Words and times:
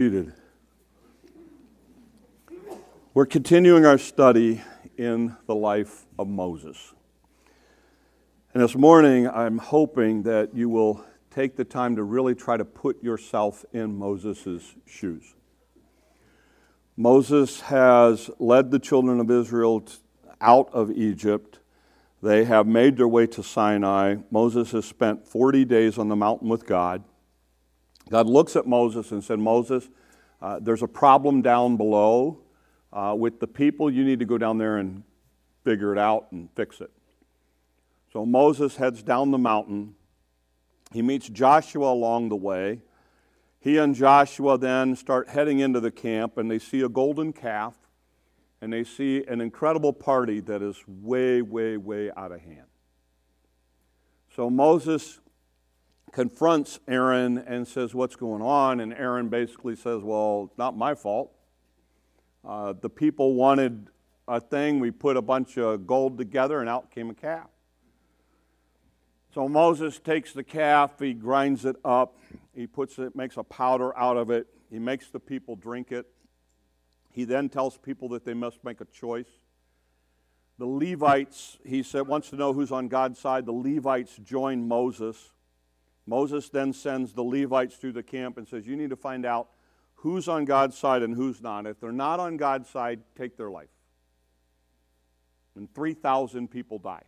Seated. 0.00 0.32
We're 3.14 3.26
continuing 3.26 3.84
our 3.84 3.98
study 3.98 4.62
in 4.96 5.36
the 5.48 5.56
life 5.56 6.06
of 6.16 6.28
Moses. 6.28 6.94
And 8.54 8.62
this 8.62 8.76
morning, 8.76 9.26
I'm 9.26 9.58
hoping 9.58 10.22
that 10.22 10.54
you 10.54 10.68
will 10.68 11.04
take 11.32 11.56
the 11.56 11.64
time 11.64 11.96
to 11.96 12.04
really 12.04 12.36
try 12.36 12.56
to 12.56 12.64
put 12.64 13.02
yourself 13.02 13.64
in 13.72 13.98
Moses' 13.98 14.76
shoes. 14.86 15.34
Moses 16.96 17.62
has 17.62 18.30
led 18.38 18.70
the 18.70 18.78
children 18.78 19.18
of 19.18 19.28
Israel 19.32 19.84
out 20.40 20.72
of 20.72 20.92
Egypt. 20.92 21.58
They 22.22 22.44
have 22.44 22.68
made 22.68 22.98
their 22.98 23.08
way 23.08 23.26
to 23.26 23.42
Sinai. 23.42 24.18
Moses 24.30 24.70
has 24.70 24.84
spent 24.84 25.26
40 25.26 25.64
days 25.64 25.98
on 25.98 26.06
the 26.06 26.14
mountain 26.14 26.48
with 26.48 26.66
God. 26.66 27.02
God 28.10 28.26
looks 28.26 28.56
at 28.56 28.66
Moses 28.66 29.12
and 29.12 29.22
said, 29.22 29.38
Moses, 29.38 29.88
uh, 30.40 30.58
there's 30.60 30.82
a 30.82 30.88
problem 30.88 31.42
down 31.42 31.76
below 31.76 32.38
uh, 32.92 33.14
with 33.16 33.40
the 33.40 33.46
people. 33.46 33.90
You 33.90 34.04
need 34.04 34.18
to 34.20 34.24
go 34.24 34.38
down 34.38 34.58
there 34.58 34.78
and 34.78 35.02
figure 35.64 35.92
it 35.92 35.98
out 35.98 36.28
and 36.32 36.48
fix 36.54 36.80
it. 36.80 36.90
So 38.12 38.24
Moses 38.24 38.76
heads 38.76 39.02
down 39.02 39.30
the 39.30 39.38
mountain. 39.38 39.94
He 40.92 41.02
meets 41.02 41.28
Joshua 41.28 41.92
along 41.92 42.30
the 42.30 42.36
way. 42.36 42.80
He 43.60 43.76
and 43.76 43.94
Joshua 43.94 44.56
then 44.56 44.96
start 44.96 45.28
heading 45.28 45.58
into 45.58 45.80
the 45.80 45.90
camp, 45.90 46.38
and 46.38 46.50
they 46.50 46.58
see 46.58 46.80
a 46.80 46.88
golden 46.88 47.32
calf, 47.32 47.74
and 48.62 48.72
they 48.72 48.84
see 48.84 49.24
an 49.26 49.40
incredible 49.40 49.92
party 49.92 50.40
that 50.40 50.62
is 50.62 50.76
way, 50.86 51.42
way, 51.42 51.76
way 51.76 52.10
out 52.16 52.32
of 52.32 52.40
hand. 52.40 52.66
So 54.34 54.48
Moses 54.48 55.20
confronts 56.12 56.78
Aaron 56.88 57.38
and 57.38 57.66
says, 57.66 57.94
What's 57.94 58.16
going 58.16 58.42
on? 58.42 58.80
And 58.80 58.92
Aaron 58.92 59.28
basically 59.28 59.76
says, 59.76 60.02
Well, 60.02 60.52
not 60.58 60.76
my 60.76 60.94
fault. 60.94 61.32
Uh, 62.44 62.72
the 62.72 62.90
people 62.90 63.34
wanted 63.34 63.88
a 64.26 64.40
thing. 64.40 64.80
We 64.80 64.90
put 64.90 65.16
a 65.16 65.22
bunch 65.22 65.58
of 65.58 65.86
gold 65.86 66.18
together, 66.18 66.60
and 66.60 66.68
out 66.68 66.90
came 66.90 67.10
a 67.10 67.14
calf. 67.14 67.48
So 69.34 69.48
Moses 69.48 69.98
takes 69.98 70.32
the 70.32 70.42
calf, 70.42 70.98
he 70.98 71.12
grinds 71.12 71.64
it 71.64 71.76
up, 71.84 72.16
he 72.54 72.66
puts 72.66 72.98
it, 72.98 73.14
makes 73.14 73.36
a 73.36 73.42
powder 73.42 73.96
out 73.96 74.16
of 74.16 74.30
it, 74.30 74.46
he 74.70 74.78
makes 74.78 75.10
the 75.10 75.20
people 75.20 75.54
drink 75.54 75.92
it. 75.92 76.06
He 77.12 77.24
then 77.24 77.48
tells 77.48 77.76
people 77.76 78.08
that 78.10 78.24
they 78.24 78.34
must 78.34 78.64
make 78.64 78.80
a 78.80 78.84
choice. 78.86 79.28
The 80.58 80.66
Levites, 80.66 81.58
he 81.64 81.82
said, 81.82 82.06
wants 82.06 82.30
to 82.30 82.36
know 82.36 82.52
who's 82.52 82.72
on 82.72 82.88
God's 82.88 83.18
side. 83.18 83.46
The 83.46 83.52
Levites 83.52 84.16
join 84.16 84.66
Moses. 84.66 85.30
Moses 86.08 86.48
then 86.48 86.72
sends 86.72 87.12
the 87.12 87.22
Levites 87.22 87.76
through 87.76 87.92
the 87.92 88.02
camp 88.02 88.38
and 88.38 88.48
says, 88.48 88.66
You 88.66 88.76
need 88.76 88.88
to 88.90 88.96
find 88.96 89.26
out 89.26 89.50
who's 89.96 90.26
on 90.26 90.46
God's 90.46 90.76
side 90.78 91.02
and 91.02 91.14
who's 91.14 91.42
not. 91.42 91.66
If 91.66 91.80
they're 91.80 91.92
not 91.92 92.18
on 92.18 92.38
God's 92.38 92.70
side, 92.70 93.00
take 93.14 93.36
their 93.36 93.50
life. 93.50 93.68
And 95.54 95.72
3,000 95.74 96.48
people 96.48 96.78
die. 96.78 97.02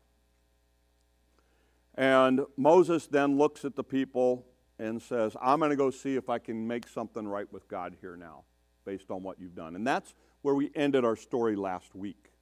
And 1.94 2.42
Moses 2.58 3.06
then 3.06 3.38
looks 3.38 3.64
at 3.64 3.74
the 3.74 3.84
people 3.84 4.46
and 4.78 5.00
says, 5.00 5.34
I'm 5.40 5.60
going 5.60 5.70
to 5.70 5.76
go 5.76 5.90
see 5.90 6.16
if 6.16 6.28
I 6.28 6.38
can 6.38 6.66
make 6.66 6.86
something 6.86 7.26
right 7.26 7.50
with 7.50 7.68
God 7.68 7.96
here 8.02 8.16
now, 8.16 8.44
based 8.84 9.10
on 9.10 9.22
what 9.22 9.40
you've 9.40 9.54
done. 9.54 9.76
And 9.76 9.86
that's 9.86 10.14
where 10.42 10.54
we 10.54 10.70
ended 10.74 11.06
our 11.06 11.16
story 11.16 11.56
last 11.56 11.94
week. 11.94 12.32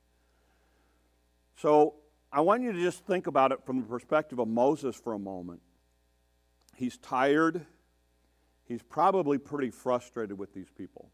So 1.57 1.95
I 2.33 2.41
want 2.41 2.63
you 2.63 2.73
to 2.73 2.81
just 2.81 3.07
think 3.07 3.29
about 3.29 3.53
it 3.53 3.65
from 3.65 3.81
the 3.81 3.87
perspective 3.87 4.41
of 4.41 4.49
Moses 4.49 4.97
for 4.97 5.13
a 5.13 5.19
moment. 5.19 5.61
He's 6.79 6.97
tired. 6.97 7.67
He's 8.65 8.85
probably 8.85 9.37
pretty 9.37 9.71
frustrated 9.71 10.39
with 10.39 10.55
these 10.55 10.71
people. 10.71 11.11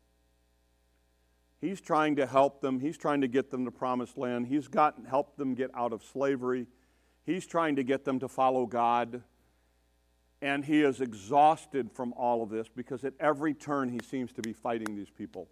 He's 1.59 1.81
trying 1.81 2.17
to 2.17 2.27
help 2.27 2.61
them. 2.61 2.81
He's 2.81 2.99
trying 2.99 3.23
to 3.23 3.29
get 3.29 3.51
them 3.51 3.65
to 3.65 3.71
promised 3.71 4.19
land. 4.19 4.47
He's 4.49 4.69
got 4.69 4.97
helped 5.09 5.39
them 5.39 5.55
get 5.55 5.71
out 5.75 5.95
of 5.95 6.05
slavery. 6.05 6.67
He's 7.25 7.47
trying 7.47 7.77
to 7.77 7.83
get 7.83 8.05
them 8.05 8.19
to 8.19 8.29
follow 8.29 8.67
God. 8.67 9.23
And 10.43 10.67
he 10.67 10.83
is 10.83 11.01
exhausted 11.01 11.91
from 11.91 12.13
all 12.13 12.43
of 12.43 12.51
this 12.51 12.69
because 12.69 13.03
at 13.03 13.15
every 13.19 13.55
turn 13.55 13.89
he 13.89 14.01
seems 14.05 14.35
to 14.35 14.43
be 14.43 14.53
fighting 14.53 14.95
these 14.95 15.09
people. 15.09 15.49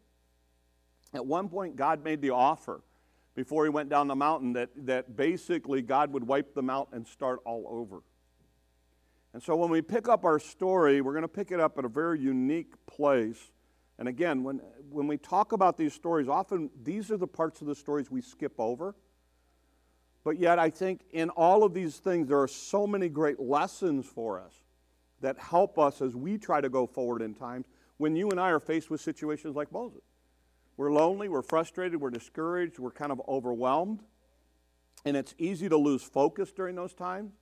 At 1.14 1.24
one 1.24 1.48
point, 1.48 1.76
God 1.76 2.04
made 2.04 2.20
the 2.20 2.30
offer 2.30 2.82
before 3.34 3.64
he 3.64 3.70
went 3.70 3.88
down 3.88 4.08
the 4.08 4.14
mountain 4.14 4.52
that, 4.52 4.68
that 4.84 5.16
basically 5.16 5.80
God 5.80 6.12
would 6.12 6.24
wipe 6.24 6.52
them 6.54 6.68
out 6.68 6.88
and 6.92 7.06
start 7.06 7.40
all 7.46 7.64
over. 7.66 8.02
And 9.34 9.42
so 9.42 9.56
when 9.56 9.70
we 9.70 9.80
pick 9.80 10.08
up 10.08 10.24
our 10.24 10.38
story, 10.38 11.00
we're 11.00 11.12
going 11.12 11.22
to 11.22 11.28
pick 11.28 11.52
it 11.52 11.60
up 11.60 11.78
at 11.78 11.84
a 11.84 11.88
very 11.88 12.20
unique 12.20 12.74
place. 12.86 13.50
And 13.98 14.08
again, 14.08 14.42
when, 14.42 14.60
when 14.90 15.06
we 15.06 15.16
talk 15.16 15.52
about 15.52 15.76
these 15.76 15.94
stories, 15.94 16.28
often 16.28 16.70
these 16.82 17.10
are 17.10 17.16
the 17.16 17.26
parts 17.26 17.60
of 17.60 17.66
the 17.66 17.74
stories 17.74 18.10
we 18.10 18.20
skip 18.20 18.54
over. 18.58 18.94
But 20.24 20.38
yet, 20.38 20.58
I 20.58 20.70
think 20.70 21.02
in 21.12 21.30
all 21.30 21.64
of 21.64 21.74
these 21.74 21.96
things, 21.96 22.28
there 22.28 22.40
are 22.40 22.48
so 22.48 22.86
many 22.86 23.08
great 23.08 23.40
lessons 23.40 24.06
for 24.06 24.38
us 24.38 24.54
that 25.20 25.38
help 25.38 25.78
us 25.78 26.02
as 26.02 26.14
we 26.14 26.36
try 26.36 26.60
to 26.60 26.68
go 26.68 26.86
forward 26.86 27.22
in 27.22 27.34
times 27.34 27.66
when 27.96 28.16
you 28.16 28.30
and 28.30 28.40
I 28.40 28.50
are 28.50 28.60
faced 28.60 28.90
with 28.90 29.00
situations 29.00 29.56
like 29.56 29.72
Moses. 29.72 30.02
We're 30.76 30.92
lonely, 30.92 31.28
we're 31.28 31.42
frustrated, 31.42 32.00
we're 32.00 32.10
discouraged, 32.10 32.78
we're 32.78 32.90
kind 32.90 33.12
of 33.12 33.20
overwhelmed. 33.28 34.02
And 35.04 35.16
it's 35.16 35.34
easy 35.38 35.68
to 35.68 35.76
lose 35.76 36.02
focus 36.02 36.52
during 36.52 36.76
those 36.76 36.94
times. 36.94 37.32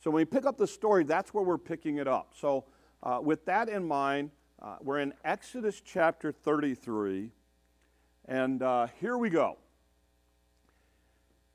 So 0.00 0.10
when 0.10 0.20
we 0.20 0.24
pick 0.24 0.44
up 0.44 0.58
the 0.58 0.66
story, 0.66 1.04
that's 1.04 1.32
where 1.32 1.44
we're 1.44 1.58
picking 1.58 1.96
it 1.96 2.08
up. 2.08 2.34
So 2.38 2.64
uh, 3.02 3.20
with 3.22 3.44
that 3.46 3.68
in 3.68 3.86
mind, 3.86 4.30
uh, 4.60 4.76
we're 4.80 5.00
in 5.00 5.12
Exodus 5.24 5.80
chapter 5.84 6.32
33, 6.32 7.30
and 8.26 8.62
uh, 8.62 8.86
here 9.00 9.18
we 9.18 9.30
go. 9.30 9.58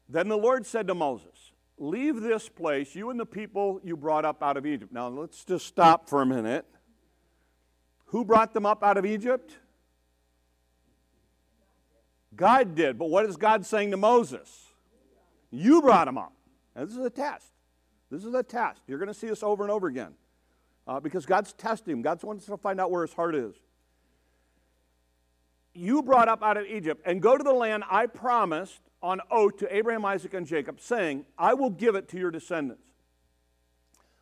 Then 0.07 0.27
the 0.27 0.37
Lord 0.37 0.65
said 0.65 0.87
to 0.87 0.95
Moses, 0.95 1.51
Leave 1.77 2.19
this 2.19 2.49
place, 2.49 2.93
you 2.93 3.09
and 3.09 3.19
the 3.19 3.25
people 3.25 3.79
you 3.83 3.95
brought 3.95 4.25
up 4.25 4.43
out 4.43 4.57
of 4.57 4.65
Egypt. 4.65 4.91
Now 4.91 5.07
let's 5.07 5.45
just 5.45 5.65
stop 5.65 6.09
for 6.09 6.21
a 6.21 6.25
minute. 6.25 6.65
Who 8.07 8.25
brought 8.25 8.53
them 8.53 8.65
up 8.65 8.83
out 8.83 8.97
of 8.97 9.05
Egypt? 9.05 9.55
God 12.35 12.75
did. 12.75 12.97
But 12.97 13.09
what 13.09 13.25
is 13.25 13.37
God 13.37 13.65
saying 13.65 13.91
to 13.91 13.97
Moses? 13.97 14.67
You 15.51 15.81
brought 15.81 16.05
them 16.05 16.17
up. 16.17 16.33
Now, 16.75 16.85
this 16.85 16.95
is 16.95 17.05
a 17.05 17.09
test. 17.09 17.45
This 18.09 18.25
is 18.25 18.33
a 18.33 18.43
test. 18.43 18.81
You're 18.87 18.97
going 18.97 19.07
to 19.07 19.13
see 19.13 19.27
this 19.27 19.43
over 19.43 19.63
and 19.63 19.71
over 19.71 19.87
again 19.87 20.13
uh, 20.87 20.99
because 20.99 21.25
God's 21.25 21.53
testing 21.53 21.93
him. 21.93 22.01
God 22.01 22.21
wants 22.23 22.45
to 22.45 22.57
find 22.57 22.79
out 22.79 22.91
where 22.91 23.03
his 23.03 23.13
heart 23.13 23.35
is. 23.35 23.55
You 25.73 26.01
brought 26.01 26.27
up 26.27 26.43
out 26.43 26.57
of 26.57 26.65
Egypt 26.65 27.01
and 27.05 27.21
go 27.21 27.37
to 27.37 27.43
the 27.43 27.53
land 27.53 27.83
I 27.89 28.07
promised 28.07 28.81
on 29.01 29.21
oath 29.31 29.57
to 29.57 29.75
Abraham, 29.75 30.03
Isaac, 30.03 30.33
and 30.33 30.45
Jacob, 30.45 30.81
saying, 30.81 31.25
I 31.37 31.53
will 31.53 31.69
give 31.69 31.95
it 31.95 32.09
to 32.09 32.17
your 32.17 32.31
descendants. 32.31 32.87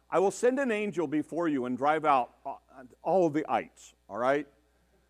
I 0.10 0.20
will 0.20 0.32
send 0.32 0.60
an 0.60 0.72
angel 0.72 1.08
before 1.08 1.48
you 1.48 1.66
and 1.66 1.78
drive 1.78 2.06
out 2.06 2.32
uh, 2.46 2.54
all 3.02 3.26
of 3.26 3.34
the 3.34 3.50
ites, 3.50 3.94
all 4.10 4.18
right? 4.18 4.46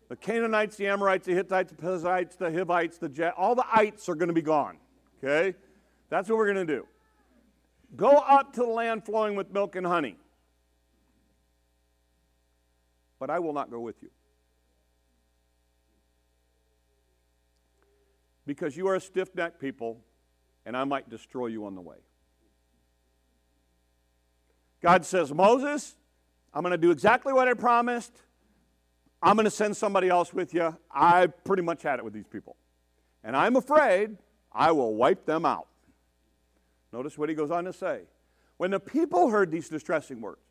The 0.08 0.16
Canaanites, 0.16 0.76
the 0.76 0.86
Amorites, 0.86 1.26
the 1.26 1.34
Hittites, 1.34 1.70
the 1.70 1.76
Perizzites, 1.76 2.36
the 2.36 2.50
Hivites, 2.50 2.98
the 2.98 3.08
Jet, 3.08 3.34
all 3.36 3.54
the 3.54 3.66
ites 3.70 4.08
are 4.08 4.14
going 4.14 4.28
to 4.28 4.34
be 4.34 4.42
gone, 4.42 4.78
okay? 5.22 5.56
That's 6.08 6.28
what 6.28 6.38
we're 6.38 6.52
going 6.52 6.66
to 6.66 6.74
do. 6.76 6.86
Go 7.96 8.10
up 8.10 8.52
to 8.54 8.60
the 8.60 8.66
land 8.66 9.04
flowing 9.04 9.34
with 9.36 9.52
milk 9.52 9.76
and 9.76 9.86
honey. 9.86 10.16
But 13.18 13.30
I 13.30 13.38
will 13.38 13.52
not 13.52 13.70
go 13.70 13.80
with 13.80 14.02
you. 14.02 14.10
Because 18.46 18.76
you 18.76 18.86
are 18.88 18.94
a 18.94 19.00
stiff 19.00 19.34
necked 19.34 19.60
people, 19.60 20.00
and 20.64 20.76
I 20.76 20.84
might 20.84 21.10
destroy 21.10 21.46
you 21.46 21.66
on 21.66 21.74
the 21.74 21.80
way. 21.80 21.96
God 24.80 25.04
says, 25.04 25.34
Moses, 25.34 25.96
I'm 26.54 26.62
going 26.62 26.72
to 26.72 26.78
do 26.78 26.90
exactly 26.90 27.32
what 27.32 27.48
I 27.48 27.54
promised. 27.54 28.12
I'm 29.22 29.34
going 29.34 29.44
to 29.44 29.50
send 29.50 29.76
somebody 29.76 30.08
else 30.08 30.32
with 30.32 30.54
you. 30.54 30.76
I 30.90 31.26
pretty 31.26 31.62
much 31.62 31.82
had 31.82 31.98
it 31.98 32.04
with 32.04 32.14
these 32.14 32.26
people. 32.26 32.56
And 33.24 33.36
I'm 33.36 33.56
afraid 33.56 34.16
I 34.52 34.70
will 34.72 34.94
wipe 34.94 35.26
them 35.26 35.44
out. 35.44 35.66
Notice 36.92 37.18
what 37.18 37.28
he 37.28 37.34
goes 37.34 37.50
on 37.50 37.64
to 37.64 37.72
say. 37.72 38.02
When 38.56 38.70
the 38.70 38.80
people 38.80 39.30
heard 39.30 39.50
these 39.50 39.68
distressing 39.68 40.20
words, 40.20 40.42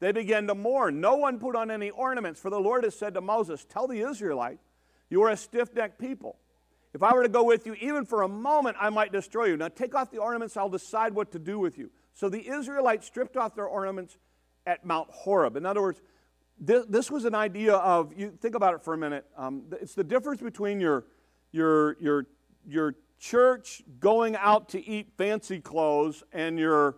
they 0.00 0.12
began 0.12 0.46
to 0.48 0.54
mourn. 0.54 1.00
No 1.00 1.16
one 1.16 1.38
put 1.38 1.56
on 1.56 1.70
any 1.70 1.90
ornaments, 1.90 2.40
for 2.40 2.50
the 2.50 2.60
Lord 2.60 2.84
has 2.84 2.94
said 2.94 3.14
to 3.14 3.20
Moses, 3.20 3.64
Tell 3.64 3.86
the 3.86 4.00
Israelites, 4.00 4.64
you 5.10 5.22
are 5.22 5.30
a 5.30 5.36
stiff 5.36 5.74
necked 5.74 5.98
people. 5.98 6.36
If 6.94 7.02
I 7.02 7.12
were 7.12 7.22
to 7.24 7.28
go 7.28 7.42
with 7.42 7.66
you, 7.66 7.74
even 7.74 8.04
for 8.04 8.22
a 8.22 8.28
moment, 8.28 8.76
I 8.80 8.90
might 8.90 9.12
destroy 9.12 9.46
you. 9.46 9.56
Now 9.56 9.68
take 9.68 9.94
off 9.94 10.10
the 10.10 10.18
ornaments, 10.18 10.56
I'll 10.56 10.68
decide 10.68 11.12
what 11.12 11.32
to 11.32 11.38
do 11.38 11.58
with 11.58 11.76
you. 11.76 11.90
So 12.12 12.28
the 12.28 12.48
Israelites 12.48 13.06
stripped 13.06 13.36
off 13.36 13.56
their 13.56 13.66
ornaments 13.66 14.16
at 14.66 14.84
Mount 14.84 15.10
Horeb. 15.10 15.56
In 15.56 15.66
other 15.66 15.82
words, 15.82 16.00
this, 16.58 16.86
this 16.88 17.10
was 17.10 17.24
an 17.24 17.34
idea 17.34 17.74
of, 17.74 18.12
you 18.16 18.30
think 18.40 18.54
about 18.54 18.74
it 18.74 18.84
for 18.84 18.94
a 18.94 18.98
minute. 18.98 19.26
Um, 19.36 19.64
it's 19.80 19.94
the 19.94 20.04
difference 20.04 20.40
between 20.40 20.80
your, 20.80 21.04
your, 21.50 21.96
your, 22.00 22.26
your 22.66 22.94
church 23.18 23.82
going 24.00 24.36
out 24.36 24.68
to 24.70 24.84
eat 24.86 25.12
fancy 25.16 25.60
clothes 25.60 26.22
and 26.32 26.58
your 26.58 26.96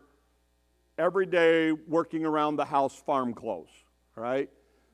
everyday 0.98 1.72
working 1.72 2.24
around 2.24 2.56
the 2.56 2.64
house 2.64 2.94
farm 2.94 3.34
clothes, 3.34 3.70
right? 4.14 4.48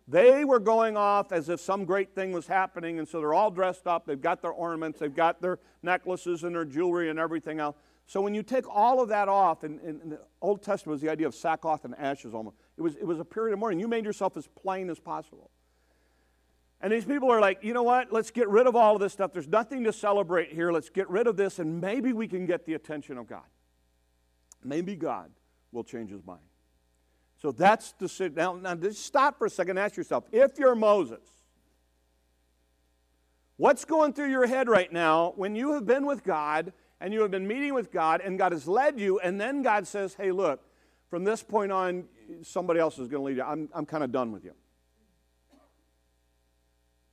They 0.08 0.44
were 0.44 0.58
going 0.58 0.96
off 0.96 1.32
as 1.32 1.48
if 1.48 1.60
some 1.60 1.84
great 1.84 2.14
thing 2.14 2.32
was 2.32 2.46
happening, 2.46 2.98
and 2.98 3.08
so 3.08 3.20
they're 3.20 3.34
all 3.34 3.50
dressed 3.50 3.86
up. 3.86 4.04
They've 4.04 4.20
got 4.20 4.42
their 4.42 4.50
ornaments, 4.50 4.98
they've 4.98 5.14
got 5.14 5.40
their 5.40 5.58
necklaces 5.82 6.44
and 6.44 6.54
their 6.54 6.64
jewelry 6.64 7.08
and 7.08 7.18
everything 7.18 7.60
else. 7.60 7.76
So 8.06 8.20
when 8.20 8.34
you 8.34 8.42
take 8.42 8.68
all 8.68 9.00
of 9.00 9.08
that 9.10 9.28
off, 9.28 9.62
and 9.62 9.80
in, 9.80 10.10
the 10.10 10.20
Old 10.40 10.62
Testament 10.62 10.94
was 10.94 11.00
the 11.00 11.08
idea 11.08 11.26
of 11.26 11.34
sackcloth 11.34 11.84
and 11.84 11.94
ashes 11.96 12.34
almost. 12.34 12.56
It 12.76 12.82
was, 12.82 12.96
it 12.96 13.04
was 13.06 13.20
a 13.20 13.24
period 13.24 13.52
of 13.52 13.60
mourning. 13.60 13.78
You 13.78 13.88
made 13.88 14.04
yourself 14.04 14.36
as 14.36 14.48
plain 14.48 14.90
as 14.90 14.98
possible. 14.98 15.50
And 16.82 16.92
these 16.92 17.04
people 17.04 17.30
are 17.30 17.40
like, 17.40 17.62
you 17.62 17.72
know 17.72 17.84
what? 17.84 18.12
Let's 18.12 18.32
get 18.32 18.48
rid 18.48 18.66
of 18.66 18.74
all 18.74 18.96
of 18.96 19.00
this 19.00 19.12
stuff. 19.12 19.32
There's 19.32 19.46
nothing 19.46 19.84
to 19.84 19.92
celebrate 19.92 20.52
here. 20.52 20.72
Let's 20.72 20.90
get 20.90 21.08
rid 21.08 21.28
of 21.28 21.36
this, 21.36 21.60
and 21.60 21.80
maybe 21.80 22.12
we 22.12 22.26
can 22.26 22.44
get 22.44 22.66
the 22.66 22.74
attention 22.74 23.18
of 23.18 23.28
God. 23.28 23.44
Maybe 24.64 24.96
God 24.96 25.30
will 25.70 25.84
change 25.84 26.10
his 26.10 26.24
mind. 26.26 26.42
So 27.40 27.52
that's 27.52 27.92
the 27.92 28.32
now. 28.34 28.54
Now, 28.54 28.74
just 28.74 29.04
stop 29.04 29.38
for 29.38 29.46
a 29.46 29.50
second. 29.50 29.70
And 29.70 29.80
ask 29.80 29.96
yourself: 29.96 30.24
If 30.32 30.58
you're 30.58 30.74
Moses, 30.74 31.26
what's 33.56 33.84
going 33.84 34.12
through 34.12 34.30
your 34.30 34.46
head 34.46 34.68
right 34.68 34.92
now 34.92 35.34
when 35.36 35.54
you 35.54 35.74
have 35.74 35.86
been 35.86 36.04
with 36.04 36.24
God 36.24 36.72
and 37.00 37.12
you 37.12 37.22
have 37.22 37.30
been 37.30 37.46
meeting 37.46 37.74
with 37.74 37.90
God 37.90 38.20
and 38.20 38.38
God 38.38 38.52
has 38.52 38.66
led 38.68 38.98
you, 38.98 39.18
and 39.20 39.40
then 39.40 39.62
God 39.62 39.86
says, 39.86 40.14
"Hey, 40.14 40.32
look, 40.32 40.62
from 41.10 41.22
this 41.22 41.42
point 41.44 41.70
on, 41.70 42.04
somebody 42.42 42.80
else 42.80 42.98
is 42.98 43.08
going 43.08 43.20
to 43.20 43.26
lead 43.26 43.36
you. 43.36 43.42
I'm, 43.44 43.68
I'm 43.72 43.86
kind 43.86 44.02
of 44.02 44.10
done 44.10 44.32
with 44.32 44.44
you." 44.44 44.54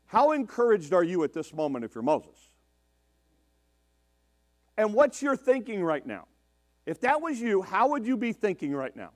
How 0.09 0.31
encouraged 0.31 0.91
are 0.91 1.03
you 1.03 1.23
at 1.23 1.33
this 1.33 1.53
moment 1.53 1.85
if 1.85 1.93
you're 1.93 2.03
Moses? 2.03 2.49
And 4.75 4.95
what's 4.95 5.21
your 5.21 5.35
thinking 5.35 5.83
right 5.83 6.05
now? 6.05 6.25
If 6.87 7.01
that 7.01 7.21
was 7.21 7.39
you, 7.39 7.61
how 7.61 7.89
would 7.89 8.07
you 8.07 8.17
be 8.17 8.33
thinking 8.33 8.73
right 8.73 8.95
now? 8.95 9.11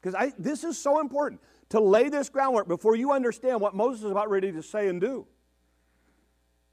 Because 0.00 0.14
I 0.14 0.32
this 0.38 0.64
is 0.64 0.78
so 0.78 0.98
important 0.98 1.42
to 1.68 1.80
lay 1.80 2.08
this 2.08 2.30
groundwork 2.30 2.68
before 2.68 2.96
you 2.96 3.12
understand 3.12 3.60
what 3.60 3.74
Moses 3.74 4.04
is 4.04 4.10
about 4.10 4.30
ready 4.30 4.50
to 4.50 4.62
say 4.62 4.88
and 4.88 4.98
do. 4.98 5.26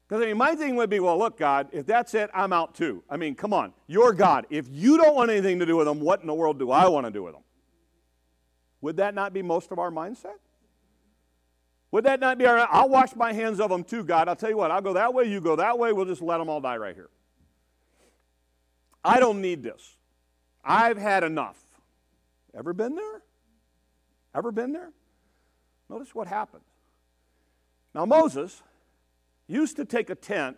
Because 0.08 0.22
I 0.22 0.26
mean, 0.28 0.38
my 0.38 0.54
thing 0.54 0.74
would 0.76 0.88
be, 0.88 1.00
well, 1.00 1.18
look, 1.18 1.36
God, 1.36 1.68
if 1.72 1.84
that's 1.84 2.14
it, 2.14 2.30
I'm 2.32 2.54
out 2.54 2.74
too. 2.74 3.02
I 3.10 3.18
mean, 3.18 3.34
come 3.34 3.52
on, 3.52 3.74
you're 3.86 4.14
God. 4.14 4.46
If 4.48 4.66
you 4.70 4.96
don't 4.96 5.14
want 5.14 5.30
anything 5.30 5.58
to 5.58 5.66
do 5.66 5.76
with 5.76 5.86
them, 5.86 6.00
what 6.00 6.22
in 6.22 6.26
the 6.26 6.34
world 6.34 6.58
do 6.58 6.70
I 6.70 6.88
want 6.88 7.04
to 7.04 7.10
do 7.10 7.22
with 7.22 7.34
them? 7.34 7.42
Would 8.80 8.96
that 8.96 9.14
not 9.14 9.34
be 9.34 9.42
most 9.42 9.72
of 9.72 9.78
our 9.78 9.90
mindset? 9.90 10.38
Would 11.94 12.06
that 12.06 12.18
not 12.18 12.38
be 12.38 12.46
our, 12.46 12.66
I'll 12.72 12.88
wash 12.88 13.14
my 13.14 13.32
hands 13.32 13.60
of 13.60 13.70
them 13.70 13.84
too, 13.84 14.02
God. 14.02 14.28
I'll 14.28 14.34
tell 14.34 14.50
you 14.50 14.56
what, 14.56 14.72
I'll 14.72 14.80
go 14.80 14.94
that 14.94 15.14
way, 15.14 15.26
you 15.26 15.40
go 15.40 15.54
that 15.54 15.78
way, 15.78 15.92
we'll 15.92 16.06
just 16.06 16.22
let 16.22 16.38
them 16.38 16.48
all 16.48 16.60
die 16.60 16.76
right 16.76 16.92
here. 16.92 17.08
I 19.04 19.20
don't 19.20 19.40
need 19.40 19.62
this. 19.62 19.94
I've 20.64 20.98
had 20.98 21.22
enough. 21.22 21.56
Ever 22.52 22.72
been 22.72 22.96
there? 22.96 23.22
Ever 24.34 24.50
been 24.50 24.72
there? 24.72 24.90
Notice 25.88 26.12
what 26.16 26.26
happened. 26.26 26.64
Now, 27.94 28.06
Moses 28.06 28.60
used 29.46 29.76
to 29.76 29.84
take 29.84 30.10
a 30.10 30.16
tent 30.16 30.56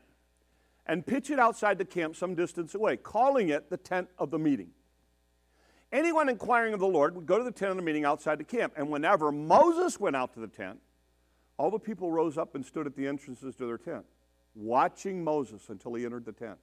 and 0.86 1.06
pitch 1.06 1.28
it 1.28 1.38
outside 1.38 1.76
the 1.76 1.84
camp 1.84 2.16
some 2.16 2.34
distance 2.34 2.74
away, 2.74 2.96
calling 2.96 3.50
it 3.50 3.68
the 3.68 3.76
tent 3.76 4.08
of 4.18 4.30
the 4.30 4.38
meeting. 4.38 4.70
Anyone 5.92 6.30
inquiring 6.30 6.72
of 6.72 6.80
the 6.80 6.88
Lord 6.88 7.14
would 7.14 7.26
go 7.26 7.36
to 7.36 7.44
the 7.44 7.52
tent 7.52 7.72
of 7.72 7.76
the 7.76 7.82
meeting 7.82 8.06
outside 8.06 8.38
the 8.38 8.44
camp. 8.44 8.72
And 8.74 8.88
whenever 8.88 9.30
Moses 9.30 10.00
went 10.00 10.16
out 10.16 10.32
to 10.32 10.40
the 10.40 10.48
tent, 10.48 10.80
all 11.58 11.70
the 11.70 11.78
people 11.78 12.10
rose 12.10 12.36
up 12.36 12.54
and 12.54 12.64
stood 12.64 12.86
at 12.86 12.96
the 12.96 13.06
entrances 13.06 13.54
to 13.56 13.66
their 13.66 13.78
tent, 13.78 14.04
watching 14.54 15.24
Moses 15.24 15.68
until 15.68 15.94
he 15.94 16.04
entered 16.04 16.24
the 16.24 16.32
tent. 16.32 16.58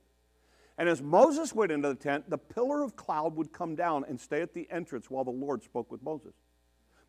And 0.77 0.89
as 0.89 1.01
Moses 1.01 1.53
went 1.53 1.71
into 1.71 1.89
the 1.89 1.95
tent, 1.95 2.29
the 2.29 2.37
pillar 2.37 2.83
of 2.83 2.95
cloud 2.95 3.35
would 3.35 3.51
come 3.51 3.75
down 3.75 4.05
and 4.07 4.19
stay 4.19 4.41
at 4.41 4.53
the 4.53 4.67
entrance 4.71 5.09
while 5.09 5.23
the 5.23 5.31
Lord 5.31 5.63
spoke 5.63 5.91
with 5.91 6.01
Moses. 6.01 6.33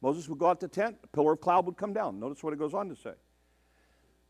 Moses 0.03 0.29
would 0.29 0.39
go 0.39 0.47
out 0.47 0.61
the 0.61 0.69
tent, 0.69 1.01
the 1.01 1.09
pillar 1.09 1.33
of 1.33 1.41
cloud 1.41 1.65
would 1.67 1.77
come 1.77 1.95
down. 1.95 2.21
Notice 2.21 2.43
what 2.43 2.53
it 2.53 2.59
goes 2.59 2.75
on 2.75 2.89
to 2.91 2.97
say. 2.97 3.15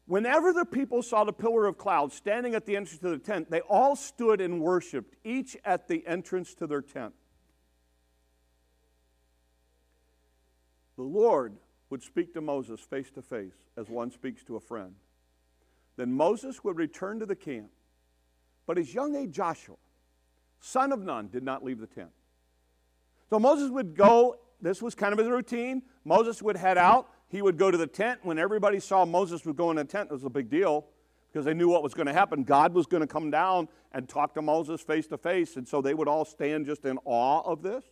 Whenever 0.06 0.52
the 0.52 0.64
people 0.64 1.02
saw 1.02 1.24
the 1.24 1.32
pillar 1.32 1.66
of 1.66 1.78
cloud 1.78 2.12
standing 2.12 2.54
at 2.54 2.66
the 2.66 2.76
entrance 2.76 3.00
to 3.00 3.10
the 3.10 3.18
tent, 3.18 3.50
they 3.50 3.60
all 3.60 3.96
stood 3.96 4.40
and 4.40 4.60
worshiped, 4.60 5.16
each 5.24 5.56
at 5.64 5.88
the 5.88 6.06
entrance 6.06 6.54
to 6.54 6.66
their 6.66 6.82
tent. 6.82 7.14
The 10.96 11.02
Lord 11.02 11.54
would 11.94 12.02
speak 12.02 12.34
to 12.34 12.40
Moses 12.40 12.80
face 12.80 13.08
to 13.12 13.22
face 13.22 13.54
as 13.76 13.88
one 13.88 14.10
speaks 14.10 14.42
to 14.42 14.56
a 14.56 14.60
friend. 14.60 14.96
Then 15.96 16.12
Moses 16.12 16.64
would 16.64 16.76
return 16.76 17.20
to 17.20 17.26
the 17.26 17.36
camp 17.36 17.70
but 18.66 18.76
his 18.76 18.94
young 18.94 19.14
aide 19.16 19.32
Joshua, 19.32 19.76
son 20.60 20.92
of 20.92 21.00
Nun, 21.00 21.28
did 21.28 21.42
not 21.42 21.64
leave 21.64 21.80
the 21.80 21.86
tent. 21.86 22.10
So 23.30 23.38
Moses 23.38 23.70
would 23.70 23.94
go, 23.94 24.36
this 24.60 24.80
was 24.80 24.94
kind 24.94 25.12
of 25.12 25.18
his 25.18 25.28
routine. 25.28 25.82
Moses 26.04 26.42
would 26.42 26.56
head 26.56 26.78
out. 26.78 27.08
He 27.28 27.42
would 27.42 27.58
go 27.58 27.70
to 27.70 27.76
the 27.76 27.86
tent. 27.86 28.20
When 28.22 28.38
everybody 28.38 28.80
saw 28.80 29.04
Moses 29.04 29.44
would 29.44 29.56
go 29.56 29.70
in 29.70 29.76
the 29.76 29.84
tent, 29.84 30.10
it 30.10 30.14
was 30.14 30.24
a 30.24 30.30
big 30.30 30.48
deal 30.48 30.86
because 31.30 31.44
they 31.44 31.54
knew 31.54 31.68
what 31.68 31.82
was 31.82 31.94
going 31.94 32.06
to 32.06 32.12
happen. 32.12 32.44
God 32.44 32.72
was 32.72 32.86
going 32.86 33.00
to 33.00 33.06
come 33.06 33.30
down 33.30 33.68
and 33.92 34.08
talk 34.08 34.34
to 34.34 34.42
Moses 34.42 34.80
face 34.80 35.06
to 35.08 35.18
face. 35.18 35.56
And 35.56 35.66
so 35.66 35.82
they 35.82 35.94
would 35.94 36.08
all 36.08 36.24
stand 36.24 36.66
just 36.66 36.84
in 36.84 36.98
awe 37.04 37.42
of 37.44 37.62
this. 37.62 37.84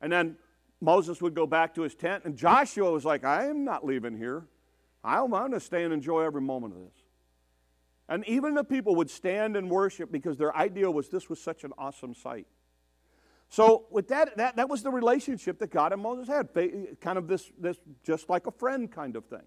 And 0.00 0.10
then 0.10 0.36
Moses 0.80 1.20
would 1.20 1.34
go 1.34 1.46
back 1.46 1.74
to 1.74 1.82
his 1.82 1.94
tent, 1.94 2.24
and 2.24 2.36
Joshua 2.36 2.90
was 2.90 3.04
like, 3.04 3.24
I 3.24 3.46
am 3.46 3.64
not 3.64 3.84
leaving 3.84 4.16
here. 4.16 4.46
I'm 5.04 5.30
going 5.30 5.52
to 5.52 5.60
stay 5.60 5.84
and 5.84 5.92
enjoy 5.92 6.22
every 6.22 6.40
moment 6.40 6.74
of 6.74 6.80
this. 6.80 7.04
And 8.08 8.26
even 8.26 8.54
the 8.54 8.64
people 8.64 8.96
would 8.96 9.10
stand 9.10 9.56
and 9.56 9.70
worship 9.70 10.10
because 10.10 10.36
their 10.36 10.54
idea 10.56 10.90
was 10.90 11.08
this 11.08 11.28
was 11.28 11.40
such 11.40 11.64
an 11.64 11.72
awesome 11.78 12.14
sight. 12.14 12.46
So 13.48 13.86
with 13.90 14.08
that, 14.08 14.36
that, 14.36 14.56
that 14.56 14.68
was 14.68 14.82
the 14.82 14.90
relationship 14.90 15.58
that 15.58 15.70
God 15.70 15.92
and 15.92 16.02
Moses 16.02 16.28
had, 16.28 16.48
kind 17.00 17.18
of 17.18 17.28
this, 17.28 17.50
this 17.58 17.76
just 18.04 18.28
like 18.28 18.46
a 18.46 18.52
friend 18.52 18.90
kind 18.90 19.16
of 19.16 19.26
thing. 19.26 19.42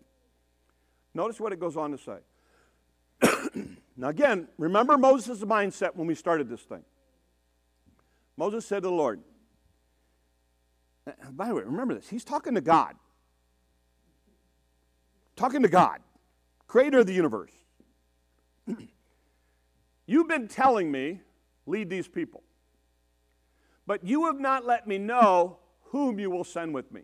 Notice 1.14 1.40
what 1.40 1.54
it 1.54 1.60
goes 1.60 1.78
on 1.78 1.92
to 1.92 1.98
say. 1.98 3.60
now 3.98 4.10
again, 4.10 4.48
remember 4.58 4.98
Moses' 4.98 5.40
mindset 5.42 5.96
when 5.96 6.08
we 6.08 6.16
started 6.16 6.50
this 6.50 6.62
thing. 6.62 6.84
Moses 8.36 8.66
said 8.66 8.84
to 8.84 8.90
the 8.90 8.92
Lord, 8.92 9.22
Uh, 11.06 11.12
by 11.32 11.48
the 11.48 11.56
way, 11.56 11.64
remember 11.64 11.94
this, 11.94 12.10
he's 12.10 12.24
talking 12.24 12.56
to 12.56 12.62
God. 12.62 12.96
Talking 15.36 15.64
to 15.64 15.70
God, 15.70 16.00
creator 16.68 17.00
of 17.00 17.08
the 17.08 17.14
universe. 17.14 17.52
You've 20.06 20.28
been 20.28 20.48
telling 20.48 20.92
me, 20.92 21.22
lead 21.66 21.90
these 21.90 22.08
people. 22.08 22.44
But 23.86 24.04
you 24.06 24.28
have 24.28 24.40
not 24.40 24.66
let 24.66 24.88
me 24.88 24.98
know 24.98 25.58
whom 25.86 26.20
you 26.20 26.30
will 26.30 26.44
send 26.44 26.74
with 26.74 26.92
me. 26.92 27.02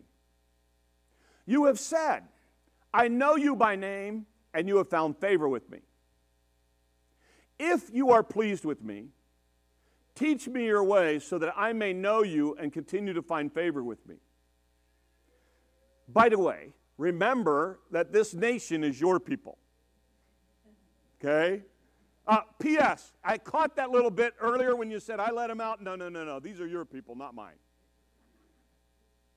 You 1.45 1.65
have 1.65 1.79
said, 1.79 2.23
I 2.93 3.07
know 3.07 3.35
you 3.35 3.55
by 3.55 3.75
name, 3.75 4.25
and 4.53 4.67
you 4.67 4.77
have 4.77 4.89
found 4.89 5.17
favor 5.17 5.47
with 5.47 5.69
me. 5.69 5.79
If 7.59 7.89
you 7.93 8.11
are 8.11 8.23
pleased 8.23 8.65
with 8.65 8.81
me, 8.83 9.09
teach 10.19 10.47
me 10.47 10.65
your 10.65 10.83
ways 10.83 11.23
so 11.23 11.37
that 11.37 11.53
I 11.55 11.73
may 11.73 11.93
know 11.93 12.23
you 12.23 12.55
and 12.59 12.73
continue 12.73 13.13
to 13.13 13.21
find 13.21 13.51
favor 13.51 13.83
with 13.83 14.05
me. 14.05 14.15
By 16.07 16.29
the 16.29 16.37
way, 16.37 16.73
remember 16.97 17.79
that 17.91 18.11
this 18.11 18.33
nation 18.33 18.83
is 18.83 18.99
your 18.99 19.19
people. 19.19 19.57
Okay? 21.19 21.63
Uh, 22.27 22.41
P.S. 22.59 23.13
I 23.23 23.37
caught 23.37 23.77
that 23.77 23.89
little 23.89 24.11
bit 24.11 24.33
earlier 24.39 24.75
when 24.75 24.91
you 24.91 24.99
said, 24.99 25.19
I 25.19 25.31
let 25.31 25.49
him 25.49 25.61
out. 25.61 25.81
No, 25.81 25.95
no, 25.95 26.09
no, 26.09 26.23
no. 26.23 26.39
These 26.39 26.59
are 26.59 26.67
your 26.67 26.85
people, 26.85 27.15
not 27.15 27.33
mine. 27.33 27.55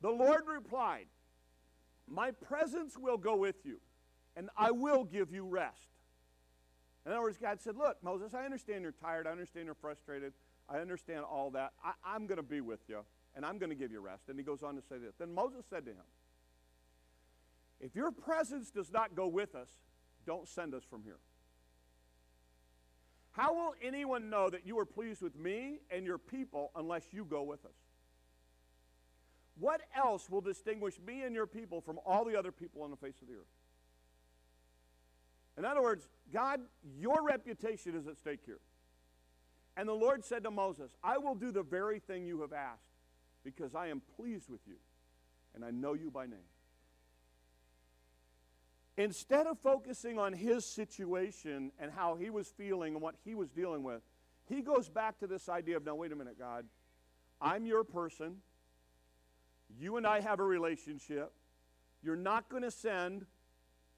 The 0.01 0.11
Lord 0.11 0.43
replied, 0.47 1.07
My 2.09 2.33
presence 2.33 2.99
will 2.99 3.17
go 3.17 3.37
with 3.37 3.65
you, 3.65 3.79
and 4.37 4.51
I 4.57 4.73
will 4.73 5.05
give 5.05 5.33
you 5.33 5.47
rest. 5.47 5.89
In 7.07 7.13
other 7.13 7.23
words, 7.23 7.39
God 7.39 7.61
said, 7.61 7.77
Look, 7.77 8.03
Moses, 8.03 8.35
I 8.35 8.45
understand 8.45 8.83
you're 8.83 8.93
tired. 8.93 9.27
I 9.27 9.31
understand 9.31 9.67
you're 9.67 9.75
frustrated. 9.75 10.33
I 10.69 10.79
understand 10.79 11.25
all 11.25 11.51
that. 11.51 11.73
I, 11.85 12.17
am 12.17 12.27
going 12.27 12.37
to 12.37 12.43
be 12.43 12.61
with 12.61 12.81
you, 12.89 13.01
and 13.35 13.45
I'm 13.45 13.59
going 13.59 13.71
to 13.71 13.77
give 13.77 13.93
you 13.93 14.01
rest. 14.01 14.29
And 14.29 14.39
he 14.39 14.45
goes 14.45 14.63
on 14.63 14.75
to 14.77 14.83
say 14.83 14.99
this. 14.99 15.15
Then 15.19 15.35
Moses 15.35 15.65
said 15.69 15.85
to 15.87 15.91
him, 15.91 16.05
If 17.81 17.95
your 17.95 18.11
presence 18.11 18.71
does 18.71 18.91
not 18.91 19.15
go 19.15 19.27
with 19.27 19.55
us, 19.55 19.69
don't 20.27 20.49
send 20.49 20.75
us 20.75 20.83
from 20.89 21.03
here. 21.03 21.19
How 23.33 23.55
will 23.55 23.75
anyone 23.83 24.29
know 24.29 24.51
that 24.51 24.67
you 24.67 24.79
are 24.79 24.85
pleased 24.85 25.23
with 25.23 25.37
me 25.37 25.79
and 25.91 26.05
your 26.05 26.19
people 26.19 26.71
unless 26.77 27.05
you 27.13 27.25
go 27.25 27.43
with 27.43 27.65
us? 27.65 27.73
What 29.59 29.83
else 29.97 30.29
will 30.31 30.41
distinguish 30.41 30.99
me 31.05 31.23
and 31.23 31.35
your 31.35 31.47
people 31.47 31.81
from 31.81 31.99
all 32.07 32.25
the 32.25 32.39
other 32.39 32.53
people 32.53 32.83
on 32.83 32.91
the 32.91 32.97
face 32.97 33.21
of 33.23 33.29
the 33.29 33.35
earth? 33.35 33.47
In 35.59 35.65
other 35.65 35.83
words, 35.83 36.09
God, 36.33 36.61
your 36.99 37.23
reputation 37.23 37.95
is 37.95 38.07
at 38.07 38.17
stake 38.17 38.41
here. 38.45 38.61
And 39.77 39.89
the 39.89 39.95
Lord 39.95 40.25
said 40.25 40.45
to 40.45 40.51
Moses, 40.51 40.91
I 41.03 41.19
will 41.19 41.35
do 41.35 41.51
the 41.51 41.63
very 41.63 41.99
thing 41.99 42.25
you 42.27 42.43
have 42.43 42.53
asked 42.53 42.83
because 43.45 43.75
I 43.75 43.89
am 43.89 44.03
pleased 44.17 44.49
with 44.49 44.61
you 44.67 44.77
and 45.55 45.65
I 45.65 45.71
know 45.71 45.95
you 45.95 46.11
by 46.11 46.27
name. 46.27 46.39
Instead 48.99 49.47
of 49.47 49.59
focusing 49.59 50.19
on 50.19 50.35
his 50.35 50.67
situation 50.67 51.73
and 51.79 51.91
how 51.91 52.17
he 52.17 52.29
was 52.29 52.49
feeling 52.49 52.93
and 52.95 53.03
what 53.03 53.15
he 53.25 53.35
was 53.35 53.49
dealing 53.49 53.83
with, 53.83 54.03
he 54.47 54.61
goes 54.61 54.89
back 54.89 55.19
to 55.21 55.27
this 55.27 55.49
idea 55.49 55.77
of, 55.79 55.85
now, 55.85 55.95
wait 55.95 56.13
a 56.13 56.17
minute, 56.17 56.39
God. 56.39 56.67
I'm 57.41 57.65
your 57.65 57.85
person. 57.85 58.37
You 59.79 59.97
and 59.97 60.07
I 60.07 60.21
have 60.21 60.41
a 60.41 60.45
relationship. 60.45 61.33
you're 62.03 62.17
not 62.17 62.49
going 62.49 62.63
to 62.63 62.71
send 62.71 63.27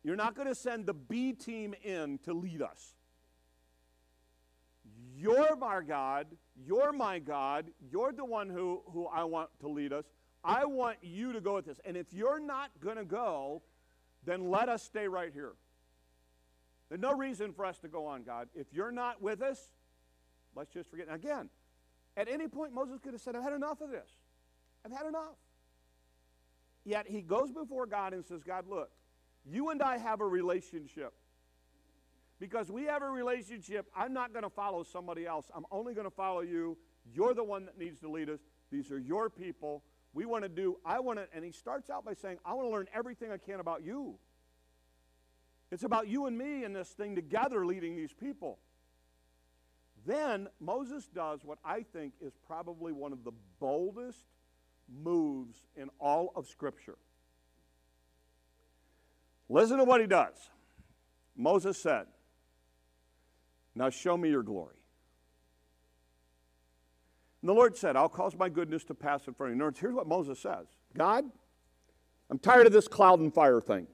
you're 0.05 0.17
not 0.17 0.35
going 0.35 0.49
to 0.49 0.55
send 0.55 0.85
the 0.85 0.93
B 0.93 1.33
team 1.33 1.75
in 1.83 2.19
to 2.25 2.35
lead 2.35 2.61
us. 2.61 2.95
You're 5.25 5.57
my 5.57 5.81
God. 5.81 6.27
You're 6.67 6.93
my 6.93 7.19
God. 7.19 7.65
You're 7.91 8.13
the 8.13 8.27
one 8.27 8.51
who, 8.51 8.83
who 8.93 9.07
I 9.07 9.25
want 9.25 9.49
to 9.61 9.69
lead 9.69 9.91
us. 9.91 10.05
I 10.45 10.67
want 10.67 10.99
you 11.01 11.33
to 11.33 11.41
go 11.41 11.55
with 11.55 11.65
this. 11.65 11.81
And 11.87 11.97
if 11.97 12.13
you're 12.13 12.39
not 12.39 12.71
going 12.79 12.97
to 12.97 13.07
go, 13.07 13.63
then 14.27 14.51
let 14.51 14.69
us 14.69 14.83
stay 14.83 15.09
right 15.09 15.33
here. 15.33 15.53
There's 16.91 17.01
no 17.01 17.15
reason 17.15 17.55
for 17.55 17.65
us 17.65 17.79
to 17.79 17.89
go 17.89 18.05
on, 18.05 18.23
God. 18.25 18.49
If 18.55 18.67
you're 18.71 18.93
not 18.93 19.23
with 19.23 19.41
us, 19.41 19.71
let's 20.55 20.71
just 20.71 20.91
forget. 20.91 21.07
again, 21.11 21.49
at 22.19 22.29
any 22.29 22.47
point, 22.47 22.75
Moses 22.75 22.99
could 22.99 23.15
have 23.15 23.23
said, 23.23 23.35
I've 23.35 23.43
had 23.43 23.55
enough 23.55 23.81
of 23.81 23.91
this. 23.91 24.11
I've 24.85 24.93
had 24.93 25.07
enough. 25.07 25.37
Yet 26.85 27.07
he 27.09 27.23
goes 27.23 27.51
before 27.51 27.87
God 27.87 28.13
and 28.13 28.23
says, 28.23 28.43
God, 28.43 28.67
look, 28.69 28.91
you 29.47 29.71
and 29.71 29.81
I 29.81 29.97
have 29.97 30.21
a 30.21 30.27
relationship. 30.27 31.15
Because 32.41 32.71
we 32.71 32.85
have 32.85 33.03
a 33.03 33.09
relationship, 33.09 33.87
I'm 33.97 34.13
not 34.13 34.33
going 34.33 34.43
to 34.43 34.51
follow 34.51 34.83
somebody 34.83 35.27
else. 35.27 35.47
I'm 35.55 35.67
only 35.71 35.95
going 35.95 36.07
to 36.07 36.15
follow 36.15 36.41
you. 36.41 36.77
You're 37.13 37.35
the 37.35 37.45
one 37.45 37.65
that 37.67 37.79
needs 37.79 38.01
to 38.01 38.11
lead 38.11 38.29
us. 38.29 38.41
These 38.71 38.91
are 38.91 38.99
your 38.99 39.31
people. 39.31 39.83
We 40.13 40.27
want 40.27 40.43
to 40.45 40.49
do, 40.49 40.79
I 40.85 41.01
want 41.01 41.19
to, 41.19 41.27
and 41.35 41.45
he 41.45 41.53
starts 41.53 41.91
out 41.91 42.05
by 42.05 42.15
saying, 42.15 42.39
I 42.45 42.55
want 42.55 42.69
to 42.69 42.73
learn 42.73 42.89
everything 42.95 43.31
I 43.31 43.37
can 43.37 43.61
about 43.61 43.85
you. 43.85 44.15
It's 45.71 45.83
about 45.83 46.09
you 46.09 46.27
and 46.27 46.37
me 46.39 46.65
and 46.65 46.75
this 46.75 46.91
thing 46.91 47.15
together 47.15 47.67
leading 47.67 47.97
these 47.97 48.13
people. 48.13 48.59
Then 50.07 50.49
Moses 50.61 51.09
does 51.09 51.45
what 51.45 51.59
I 51.65 51.83
think 51.83 52.13
is 52.21 52.35
probably 52.47 52.93
one 52.93 53.13
of 53.13 53.25
the 53.25 53.33
boldest 53.59 54.27
moves 55.03 55.63
in 55.77 55.89
all 55.99 56.33
of 56.37 56.47
Scripture. 56.47 56.99
Listen 59.49 59.79
to 59.79 59.85
what 59.85 60.01
he 60.01 60.07
does. 60.07 60.51
Moses 61.37 61.79
said, 61.79 62.07
Now 63.75 63.91
show 63.91 64.17
me 64.17 64.31
your 64.31 64.43
glory. 64.43 64.77
And 67.43 67.49
the 67.49 67.55
Lord 67.55 67.77
said, 67.77 67.97
I'll 67.97 68.09
cause 68.09 68.35
my 68.37 68.49
goodness 68.49 68.85
to 68.85 68.95
pass 68.95 69.27
in 69.27 69.35
front 69.35 69.53
of 69.53 69.57
you. 69.57 69.61
In 69.61 69.65
Words, 69.67 69.79
here's 69.79 69.95
what 69.95 70.07
Moses 70.07 70.39
says 70.39 70.67
God, 70.97 71.25
I'm 72.31 72.39
tired 72.39 72.67
of 72.67 72.73
this 72.73 72.89
cloud 72.89 73.21
and 73.21 73.33
fire 73.33 73.61
thing. 73.61 73.87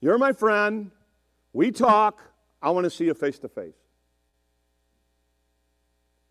You're 0.00 0.18
my 0.18 0.32
friend. 0.32 0.90
We 1.52 1.70
talk. 1.70 2.20
I 2.60 2.70
want 2.70 2.84
to 2.84 2.90
see 2.90 3.04
you 3.04 3.14
face 3.14 3.38
to 3.40 3.48
face. 3.48 3.76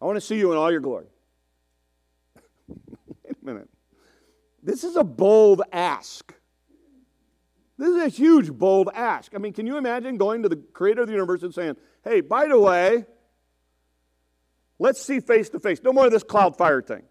I 0.01 0.05
want 0.05 0.17
to 0.17 0.21
see 0.21 0.37
you 0.37 0.51
in 0.51 0.57
all 0.57 0.71
your 0.71 0.79
glory. 0.79 1.07
Wait 2.67 3.35
a 3.41 3.45
minute. 3.45 3.69
This 4.61 4.83
is 4.83 4.95
a 4.95 5.03
bold 5.03 5.61
ask. 5.71 6.33
This 7.77 7.89
is 7.89 8.03
a 8.03 8.07
huge, 8.07 8.51
bold 8.51 8.89
ask. 8.93 9.35
I 9.35 9.37
mean, 9.37 9.53
can 9.53 9.67
you 9.67 9.77
imagine 9.77 10.17
going 10.17 10.43
to 10.43 10.49
the 10.49 10.55
creator 10.55 11.01
of 11.01 11.07
the 11.07 11.13
universe 11.13 11.43
and 11.43 11.53
saying, 11.53 11.75
hey, 12.03 12.21
by 12.21 12.47
the 12.47 12.59
way, 12.59 13.05
let's 14.79 15.01
see 15.01 15.19
face 15.19 15.49
to 15.49 15.59
face. 15.59 15.79
No 15.83 15.93
more 15.93 16.05
of 16.05 16.11
this 16.11 16.23
cloud 16.23 16.57
fire 16.57 16.81
thing. 16.81 17.03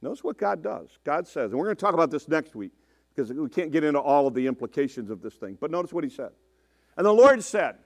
Notice 0.00 0.24
what 0.24 0.38
God 0.38 0.62
does. 0.62 0.88
God 1.04 1.26
says, 1.26 1.50
and 1.50 1.58
we're 1.58 1.66
going 1.66 1.76
to 1.76 1.80
talk 1.80 1.94
about 1.94 2.10
this 2.10 2.28
next 2.28 2.54
week 2.54 2.72
because 3.14 3.32
we 3.32 3.48
can't 3.48 3.72
get 3.72 3.84
into 3.84 3.98
all 3.98 4.26
of 4.26 4.34
the 4.34 4.46
implications 4.46 5.10
of 5.10 5.20
this 5.20 5.34
thing. 5.34 5.58
But 5.60 5.70
notice 5.70 5.92
what 5.92 6.04
he 6.04 6.10
said. 6.10 6.30
And 6.96 7.04
the 7.04 7.12
Lord 7.12 7.42
said, 7.42 7.76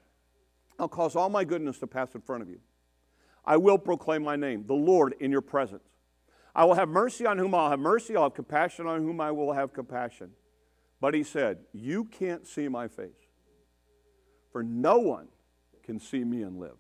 I'll 0.79 0.89
cause 0.89 1.17
all 1.17 1.31
my 1.31 1.45
goodness 1.45 1.79
to 1.79 1.87
pass 1.87 2.15
in 2.15 2.21
front 2.21 2.43
of 2.43 2.49
you. 2.49 2.61
I 3.45 3.57
will 3.57 3.79
proclaim 3.79 4.23
my 4.23 4.37
name, 4.37 4.65
the 4.67 4.75
Lord, 4.75 5.15
in 5.21 5.33
your 5.33 5.41
presence. 5.41 5.83
I 6.55 6.65
will 6.65 6.75
have 6.75 6.89
mercy 6.89 7.27
on 7.27 7.39
whom 7.39 7.55
I'll 7.55 7.71
have 7.71 7.81
mercy. 7.81 8.15
I'll 8.15 8.25
have 8.25 8.35
compassion 8.35 8.87
on 8.87 9.03
whom 9.03 9.21
I 9.21 9.31
will 9.31 9.53
have 9.53 9.73
compassion. 9.73 10.31
But 11.03 11.15
he 11.15 11.25
said, 11.25 11.59
You 11.73 12.05
can't 12.05 12.47
see 12.47 12.69
my 12.69 12.87
face, 12.87 13.11
for 14.53 14.63
no 14.63 14.99
one 14.99 15.27
can 15.83 15.99
see 15.99 16.23
me 16.23 16.43
and 16.43 16.61
live. 16.61 16.79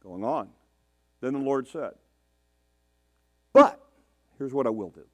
Going 0.00 0.22
on. 0.22 0.50
Then 1.20 1.32
the 1.32 1.40
Lord 1.40 1.66
said, 1.66 1.94
But 3.52 3.84
here's 4.38 4.54
what 4.54 4.68
I 4.68 4.70
will 4.70 4.90
do 4.90 5.04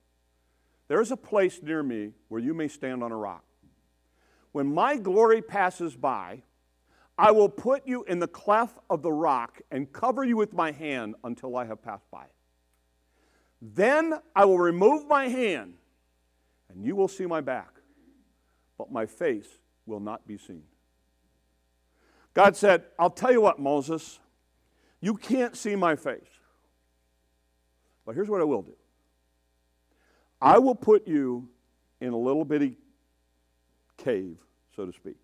there 0.88 1.00
is 1.00 1.10
a 1.10 1.16
place 1.16 1.62
near 1.62 1.82
me 1.82 2.12
where 2.28 2.42
you 2.42 2.52
may 2.52 2.68
stand 2.68 3.02
on 3.02 3.10
a 3.10 3.16
rock. 3.16 3.44
When 4.52 4.74
my 4.74 4.98
glory 4.98 5.40
passes 5.40 5.96
by, 5.96 6.42
I 7.16 7.30
will 7.30 7.48
put 7.48 7.86
you 7.86 8.04
in 8.04 8.18
the 8.18 8.28
cleft 8.28 8.76
of 8.90 9.00
the 9.00 9.12
rock 9.12 9.62
and 9.70 9.90
cover 9.90 10.24
you 10.24 10.36
with 10.36 10.52
my 10.52 10.72
hand 10.72 11.14
until 11.24 11.56
I 11.56 11.64
have 11.64 11.82
passed 11.82 12.10
by. 12.10 12.26
Then 13.62 14.12
I 14.34 14.44
will 14.44 14.58
remove 14.58 15.08
my 15.08 15.28
hand, 15.28 15.78
and 16.76 16.84
you 16.84 16.94
will 16.94 17.08
see 17.08 17.24
my 17.24 17.40
back, 17.40 17.80
but 18.76 18.92
my 18.92 19.06
face 19.06 19.48
will 19.86 19.98
not 19.98 20.26
be 20.28 20.36
seen. 20.36 20.62
God 22.34 22.54
said, 22.54 22.84
I'll 22.98 23.08
tell 23.08 23.32
you 23.32 23.40
what, 23.40 23.58
Moses, 23.58 24.20
you 25.00 25.14
can't 25.14 25.56
see 25.56 25.74
my 25.74 25.96
face. 25.96 26.28
But 28.04 28.14
here's 28.14 28.28
what 28.28 28.42
I 28.42 28.44
will 28.44 28.62
do 28.62 28.76
I 30.40 30.58
will 30.58 30.74
put 30.74 31.08
you 31.08 31.48
in 32.00 32.12
a 32.12 32.18
little 32.18 32.44
bitty 32.44 32.76
cave, 33.96 34.36
so 34.76 34.84
to 34.84 34.92
speak. 34.92 35.16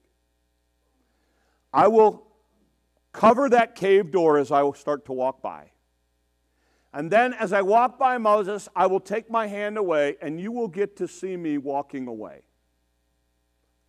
I 1.71 1.89
will 1.89 2.27
cover 3.13 3.51
that 3.51 3.75
cave 3.75 4.11
door 4.11 4.39
as 4.39 4.51
I 4.51 4.69
start 4.73 5.05
to 5.07 5.13
walk 5.13 5.43
by. 5.43 5.72
And 6.95 7.11
then 7.11 7.33
as 7.33 7.53
I 7.53 7.63
walk 7.63 7.99
by 7.99 8.19
Moses, 8.19 8.69
I 8.77 8.87
will 8.87 9.01
take 9.01 9.31
my 9.31 9.47
hand 9.47 9.79
away, 9.79 10.17
and 10.21 10.41
you 10.41 10.53
will 10.53 10.69
get 10.69 10.97
to 10.99 11.09
see 11.09 11.37
me 11.37 11.57
walking 11.57 12.07
away. 12.07 12.43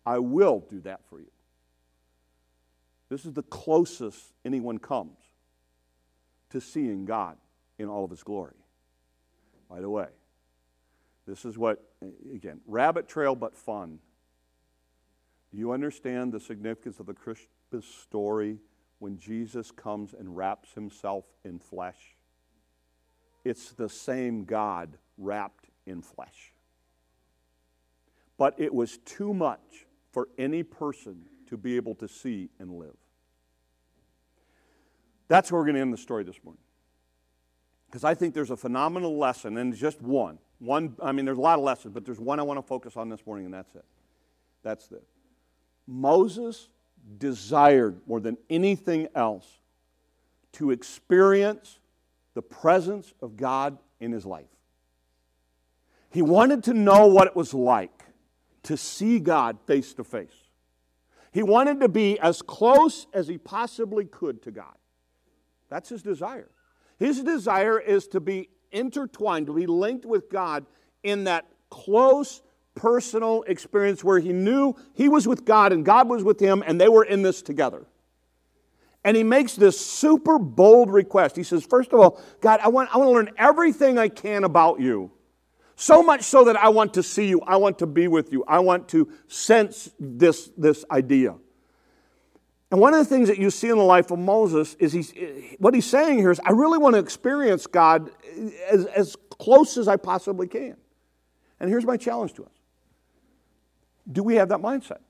I 0.06 0.18
will 0.18 0.66
do 0.70 0.80
that 0.80 1.00
for 1.08 1.20
you. 1.20 1.30
This 3.10 3.26
is 3.26 3.32
the 3.32 3.42
closest 3.42 4.32
anyone 4.44 4.78
comes 4.78 5.18
to 6.50 6.60
seeing 6.60 7.04
God 7.04 7.36
in 7.78 7.88
all 7.88 8.04
of 8.04 8.10
his 8.10 8.22
glory. 8.22 8.56
By 9.68 9.80
the 9.80 9.90
way, 9.90 10.08
this 11.26 11.44
is 11.44 11.58
what, 11.58 11.82
again, 12.32 12.60
rabbit 12.66 13.08
trail 13.08 13.34
but 13.34 13.56
fun. 13.56 13.98
Do 15.50 15.58
you 15.58 15.72
understand 15.72 16.32
the 16.32 16.40
significance 16.40 17.00
of 17.00 17.06
the 17.06 17.14
Christmas 17.14 17.84
story 18.02 18.58
when 18.98 19.18
Jesus 19.18 19.70
comes 19.70 20.14
and 20.14 20.36
wraps 20.36 20.72
himself 20.72 21.24
in 21.44 21.58
flesh? 21.58 22.16
It's 23.44 23.72
the 23.72 23.88
same 23.88 24.44
God 24.44 24.96
wrapped 25.18 25.66
in 25.86 26.02
flesh. 26.02 26.52
But 28.36 28.54
it 28.58 28.74
was 28.74 28.98
too 28.98 29.32
much 29.32 29.86
for 30.10 30.28
any 30.38 30.62
person 30.62 31.26
to 31.48 31.56
be 31.56 31.76
able 31.76 31.94
to 31.96 32.08
see 32.08 32.48
and 32.58 32.78
live. 32.78 32.96
That's 35.28 35.50
where 35.50 35.60
we're 35.60 35.66
going 35.66 35.76
to 35.76 35.80
end 35.80 35.92
the 35.92 35.98
story 35.98 36.24
this 36.24 36.42
morning. 36.42 36.62
Because 37.86 38.04
I 38.04 38.14
think 38.14 38.34
there's 38.34 38.50
a 38.50 38.56
phenomenal 38.56 39.16
lesson, 39.18 39.56
and 39.56 39.74
just 39.74 40.02
one. 40.02 40.38
One, 40.58 40.96
I 41.02 41.12
mean, 41.12 41.24
there's 41.24 41.38
a 41.38 41.42
lot 41.42 41.58
of 41.58 41.64
lessons, 41.64 41.94
but 41.94 42.04
there's 42.04 42.18
one 42.18 42.40
I 42.40 42.42
want 42.42 42.58
to 42.58 42.66
focus 42.66 42.96
on 42.96 43.08
this 43.08 43.24
morning, 43.24 43.44
and 43.46 43.54
that's 43.54 43.74
it. 43.74 43.84
That's 44.62 44.90
it. 44.90 45.04
Moses 45.86 46.68
desired 47.18 48.00
more 48.06 48.18
than 48.18 48.36
anything 48.48 49.08
else 49.14 49.46
to 50.52 50.70
experience 50.70 51.78
the 52.34 52.42
presence 52.42 53.12
of 53.22 53.36
God 53.36 53.78
in 54.00 54.12
his 54.12 54.26
life. 54.26 54.46
He 56.10 56.22
wanted 56.22 56.64
to 56.64 56.74
know 56.74 57.06
what 57.06 57.26
it 57.26 57.34
was 57.34 57.54
like 57.54 58.04
to 58.64 58.76
see 58.76 59.18
God 59.18 59.58
face 59.66 59.94
to 59.94 60.04
face. 60.04 60.34
He 61.32 61.42
wanted 61.42 61.80
to 61.80 61.88
be 61.88 62.18
as 62.20 62.42
close 62.42 63.06
as 63.12 63.26
he 63.26 63.38
possibly 63.38 64.04
could 64.04 64.42
to 64.42 64.52
God. 64.52 64.74
That's 65.68 65.88
his 65.88 66.02
desire. 66.02 66.50
His 66.98 67.22
desire 67.22 67.80
is 67.80 68.06
to 68.08 68.20
be 68.20 68.50
intertwined, 68.70 69.46
to 69.46 69.54
be 69.54 69.66
linked 69.66 70.04
with 70.04 70.30
God 70.30 70.66
in 71.02 71.24
that 71.24 71.46
close 71.70 72.42
personal 72.74 73.42
experience 73.48 74.04
where 74.04 74.18
he 74.18 74.32
knew 74.32 74.74
he 74.94 75.08
was 75.08 75.26
with 75.26 75.44
God 75.44 75.72
and 75.72 75.84
God 75.84 76.08
was 76.08 76.22
with 76.22 76.40
him 76.40 76.62
and 76.66 76.80
they 76.80 76.88
were 76.88 77.04
in 77.04 77.22
this 77.22 77.42
together. 77.42 77.86
And 79.04 79.16
he 79.16 79.22
makes 79.22 79.54
this 79.54 79.78
super 79.78 80.38
bold 80.38 80.90
request. 80.90 81.36
He 81.36 81.42
says, 81.42 81.64
First 81.64 81.92
of 81.92 82.00
all, 82.00 82.20
God, 82.40 82.60
I 82.62 82.68
want, 82.68 82.94
I 82.94 82.98
want 82.98 83.08
to 83.08 83.12
learn 83.12 83.30
everything 83.36 83.98
I 83.98 84.08
can 84.08 84.44
about 84.44 84.80
you. 84.80 85.12
So 85.76 86.02
much 86.02 86.22
so 86.22 86.44
that 86.44 86.56
I 86.56 86.68
want 86.68 86.94
to 86.94 87.02
see 87.02 87.28
you. 87.28 87.40
I 87.42 87.56
want 87.56 87.80
to 87.80 87.86
be 87.86 88.08
with 88.08 88.32
you. 88.32 88.44
I 88.46 88.60
want 88.60 88.88
to 88.90 89.12
sense 89.28 89.90
this, 89.98 90.50
this 90.56 90.84
idea. 90.90 91.34
And 92.70 92.80
one 92.80 92.94
of 92.94 92.98
the 92.98 93.04
things 93.04 93.28
that 93.28 93.38
you 93.38 93.50
see 93.50 93.68
in 93.68 93.76
the 93.76 93.84
life 93.84 94.10
of 94.10 94.18
Moses 94.18 94.74
is 94.80 94.92
he's, 94.92 95.12
what 95.58 95.74
he's 95.74 95.86
saying 95.86 96.18
here 96.18 96.30
is, 96.30 96.40
I 96.44 96.50
really 96.50 96.78
want 96.78 96.94
to 96.94 96.98
experience 96.98 97.66
God 97.66 98.10
as, 98.70 98.86
as 98.86 99.16
close 99.30 99.76
as 99.76 99.86
I 99.86 99.96
possibly 99.96 100.48
can. 100.48 100.76
And 101.60 101.68
here's 101.68 101.84
my 101.84 101.96
challenge 101.96 102.32
to 102.34 102.44
us 102.44 102.52
Do 104.10 104.22
we 104.22 104.36
have 104.36 104.48
that 104.48 104.60
mindset? 104.60 105.00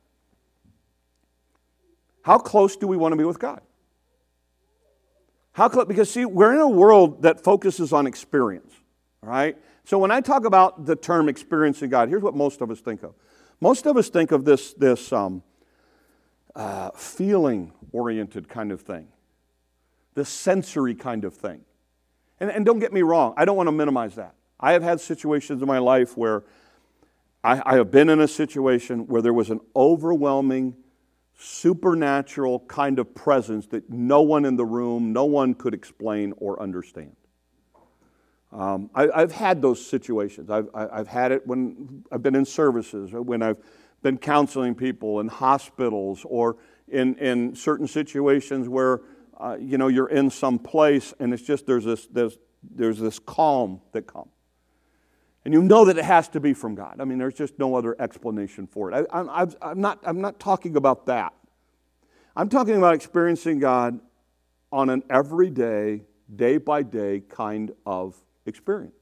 How 2.23 2.39
close 2.39 2.77
do 2.77 2.87
we 2.87 2.97
want 2.97 3.13
to 3.13 3.17
be 3.17 3.25
with 3.25 3.39
God? 3.39 3.61
How 5.55 5.69
close? 5.69 5.87
Because, 5.87 6.11
see, 6.11 6.25
we're 6.25 6.53
in 6.53 6.61
a 6.61 6.69
world 6.69 7.23
that 7.23 7.43
focuses 7.43 7.93
on 7.93 8.07
experience, 8.07 8.75
right? 9.23 9.57
So 9.85 9.99
when 9.99 10.11
I 10.11 10.21
talk 10.21 10.45
about 10.45 10.85
the 10.85 10.97
term 10.97 11.29
experiencing 11.29 11.91
God, 11.91 12.09
here's 12.09 12.23
what 12.23 12.35
most 12.35 12.61
of 12.61 12.71
us 12.71 12.81
think 12.81 13.03
of. 13.03 13.15
Most 13.61 13.87
of 13.87 13.97
us 13.97 14.09
think 14.09 14.33
of 14.33 14.45
this, 14.45 14.73
this 14.75 15.13
um, 15.13 15.43
uh, 16.57 16.91
feeling 16.91 17.73
oriented 17.93 18.49
kind 18.49 18.73
of 18.73 18.81
thing, 18.81 19.07
this 20.15 20.29
sensory 20.29 20.95
kind 20.95 21.25
of 21.25 21.35
thing. 21.35 21.61
And, 22.41 22.51
and 22.51 22.67
don't 22.67 22.81
get 22.81 22.93
me 22.93 23.03
wrong, 23.03 23.33
I 23.37 23.45
don't 23.45 23.57
want 23.57 23.69
to 23.69 23.73
minimize 23.73 24.17
that. 24.17 24.35
I 24.59 24.73
have 24.73 24.83
had 24.83 25.01
situations 25.01 25.63
in 25.63 25.69
my 25.69 25.79
life 25.79 26.17
where 26.17 26.43
I, 27.45 27.63
I 27.65 27.77
have 27.77 27.93
been 27.93 28.09
in 28.09 28.21
a 28.21 28.29
situation 28.29 29.07
where 29.07 29.23
there 29.23 29.33
was 29.33 29.51
an 29.51 29.61
overwhelming, 29.77 30.75
supernatural 31.39 32.61
kind 32.61 32.99
of 32.99 33.15
presence 33.15 33.67
that 33.69 33.91
no 33.91 34.23
one 34.23 34.45
in 34.45 34.57
the 34.57 34.65
room, 34.65 35.13
no 35.13 35.25
one 35.25 35.55
could 35.55 35.75
explain 35.75 36.33
or 36.37 36.61
understand. 36.61 37.17
Um, 38.53 38.89
I, 38.95 39.21
have 39.21 39.33
had 39.33 39.61
those 39.61 39.85
situations. 39.85 40.49
I've, 40.49 40.69
I've 40.75 41.09
had 41.09 41.33
it 41.33 41.45
when 41.45 42.05
I've 42.13 42.23
been 42.23 42.37
in 42.37 42.45
services, 42.45 43.11
when 43.13 43.43
I've 43.43 43.59
been 44.01 44.17
counseling 44.17 44.77
people 44.77 45.19
in 45.19 45.27
hospitals, 45.27 46.25
or 46.25 46.57
in, 46.87 47.17
in 47.17 47.57
certain 47.57 47.89
situations 47.89 48.69
where 48.69 49.01
uh, 49.41 49.57
you 49.59 49.77
know 49.77 49.89
you're 49.89 50.09
in 50.09 50.31
some 50.31 50.61
place 50.61 51.13
and 51.19 51.35
it's 51.35 51.43
just 51.43 51.67
there's 51.67 51.85
this 51.85 52.07
there's, 52.07 52.39
there's 52.63 53.01
this 53.01 53.19
calm 53.19 53.81
that 53.93 54.07
comes. 54.07 54.31
And 55.45 55.53
you 55.53 55.63
know 55.63 55.85
that 55.85 55.99
it 55.99 56.05
has 56.05 56.29
to 56.29 56.41
be 56.41 56.55
from 56.55 56.75
God. 56.75 56.97
I 57.01 57.05
mean, 57.05 57.19
there's 57.19 57.35
just 57.35 57.59
no 57.59 57.75
other 57.75 57.95
explanation 58.01 58.67
for 58.67 58.91
it. 58.91 59.07
I, 59.13 59.21
am 59.63 59.81
not, 59.81 59.99
I'm 60.03 60.21
not 60.21 60.41
talking 60.41 60.77
about 60.77 61.07
that. 61.07 61.35
I'm 62.35 62.49
talking 62.49 62.77
about 62.77 62.95
experiencing 62.95 63.59
God 63.59 64.01
on 64.73 64.91
an 64.91 65.03
everyday, 65.11 66.03
day 66.35 66.57
by 66.57 66.83
day 66.83 67.21
kind 67.21 67.73
of 67.85 68.17
experience. 68.47 68.95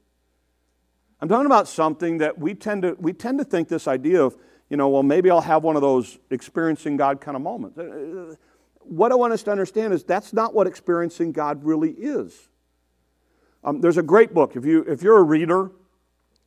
I'm 1.21 1.29
talking 1.29 1.47
about 1.47 1.69
something 1.69 2.19
that 2.19 2.39
we 2.39 2.55
tend 2.55 2.83
to, 2.83 2.97
we 2.99 3.13
tend 3.13 3.39
to 3.39 3.45
think 3.45 3.69
this 3.69 3.87
idea 3.87 4.23
of, 4.23 4.37
you 4.69 4.77
know, 4.77 4.89
well, 4.89 5.05
maybe 5.05 5.31
I'll 5.31 5.41
have 5.41 5.63
one 5.63 5.77
of 5.77 5.83
those 5.83 6.19
experiencing 6.31 6.97
God 6.97 7.21
kind 7.21 7.37
of 7.37 7.43
moments. 7.43 7.79
Uh, 7.79 8.35
what 8.81 9.13
I 9.13 9.15
want 9.15 9.33
us 9.33 9.45
to 9.45 9.53
understand 9.53 9.93
is 9.93 10.03
that's 10.03 10.33
not 10.33 10.53
what 10.55 10.67
experiencing 10.67 11.31
God 11.31 11.63
really 11.65 11.93
is. 11.93 12.49
Um, 13.63 13.81
there's 13.81 13.99
a 13.99 14.03
great 14.03 14.35
book. 14.35 14.57
If, 14.57 14.65
you, 14.65 14.83
if 14.83 15.03
you're 15.03 15.19
a 15.19 15.23
reader, 15.23 15.71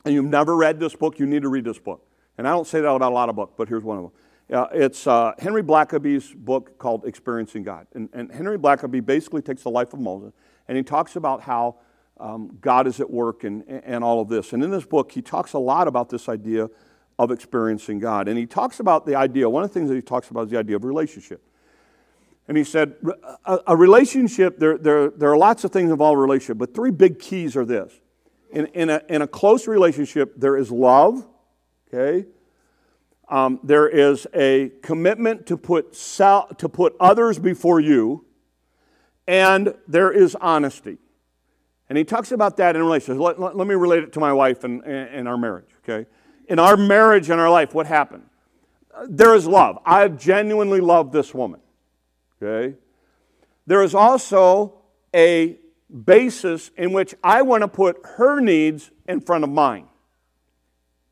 and 0.05 0.13
you've 0.13 0.25
never 0.25 0.55
read 0.55 0.79
this 0.79 0.95
book, 0.95 1.19
you 1.19 1.25
need 1.25 1.41
to 1.41 1.50
read 1.50 1.65
this 1.65 1.79
book. 1.79 2.05
And 2.38 2.47
I 2.47 2.51
don't 2.51 2.67
say 2.67 2.81
that 2.81 2.89
about 2.89 3.12
a 3.12 3.15
lot 3.15 3.29
of 3.29 3.35
books, 3.35 3.53
but 3.57 3.67
here's 3.67 3.83
one 3.83 3.97
of 3.97 4.03
them. 4.03 4.12
Uh, 4.53 4.67
it's 4.74 5.07
uh, 5.07 5.33
Henry 5.39 5.63
Blackaby's 5.63 6.31
book 6.33 6.77
called 6.77 7.05
Experiencing 7.05 7.63
God. 7.63 7.88
And, 7.95 8.09
and, 8.13 8.31
Henry 8.31 8.59
Blackaby 8.59 9.03
basically 9.03 9.41
takes 9.41 9.63
the 9.63 9.71
life 9.71 9.91
of 9.93 10.00
Moses 10.00 10.33
and 10.67 10.77
he 10.77 10.83
talks 10.83 11.15
about 11.15 11.41
how 11.41 11.77
um, 12.19 12.55
God 12.62 12.85
is 12.85 13.00
at 13.00 13.09
work 13.09 13.43
and, 13.43 13.63
and 13.67 14.03
all 14.03 14.21
of 14.21 14.29
this. 14.29 14.53
And 14.53 14.63
in 14.63 14.69
this 14.69 14.85
book, 14.85 15.12
he 15.12 15.21
talks 15.24 15.53
a 15.53 15.59
lot 15.59 15.88
about 15.88 16.09
this 16.09 16.29
idea 16.29 16.69
of 17.17 17.31
experiencing 17.31 17.97
God. 17.97 18.27
And 18.27 18.38
he 18.38 18.45
talks 18.45 18.79
about 18.79 19.07
the 19.07 19.15
idea, 19.15 19.50
one 19.50 19.63
of 19.63 19.69
the 19.69 19.74
things 19.74 19.89
that 19.89 19.95
he 19.95 20.01
talks 20.01 20.29
about 20.29 20.45
is 20.45 20.51
the 20.51 20.59
idea 20.59 20.75
of 20.75 20.83
relationship. 20.83 21.41
And 22.47 22.55
he 22.55 22.63
said, 22.63 22.95
a, 23.45 23.59
a 23.67 23.75
relationship, 23.75 24.59
there, 24.59 24.77
there, 24.77 25.09
there 25.09 25.31
are 25.31 25.38
lots 25.38 25.63
of 25.63 25.71
things 25.71 25.89
involved 25.89 26.17
in 26.17 26.21
relationship, 26.21 26.59
but 26.59 26.75
three 26.75 26.91
big 26.91 27.17
keys 27.17 27.55
are 27.55 27.65
this 27.65 27.93
in, 28.52 28.68
in, 28.68 28.90
a, 28.90 29.02
in 29.10 29.22
a 29.22 29.28
close 29.28 29.68
relationship, 29.68 30.34
there 30.38 30.58
is 30.58 30.72
love, 30.72 31.28
okay? 31.88 32.28
Um, 33.28 33.60
there 33.64 33.88
is 33.88 34.28
a 34.34 34.72
commitment 34.82 35.48
to 35.48 35.58
put, 35.58 35.96
sal- 35.96 36.48
to 36.58 36.70
put 36.70 36.96
others 37.00 37.40
before 37.40 37.80
you, 37.80 38.25
and 39.28 39.74
there 39.88 40.12
is 40.12 40.36
honesty. 40.36 40.98
And 41.90 41.98
he 41.98 42.04
talks 42.04 42.32
about 42.32 42.58
that 42.58 42.75
in 42.75 42.82
relationships. 42.82 43.20
Let, 43.20 43.40
let, 43.40 43.58
let 43.58 43.68
me 43.68 43.75
relate 43.75 44.04
it 44.04 44.14
to 44.14 44.20
my 44.20 44.34
wife 44.34 44.64
and, 44.64 44.84
and 44.84 45.28
our 45.28 45.38
marriage, 45.38 45.70
okay? 45.84 46.10
In 46.48 46.60
our 46.60 46.78
marriage 46.78 47.30
and 47.30 47.40
our 47.42 47.50
life, 47.50 47.74
what 47.74 47.88
happened? 47.88 48.24
There 49.08 49.36
is 49.36 49.46
love. 49.46 49.80
I 49.86 50.08
genuinely 50.08 50.80
love 50.80 51.12
this 51.12 51.34
woman, 51.34 51.60
okay? 52.42 52.77
There 53.68 53.84
is 53.84 53.96
also 53.96 54.75
a 55.14 55.58
basis 55.89 56.71
in 56.77 56.91
which 56.91 57.13
I 57.24 57.41
want 57.41 57.61
to 57.61 57.67
put 57.67 57.98
her 58.17 58.39
needs 58.39 58.91
in 59.07 59.21
front 59.21 59.43
of 59.43 59.50
mine. 59.50 59.87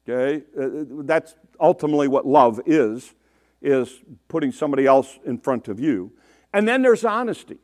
Okay? 0.08 0.44
Uh, 0.58 0.62
uh, 0.62 0.86
that's 1.04 1.36
ultimately 1.60 2.08
what 2.08 2.26
love 2.26 2.60
is, 2.66 3.14
is 3.62 4.02
putting 4.28 4.52
somebody 4.52 4.86
else 4.86 5.20
in 5.26 5.38
front 5.38 5.68
of 5.68 5.80
you. 5.80 6.12
And 6.54 6.68
then 6.68 6.82
there's 6.82 7.06
honesty, 7.06 7.58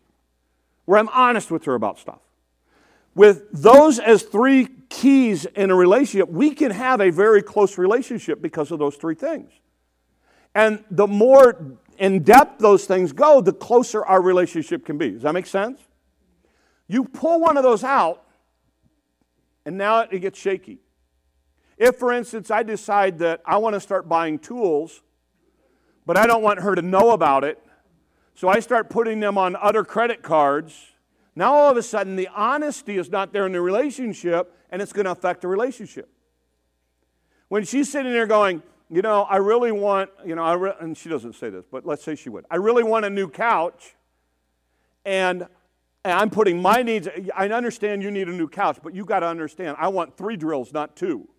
where 0.85 0.97
I'm 0.97 1.09
honest 1.09 1.51
with 1.51 1.65
her 1.65 1.75
about 1.75 1.99
stuff. 1.99 2.21
With 3.15 3.51
those 3.51 3.99
as 3.99 4.23
three 4.23 4.69
keys 4.89 5.45
in 5.45 5.71
a 5.71 5.75
relationship, 5.75 6.29
we 6.29 6.51
can 6.51 6.71
have 6.71 7.01
a 7.01 7.09
very 7.09 7.41
close 7.41 7.77
relationship 7.77 8.41
because 8.41 8.71
of 8.71 8.79
those 8.79 8.95
three 8.95 9.15
things. 9.15 9.51
And 10.55 10.83
the 10.89 11.07
more 11.07 11.77
in 11.97 12.23
depth 12.23 12.59
those 12.59 12.85
things 12.85 13.11
go, 13.11 13.41
the 13.41 13.53
closer 13.53 14.05
our 14.05 14.21
relationship 14.21 14.85
can 14.85 14.97
be. 14.97 15.11
Does 15.11 15.23
that 15.23 15.33
make 15.33 15.45
sense? 15.45 15.81
You 16.89 17.05
pull 17.05 17.39
one 17.39 17.55
of 17.55 17.63
those 17.63 17.85
out, 17.85 18.25
and 19.65 19.77
now 19.77 20.01
it 20.01 20.19
gets 20.19 20.37
shaky. 20.37 20.79
If, 21.77 21.95
for 21.95 22.11
instance, 22.11 22.51
I 22.51 22.63
decide 22.63 23.19
that 23.19 23.41
I 23.45 23.57
want 23.57 23.75
to 23.75 23.79
start 23.79 24.09
buying 24.09 24.39
tools, 24.39 25.01
but 26.05 26.17
I 26.17 26.27
don't 26.27 26.41
want 26.41 26.59
her 26.59 26.75
to 26.75 26.81
know 26.81 27.11
about 27.11 27.45
it, 27.45 27.63
so 28.33 28.49
I 28.49 28.59
start 28.59 28.89
putting 28.89 29.19
them 29.19 29.37
on 29.37 29.55
other 29.55 29.83
credit 29.85 30.23
cards, 30.23 30.87
now 31.35 31.53
all 31.53 31.71
of 31.71 31.77
a 31.77 31.83
sudden 31.83 32.15
the 32.15 32.27
honesty 32.35 32.97
is 32.97 33.09
not 33.09 33.31
there 33.31 33.45
in 33.45 33.51
the 33.53 33.61
relationship, 33.61 34.53
and 34.71 34.81
it's 34.81 34.91
going 34.91 35.05
to 35.05 35.11
affect 35.11 35.41
the 35.41 35.47
relationship. 35.47 36.09
When 37.47 37.63
she's 37.63 37.91
sitting 37.91 38.11
there 38.11 38.27
going, 38.27 38.63
you 38.89 39.01
know, 39.01 39.21
I 39.23 39.37
really 39.37 39.71
want, 39.71 40.09
you 40.25 40.35
know, 40.35 40.43
I 40.43 40.53
re-, 40.53 40.73
and 40.79 40.97
she 40.97 41.07
doesn't 41.09 41.35
say 41.35 41.49
this, 41.49 41.65
but 41.71 41.85
let's 41.85 42.03
say 42.03 42.15
she 42.15 42.29
would. 42.29 42.45
I 42.49 42.55
really 42.55 42.83
want 42.83 43.05
a 43.05 43.09
new 43.09 43.29
couch, 43.29 43.95
and 45.05 45.47
and 46.09 46.19
I'm 46.19 46.31
putting 46.31 46.59
my 46.59 46.81
needs, 46.81 47.07
I 47.35 47.47
understand 47.49 48.01
you 48.01 48.09
need 48.09 48.27
a 48.27 48.33
new 48.33 48.47
couch, 48.47 48.79
but 48.81 48.95
you 48.95 49.05
got 49.05 49.19
to 49.19 49.27
understand, 49.27 49.77
I 49.79 49.89
want 49.89 50.17
three 50.17 50.37
drills, 50.37 50.73
not 50.73 50.95
two. 50.95 51.29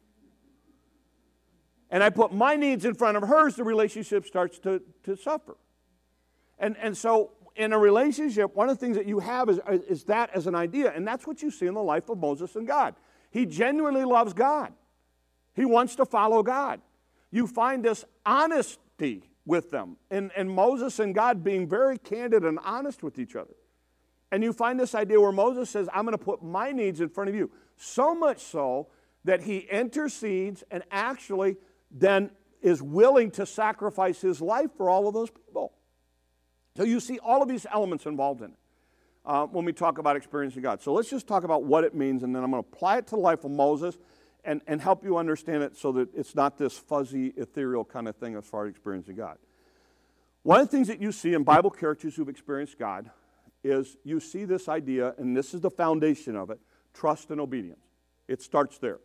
And 1.90 2.04
I 2.04 2.10
put 2.10 2.32
my 2.32 2.54
needs 2.54 2.84
in 2.84 2.94
front 2.94 3.16
of 3.16 3.24
hers, 3.24 3.56
the 3.56 3.64
relationship 3.64 4.26
starts 4.26 4.60
to, 4.60 4.80
to 5.02 5.16
suffer. 5.16 5.56
And, 6.60 6.76
and 6.76 6.96
so, 6.96 7.32
in 7.56 7.72
a 7.72 7.78
relationship, 7.78 8.54
one 8.54 8.68
of 8.68 8.78
the 8.78 8.86
things 8.86 8.96
that 8.96 9.06
you 9.06 9.18
have 9.18 9.48
is, 9.48 9.58
is 9.88 10.04
that 10.04 10.30
as 10.36 10.46
an 10.46 10.54
idea, 10.54 10.92
and 10.94 11.04
that's 11.04 11.26
what 11.26 11.42
you 11.42 11.50
see 11.50 11.66
in 11.66 11.74
the 11.74 11.82
life 11.82 12.08
of 12.08 12.18
Moses 12.18 12.54
and 12.54 12.64
God. 12.64 12.94
He 13.32 13.46
genuinely 13.46 14.04
loves 14.04 14.32
God, 14.32 14.72
he 15.52 15.64
wants 15.64 15.96
to 15.96 16.06
follow 16.06 16.44
God. 16.44 16.80
You 17.32 17.48
find 17.48 17.84
this 17.84 18.04
honesty 18.24 19.24
with 19.44 19.72
them, 19.72 19.96
and, 20.12 20.30
and 20.36 20.48
Moses 20.48 21.00
and 21.00 21.12
God 21.12 21.42
being 21.42 21.68
very 21.68 21.98
candid 21.98 22.44
and 22.44 22.60
honest 22.62 23.02
with 23.02 23.18
each 23.18 23.34
other. 23.34 23.54
And 24.32 24.42
you 24.42 24.52
find 24.52 24.78
this 24.78 24.94
idea 24.94 25.20
where 25.20 25.32
Moses 25.32 25.70
says, 25.70 25.88
I'm 25.92 26.04
going 26.04 26.16
to 26.16 26.24
put 26.24 26.42
my 26.42 26.70
needs 26.70 27.00
in 27.00 27.08
front 27.08 27.30
of 27.30 27.36
you. 27.36 27.50
So 27.76 28.14
much 28.14 28.40
so 28.40 28.88
that 29.24 29.42
he 29.42 29.58
intercedes 29.58 30.62
and 30.70 30.82
actually 30.90 31.56
then 31.90 32.30
is 32.62 32.82
willing 32.82 33.30
to 33.32 33.46
sacrifice 33.46 34.20
his 34.20 34.40
life 34.40 34.70
for 34.76 34.88
all 34.88 35.08
of 35.08 35.14
those 35.14 35.30
people. 35.30 35.72
So 36.76 36.84
you 36.84 37.00
see 37.00 37.18
all 37.18 37.42
of 37.42 37.48
these 37.48 37.66
elements 37.72 38.06
involved 38.06 38.42
in 38.42 38.52
it 38.52 38.56
uh, 39.24 39.46
when 39.46 39.64
we 39.64 39.72
talk 39.72 39.98
about 39.98 40.16
experiencing 40.16 40.62
God. 40.62 40.80
So 40.80 40.92
let's 40.92 41.10
just 41.10 41.26
talk 41.26 41.44
about 41.44 41.64
what 41.64 41.84
it 41.84 41.94
means, 41.94 42.22
and 42.22 42.34
then 42.34 42.44
I'm 42.44 42.50
going 42.50 42.62
to 42.62 42.68
apply 42.68 42.98
it 42.98 43.06
to 43.08 43.16
the 43.16 43.20
life 43.20 43.44
of 43.44 43.50
Moses 43.50 43.98
and, 44.44 44.62
and 44.66 44.80
help 44.80 45.04
you 45.04 45.16
understand 45.16 45.62
it 45.62 45.76
so 45.76 45.92
that 45.92 46.08
it's 46.14 46.34
not 46.34 46.56
this 46.56 46.78
fuzzy, 46.78 47.28
ethereal 47.36 47.84
kind 47.84 48.08
of 48.08 48.16
thing 48.16 48.36
as 48.36 48.46
far 48.46 48.66
as 48.66 48.70
experiencing 48.70 49.16
God. 49.16 49.38
One 50.42 50.60
of 50.60 50.70
the 50.70 50.70
things 50.70 50.88
that 50.88 51.02
you 51.02 51.12
see 51.12 51.34
in 51.34 51.42
Bible 51.42 51.70
characters 51.70 52.16
who've 52.16 52.28
experienced 52.28 52.78
God 52.78 53.10
is 53.62 53.96
you 54.04 54.20
see 54.20 54.44
this 54.44 54.68
idea, 54.68 55.14
and 55.18 55.36
this 55.36 55.54
is 55.54 55.60
the 55.60 55.70
foundation 55.70 56.36
of 56.36 56.50
it 56.50 56.58
trust 56.92 57.30
and 57.30 57.40
obedience. 57.40 57.84
It 58.26 58.42
starts 58.42 58.78
there. 58.78 58.98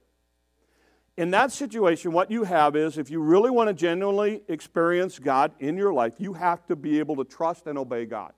In 1.17 1.31
that 1.31 1.51
situation, 1.51 2.11
what 2.11 2.29
you 2.29 2.43
have 2.43 2.75
is 2.75 2.97
if 2.97 3.09
you 3.09 3.21
really 3.21 3.49
want 3.49 3.69
to 3.69 3.73
genuinely 3.73 4.41
experience 4.47 5.17
God 5.17 5.53
in 5.59 5.77
your 5.77 5.93
life, 5.93 6.13
you 6.17 6.33
have 6.33 6.65
to 6.67 6.75
be 6.75 6.99
able 6.99 7.15
to 7.17 7.23
trust 7.23 7.67
and 7.67 7.77
obey 7.77 8.05
God. 8.05 8.33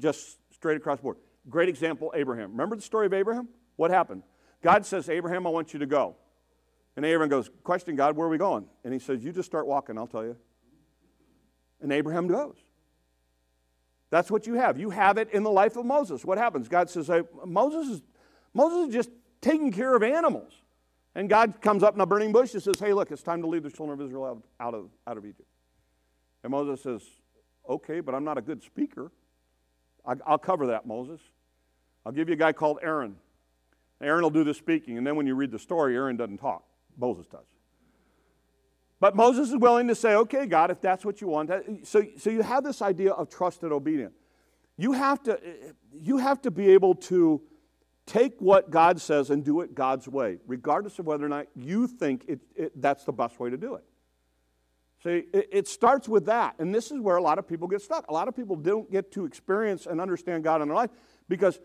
Just 0.00 0.38
straight 0.52 0.76
across 0.76 0.98
the 0.98 1.02
board. 1.02 1.16
Great 1.48 1.68
example 1.68 2.12
Abraham. 2.14 2.52
Remember 2.52 2.76
the 2.76 2.82
story 2.82 3.06
of 3.06 3.14
Abraham? 3.14 3.48
What 3.76 3.90
happened? 3.90 4.22
God 4.62 4.86
says, 4.86 5.08
Abraham, 5.08 5.46
I 5.46 5.50
want 5.50 5.72
you 5.72 5.78
to 5.80 5.86
go. 5.86 6.16
And 6.96 7.04
Abraham 7.04 7.30
goes, 7.30 7.50
Question 7.64 7.96
God, 7.96 8.16
where 8.16 8.26
are 8.26 8.30
we 8.30 8.38
going? 8.38 8.66
And 8.84 8.92
he 8.92 8.98
says, 9.00 9.24
You 9.24 9.32
just 9.32 9.46
start 9.46 9.66
walking, 9.66 9.98
I'll 9.98 10.06
tell 10.06 10.24
you. 10.24 10.36
And 11.80 11.92
Abraham 11.92 12.28
goes. 12.28 12.56
That's 14.10 14.30
what 14.30 14.46
you 14.46 14.54
have. 14.54 14.78
You 14.78 14.90
have 14.90 15.18
it 15.18 15.30
in 15.32 15.42
the 15.42 15.50
life 15.50 15.76
of 15.76 15.86
Moses. 15.86 16.24
What 16.24 16.36
happens? 16.36 16.68
God 16.68 16.90
says, 16.90 17.06
hey, 17.06 17.22
Moses, 17.46 17.96
is, 17.96 18.02
Moses 18.52 18.88
is 18.88 18.94
just 18.94 19.10
taking 19.40 19.72
care 19.72 19.94
of 19.94 20.02
animals. 20.02 20.52
And 21.14 21.28
God 21.28 21.60
comes 21.60 21.82
up 21.82 21.94
in 21.94 22.00
a 22.00 22.06
burning 22.06 22.32
bush 22.32 22.54
and 22.54 22.62
says, 22.62 22.78
Hey, 22.78 22.92
look, 22.92 23.10
it's 23.10 23.22
time 23.22 23.42
to 23.42 23.48
lead 23.48 23.62
the 23.62 23.70
children 23.70 24.00
of 24.00 24.06
Israel 24.06 24.42
out, 24.60 24.74
of, 24.74 24.90
out 25.06 25.16
of 25.16 25.24
Egypt. 25.24 25.48
And 26.42 26.50
Moses 26.50 26.82
says, 26.82 27.02
Okay, 27.68 28.00
but 28.00 28.14
I'm 28.14 28.24
not 28.24 28.38
a 28.38 28.42
good 28.42 28.62
speaker. 28.62 29.10
I, 30.06 30.14
I'll 30.26 30.38
cover 30.38 30.68
that, 30.68 30.86
Moses. 30.86 31.20
I'll 32.06 32.12
give 32.12 32.28
you 32.28 32.34
a 32.34 32.38
guy 32.38 32.52
called 32.52 32.78
Aaron. 32.82 33.16
Aaron 34.00 34.22
will 34.22 34.30
do 34.30 34.44
the 34.44 34.54
speaking, 34.54 34.96
and 34.96 35.06
then 35.06 35.16
when 35.16 35.26
you 35.26 35.34
read 35.34 35.50
the 35.50 35.58
story, 35.58 35.94
Aaron 35.94 36.16
doesn't 36.16 36.38
talk. 36.38 36.64
Moses 36.96 37.26
does. 37.26 37.44
But 39.00 39.16
Moses 39.16 39.48
is 39.48 39.56
willing 39.56 39.88
to 39.88 39.94
say, 39.94 40.14
okay, 40.14 40.44
God, 40.46 40.70
if 40.70 40.80
that's 40.80 41.04
what 41.04 41.22
you 41.22 41.28
want. 41.28 41.50
So, 41.84 42.04
so 42.18 42.28
you 42.28 42.42
have 42.42 42.62
this 42.62 42.82
idea 42.82 43.12
of 43.12 43.30
trust 43.30 43.62
and 43.62 43.72
obedience. 43.72 44.14
You 44.76 44.92
have, 44.92 45.22
to, 45.24 45.40
you 45.92 46.18
have 46.18 46.42
to 46.42 46.50
be 46.50 46.70
able 46.70 46.94
to 46.94 47.40
take 48.06 48.40
what 48.40 48.70
God 48.70 49.00
says 49.00 49.30
and 49.30 49.44
do 49.44 49.60
it 49.62 49.74
God's 49.74 50.06
way, 50.06 50.38
regardless 50.46 50.98
of 50.98 51.06
whether 51.06 51.24
or 51.24 51.28
not 51.28 51.46
you 51.54 51.86
think 51.86 52.24
it, 52.28 52.40
it, 52.54 52.80
that's 52.80 53.04
the 53.04 53.12
best 53.12 53.40
way 53.40 53.50
to 53.50 53.56
do 53.56 53.74
it. 53.74 53.84
See, 55.02 55.24
it, 55.32 55.48
it 55.50 55.68
starts 55.68 56.08
with 56.08 56.26
that. 56.26 56.56
And 56.58 56.74
this 56.74 56.90
is 56.90 57.00
where 57.00 57.16
a 57.16 57.22
lot 57.22 57.38
of 57.38 57.48
people 57.48 57.68
get 57.68 57.80
stuck. 57.80 58.06
A 58.08 58.12
lot 58.12 58.28
of 58.28 58.36
people 58.36 58.56
don't 58.56 58.90
get 58.90 59.12
to 59.12 59.24
experience 59.24 59.86
and 59.86 60.00
understand 60.00 60.44
God 60.44 60.60
in 60.60 60.68
their 60.68 60.76
life 60.76 60.90
because 61.28 61.58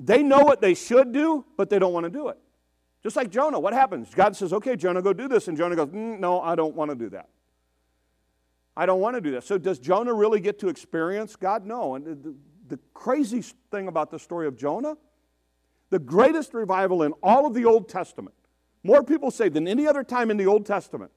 they 0.00 0.22
know 0.22 0.40
what 0.40 0.60
they 0.60 0.74
should 0.74 1.12
do, 1.12 1.44
but 1.56 1.70
they 1.70 1.78
don't 1.78 1.92
want 1.92 2.04
to 2.04 2.10
do 2.10 2.28
it. 2.28 2.38
Just 3.02 3.16
like 3.16 3.30
Jonah, 3.30 3.58
what 3.58 3.72
happens? 3.72 4.14
God 4.14 4.36
says, 4.36 4.52
okay, 4.52 4.76
Jonah, 4.76 5.00
go 5.00 5.12
do 5.12 5.26
this. 5.26 5.48
And 5.48 5.56
Jonah 5.56 5.76
goes, 5.76 5.88
mm, 5.88 6.18
no, 6.18 6.40
I 6.40 6.54
don't 6.54 6.74
want 6.74 6.90
to 6.90 6.94
do 6.94 7.08
that. 7.10 7.28
I 8.76 8.86
don't 8.86 9.00
want 9.00 9.16
to 9.16 9.20
do 9.20 9.32
that. 9.32 9.44
So 9.44 9.58
does 9.58 9.78
Jonah 9.78 10.12
really 10.12 10.40
get 10.40 10.58
to 10.60 10.68
experience 10.68 11.36
God? 11.36 11.66
No. 11.66 11.94
And 11.94 12.06
the, 12.06 12.34
the 12.68 12.78
crazy 12.94 13.42
thing 13.70 13.88
about 13.88 14.10
the 14.10 14.18
story 14.18 14.46
of 14.46 14.56
Jonah, 14.56 14.96
the 15.88 15.98
greatest 15.98 16.54
revival 16.54 17.02
in 17.02 17.12
all 17.22 17.46
of 17.46 17.54
the 17.54 17.64
Old 17.64 17.88
Testament, 17.88 18.34
more 18.82 19.02
people 19.02 19.30
say 19.30 19.48
than 19.48 19.66
any 19.66 19.86
other 19.86 20.04
time 20.04 20.30
in 20.30 20.36
the 20.36 20.46
Old 20.46 20.66
Testament, 20.66 21.10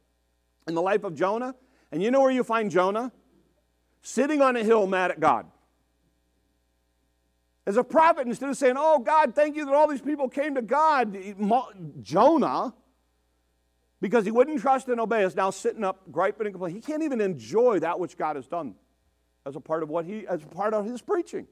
in 0.68 0.76
the 0.76 0.82
life 0.82 1.04
of 1.04 1.16
Jonah. 1.16 1.56
And 1.92 2.02
you 2.02 2.12
know 2.12 2.22
where 2.22 2.32
you 2.32 2.44
find 2.44 2.72
Jonah? 2.72 3.12
Sitting 4.02 4.42
on 4.42 4.56
a 4.56 4.64
hill 4.64 4.88
mad 4.88 5.12
at 5.12 5.20
God. 5.20 5.46
As 7.66 7.78
a 7.78 7.84
prophet, 7.84 8.28
instead 8.28 8.50
of 8.50 8.58
saying, 8.58 8.76
Oh, 8.78 9.00
God, 9.00 9.34
thank 9.34 9.56
you 9.56 9.66
that 9.66 9.74
all 9.74 9.88
these 9.88 10.02
people 10.02 10.28
came 10.28 10.56
to 10.56 10.62
God, 10.62 11.18
Jonah, 12.02 12.74
because 14.02 14.26
he 14.26 14.32
wouldn't 14.32 14.60
trust 14.60 14.90
and 14.90 15.00
obey, 15.00 15.24
is 15.24 15.36
now 15.36 15.50
sitting 15.50 15.84
up 15.84 16.12
griping 16.12 16.46
and 16.46 16.54
complaining. 16.54 16.76
He 16.76 16.82
can't 16.82 17.04
even 17.04 17.22
enjoy 17.22 17.80
that 17.80 18.00
which 18.00 18.18
God 18.18 18.36
has 18.36 18.48
done 18.48 18.76
as 19.46 19.56
a 19.56 19.62
part 19.62 19.82
of 19.82 19.90
what 19.90 20.06
he, 20.06 20.28
as 20.28 20.44
a 20.44 20.48
part 20.48 20.74
of 20.74 20.86
his 20.86 21.02
preaching. 21.02 21.48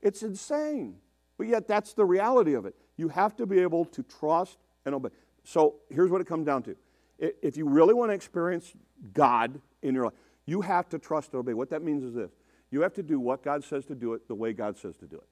It's 0.00 0.22
insane. 0.22 0.96
But 1.36 1.48
yet, 1.48 1.68
that's 1.68 1.92
the 1.92 2.04
reality 2.04 2.54
of 2.54 2.64
it. 2.64 2.74
You 2.96 3.08
have 3.08 3.36
to 3.36 3.46
be 3.46 3.60
able 3.60 3.84
to 3.86 4.02
trust 4.02 4.58
and 4.86 4.94
obey. 4.94 5.10
So 5.44 5.76
here's 5.90 6.10
what 6.10 6.20
it 6.20 6.26
comes 6.26 6.46
down 6.46 6.62
to 6.64 6.76
if 7.18 7.58
you 7.58 7.68
really 7.68 7.92
want 7.92 8.10
to 8.10 8.14
experience 8.14 8.72
God 9.12 9.60
in 9.82 9.94
your 9.94 10.04
life, 10.04 10.14
you 10.46 10.62
have 10.62 10.88
to 10.88 10.98
trust 10.98 11.32
and 11.32 11.40
obey. 11.40 11.52
What 11.52 11.70
that 11.70 11.82
means 11.82 12.02
is 12.02 12.14
this 12.14 12.30
you 12.70 12.82
have 12.82 12.94
to 12.94 13.02
do 13.02 13.18
what 13.18 13.42
God 13.42 13.64
says 13.64 13.84
to 13.86 13.94
do 13.94 14.14
it 14.14 14.28
the 14.28 14.34
way 14.34 14.52
God 14.52 14.78
says 14.78 14.96
to 14.98 15.06
do 15.06 15.16
it. 15.16 15.28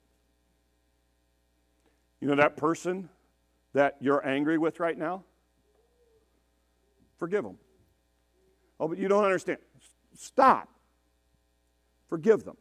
You 2.19 2.27
know 2.27 2.35
that 2.35 2.57
person 2.57 3.09
that 3.73 3.95
you're 4.01 4.25
angry 4.27 4.57
with 4.57 4.79
right 4.79 4.97
now? 4.97 5.23
Forgive 7.17 7.43
them. 7.43 7.57
Oh, 8.79 8.87
but 8.87 8.97
you 8.97 9.07
don't 9.07 9.23
understand. 9.23 9.59
Stop. 10.17 10.69
Forgive 12.09 12.43
them. 12.43 12.57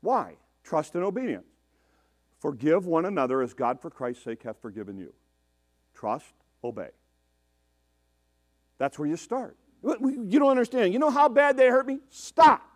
Why? 0.00 0.34
Trust 0.64 0.94
and 0.96 1.04
obedience. 1.04 1.46
Forgive 2.40 2.86
one 2.86 3.04
another 3.04 3.42
as 3.42 3.54
God 3.54 3.80
for 3.80 3.90
Christ's 3.90 4.24
sake 4.24 4.42
hath 4.42 4.60
forgiven 4.60 4.98
you. 4.98 5.12
Trust, 5.94 6.34
obey. 6.62 6.90
That's 8.78 8.98
where 8.98 9.08
you 9.08 9.16
start. 9.16 9.56
You 9.82 10.38
don't 10.38 10.50
understand. 10.50 10.92
You 10.92 10.98
know 10.98 11.10
how 11.10 11.28
bad 11.28 11.56
they 11.56 11.68
hurt 11.68 11.86
me? 11.86 12.00
Stop 12.10 12.73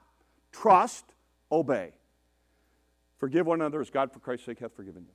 trust, 0.52 1.04
obey. 1.50 1.92
Forgive 3.18 3.46
one 3.46 3.60
another 3.60 3.80
as 3.80 3.90
God 3.90 4.12
for 4.12 4.20
Christ's 4.20 4.46
sake 4.46 4.60
hath 4.60 4.74
forgiven 4.74 5.02
you. 5.02 5.12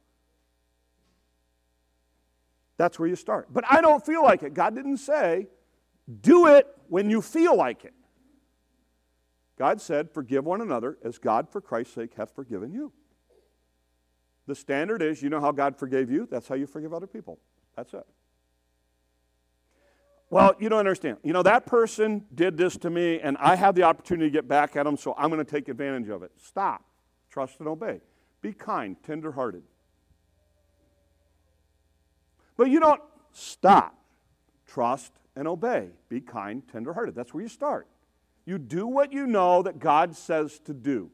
That's 2.78 3.00
where 3.00 3.08
you 3.08 3.16
start. 3.16 3.48
But 3.52 3.64
I 3.70 3.82
don't 3.82 4.06
feel 4.06 4.24
like 4.24 4.44
it. 4.44 4.54
God 4.54 4.76
didn't 4.76 4.98
say, 4.98 5.48
do 6.22 6.48
it 6.48 6.68
when 6.90 7.10
you 7.10 7.22
feel 7.22 7.56
like 7.56 7.86
it. 7.86 7.94
God 9.58 9.80
said, 9.80 10.12
forgive 10.12 10.46
one 10.46 10.62
another 10.62 10.98
as 11.04 11.18
God 11.18 11.48
for 11.50 11.62
Christ's 11.62 11.94
sake 11.94 12.16
hath 12.16 12.34
forgiven 12.36 12.74
you. 12.74 12.92
The 14.48 14.56
standard 14.56 15.02
is, 15.02 15.22
you 15.22 15.30
know 15.30 15.40
how 15.40 15.52
God 15.52 15.78
forgave 15.78 16.12
you? 16.12 16.28
That's 16.30 16.48
how 16.48 16.56
you 16.56 16.68
forgive 16.68 16.94
other 16.94 17.08
people. 17.08 17.40
That's 17.78 17.94
it. 17.94 18.06
Well, 20.34 20.56
you 20.58 20.68
don't 20.68 20.80
understand. 20.80 21.18
You 21.22 21.32
know, 21.32 21.44
that 21.44 21.68
person 21.68 22.26
did 22.34 22.58
this 22.58 22.76
to 22.78 22.90
me, 22.90 23.20
and 23.20 23.38
I 23.38 23.56
have 23.56 23.76
the 23.76 23.84
opportunity 23.84 24.32
to 24.32 24.34
get 24.34 24.48
back 24.48 24.76
at 24.76 24.84
them, 24.84 24.98
so 24.98 25.14
I'm 25.16 25.30
going 25.30 25.46
to 25.46 25.50
take 25.50 25.70
advantage 25.70 26.10
of 26.10 26.24
it. 26.24 26.32
Stop. 26.44 26.84
Trust 27.30 27.60
and 27.60 27.68
obey. 27.68 28.02
Be 28.42 28.52
kind, 28.52 28.96
tenderhearted. 29.04 29.62
But 32.58 32.72
you 32.72 32.80
don't 32.80 33.02
stop. 33.32 33.96
Trust 34.66 35.12
and 35.36 35.48
obey. 35.48 35.90
Be 36.10 36.20
kind, 36.20 36.64
tenderhearted. 36.68 37.14
That's 37.14 37.32
where 37.32 37.44
you 37.44 37.50
start. 37.50 37.88
You 38.46 38.58
do 38.58 38.88
what 38.88 39.14
you 39.14 39.28
know 39.28 39.62
that 39.62 39.78
God 39.78 40.16
says 40.16 40.58
to 40.66 40.74
do. 40.74 41.12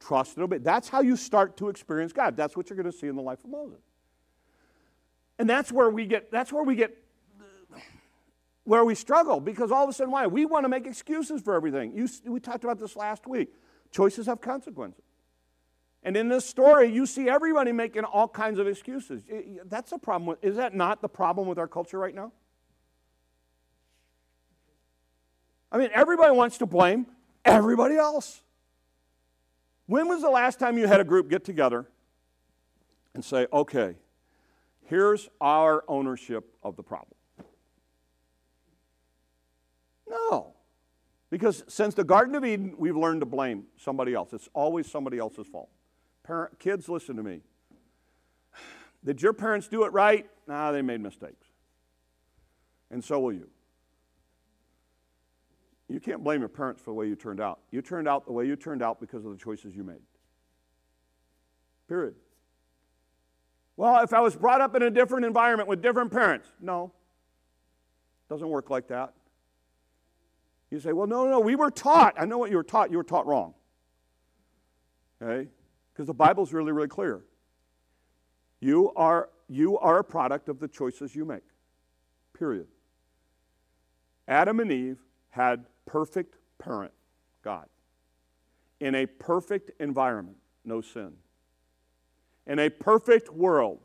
Trust 0.00 0.34
and 0.34 0.42
obey. 0.42 0.58
That's 0.58 0.88
how 0.88 1.00
you 1.00 1.14
start 1.14 1.56
to 1.58 1.68
experience 1.68 2.12
God. 2.12 2.36
That's 2.36 2.56
what 2.56 2.70
you're 2.70 2.76
going 2.76 2.90
to 2.90 2.98
see 2.98 3.06
in 3.06 3.14
the 3.14 3.22
life 3.22 3.44
of 3.44 3.50
Moses. 3.50 3.78
And 5.38 5.48
that's 5.48 5.70
where 5.70 5.88
we 5.88 6.06
get 6.06 6.32
that's 6.32 6.52
where 6.52 6.64
we 6.64 6.74
get 6.74 6.99
where 8.64 8.84
we 8.84 8.94
struggle 8.94 9.40
because 9.40 9.70
all 9.72 9.84
of 9.84 9.90
a 9.90 9.92
sudden, 9.92 10.12
why? 10.12 10.26
We 10.26 10.44
want 10.44 10.64
to 10.64 10.68
make 10.68 10.86
excuses 10.86 11.40
for 11.40 11.54
everything. 11.54 11.92
You, 11.94 12.08
we 12.24 12.40
talked 12.40 12.64
about 12.64 12.78
this 12.78 12.96
last 12.96 13.26
week. 13.26 13.54
Choices 13.90 14.26
have 14.26 14.40
consequences. 14.40 15.04
And 16.02 16.16
in 16.16 16.28
this 16.28 16.46
story, 16.46 16.90
you 16.90 17.04
see 17.04 17.28
everybody 17.28 17.72
making 17.72 18.04
all 18.04 18.28
kinds 18.28 18.58
of 18.58 18.66
excuses. 18.66 19.22
That's 19.66 19.92
a 19.92 19.98
problem. 19.98 20.36
Is 20.40 20.56
that 20.56 20.74
not 20.74 21.02
the 21.02 21.08
problem 21.08 21.46
with 21.46 21.58
our 21.58 21.68
culture 21.68 21.98
right 21.98 22.14
now? 22.14 22.32
I 25.72 25.78
mean, 25.78 25.90
everybody 25.92 26.32
wants 26.32 26.58
to 26.58 26.66
blame 26.66 27.06
everybody 27.44 27.96
else. 27.96 28.42
When 29.86 30.08
was 30.08 30.22
the 30.22 30.30
last 30.30 30.58
time 30.58 30.78
you 30.78 30.86
had 30.86 31.00
a 31.00 31.04
group 31.04 31.28
get 31.28 31.44
together 31.44 31.86
and 33.14 33.24
say, 33.24 33.46
okay, 33.52 33.96
here's 34.86 35.28
our 35.40 35.84
ownership 35.86 36.54
of 36.62 36.76
the 36.76 36.82
problem? 36.82 37.16
No. 40.08 40.54
Because 41.30 41.62
since 41.68 41.94
the 41.94 42.04
Garden 42.04 42.34
of 42.34 42.44
Eden, 42.44 42.74
we've 42.76 42.96
learned 42.96 43.20
to 43.20 43.26
blame 43.26 43.64
somebody 43.76 44.14
else. 44.14 44.32
It's 44.32 44.48
always 44.52 44.90
somebody 44.90 45.18
else's 45.18 45.46
fault. 45.46 45.70
Parent, 46.24 46.58
kids, 46.58 46.88
listen 46.88 47.16
to 47.16 47.22
me. 47.22 47.40
Did 49.04 49.22
your 49.22 49.32
parents 49.32 49.68
do 49.68 49.84
it 49.84 49.92
right? 49.92 50.28
Nah, 50.46 50.72
they 50.72 50.82
made 50.82 51.00
mistakes. 51.00 51.46
And 52.90 53.02
so 53.02 53.20
will 53.20 53.32
you. 53.32 53.48
You 55.88 56.00
can't 56.00 56.22
blame 56.22 56.40
your 56.40 56.48
parents 56.48 56.82
for 56.82 56.90
the 56.90 56.94
way 56.94 57.06
you 57.06 57.16
turned 57.16 57.40
out. 57.40 57.60
You 57.70 57.80
turned 57.82 58.08
out 58.08 58.26
the 58.26 58.32
way 58.32 58.46
you 58.46 58.56
turned 58.56 58.82
out 58.82 59.00
because 59.00 59.24
of 59.24 59.32
the 59.32 59.38
choices 59.38 59.74
you 59.74 59.82
made. 59.82 60.02
Period. 61.88 62.14
Well, 63.76 64.02
if 64.04 64.12
I 64.12 64.20
was 64.20 64.36
brought 64.36 64.60
up 64.60 64.74
in 64.76 64.82
a 64.82 64.90
different 64.90 65.24
environment 65.24 65.68
with 65.68 65.80
different 65.80 66.12
parents, 66.12 66.48
no. 66.60 66.92
Doesn't 68.28 68.48
work 68.48 68.70
like 68.70 68.88
that. 68.88 69.14
You 70.70 70.78
say, 70.78 70.92
well, 70.92 71.06
no, 71.06 71.28
no, 71.28 71.40
we 71.40 71.56
were 71.56 71.70
taught. 71.70 72.14
I 72.16 72.26
know 72.26 72.38
what 72.38 72.50
you 72.50 72.56
were 72.56 72.64
taught. 72.64 72.90
You 72.90 72.98
were 72.98 73.04
taught 73.04 73.26
wrong. 73.26 73.54
Okay? 75.20 75.48
Because 75.92 76.06
the 76.06 76.14
Bible's 76.14 76.52
really, 76.52 76.72
really 76.72 76.88
clear. 76.88 77.22
You 78.60 78.92
are, 78.94 79.30
you 79.48 79.78
are 79.78 79.98
a 79.98 80.04
product 80.04 80.48
of 80.48 80.60
the 80.60 80.68
choices 80.68 81.14
you 81.14 81.24
make. 81.24 81.42
Period. 82.38 82.68
Adam 84.28 84.60
and 84.60 84.70
Eve 84.70 84.98
had 85.30 85.66
perfect 85.86 86.36
parent, 86.58 86.92
God. 87.42 87.66
In 88.78 88.94
a 88.94 89.06
perfect 89.06 89.72
environment, 89.80 90.36
no 90.64 90.80
sin. 90.80 91.12
In 92.46 92.58
a 92.58 92.68
perfect 92.70 93.28
world, 93.30 93.80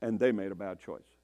and 0.00 0.18
they 0.18 0.32
made 0.32 0.52
a 0.52 0.54
bad 0.54 0.80
choice. 0.80 1.17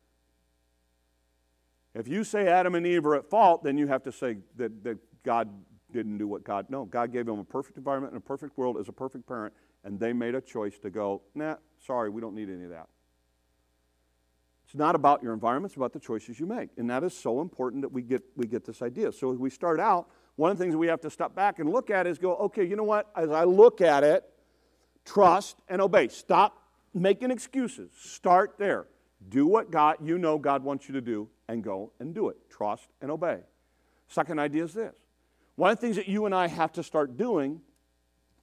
If 1.95 2.09
you 2.09 2.25
say 2.25 2.49
Adam 2.49 2.75
and 2.75 2.87
Eve 2.87 3.07
are 3.07 3.15
at 3.15 3.31
fault, 3.31 3.63
then 3.63 3.79
you 3.79 3.87
have 3.87 4.03
to 4.03 4.13
say 4.13 4.39
that, 4.57 4.83
that 4.83 4.99
God 5.23 5.49
didn't 5.93 6.19
do 6.19 6.27
what 6.27 6.43
God. 6.43 6.67
No, 6.69 6.85
God 6.85 7.13
gave 7.13 7.27
them 7.27 7.39
a 7.39 7.45
perfect 7.45 7.79
environment 7.79 8.13
and 8.13 8.21
a 8.21 8.25
perfect 8.25 8.59
world 8.59 8.77
as 8.79 8.89
a 8.89 8.93
perfect 8.93 9.27
parent, 9.27 9.55
and 9.85 9.99
they 9.99 10.13
made 10.13 10.35
a 10.35 10.41
choice 10.41 10.79
to 10.81 10.91
go, 10.91 11.23
nah, 11.35 11.55
sorry, 11.87 12.11
we 12.11 12.21
don't 12.21 12.35
need 12.35 12.51
any 12.51 12.65
of 12.65 12.71
that. 12.71 12.89
It's 14.67 14.75
not 14.75 14.97
about 14.97 15.23
your 15.23 15.33
environment, 15.33 15.71
it's 15.71 15.77
about 15.77 15.93
the 15.93 16.01
choices 16.01 16.41
you 16.41 16.47
make. 16.47 16.71
And 16.77 16.91
that 16.91 17.05
is 17.05 17.17
so 17.17 17.41
important 17.41 17.83
that 17.83 17.93
we 17.93 18.03
get, 18.03 18.23
we 18.35 18.47
get 18.47 18.65
this 18.65 18.83
idea. 18.83 19.13
So 19.13 19.33
as 19.33 19.39
we 19.39 19.51
start 19.51 19.79
out, 19.79 20.09
one 20.37 20.51
of 20.51 20.59
the 20.59 20.65
things 20.65 20.75
we 20.75 20.89
have 20.89 21.01
to 21.03 21.11
step 21.11 21.35
back 21.37 21.61
and 21.61 21.71
look 21.71 21.91
at 21.91 22.09
is 22.09 22.19
go, 22.19 22.35
okay, 22.37 22.65
you 22.65 22.75
know 22.75 22.83
what? 22.83 23.09
As 23.15 23.31
I 23.31 23.45
look 23.45 23.81
at 23.81 24.03
it, 24.03 24.25
trust 25.05 25.59
and 25.69 25.81
obey. 25.81 26.09
Stop 26.09 26.61
making 26.93 27.31
excuses. 27.31 27.93
Start 27.97 28.57
there. 28.59 28.87
Do 29.29 29.47
what 29.47 29.71
God 29.71 29.99
you 30.03 30.19
know 30.19 30.39
God 30.39 30.65
wants 30.65 30.89
you 30.89 30.95
to 30.95 31.01
do 31.01 31.29
and 31.49 31.63
go 31.63 31.93
and 32.01 32.15
do 32.15 32.29
it. 32.29 32.37
Trust 32.51 32.89
and 33.01 33.11
obey. 33.11 33.41
Second 34.09 34.39
idea 34.39 34.65
is 34.65 34.75
this. 34.75 34.95
One 35.57 35.71
of 35.71 35.79
the 35.79 35.81
things 35.81 35.97
that 35.97 36.09
you 36.09 36.27
and 36.27 36.35
I 36.35 36.49
have 36.49 36.73
to 36.73 36.83
start 36.83 37.17
doing 37.17 37.61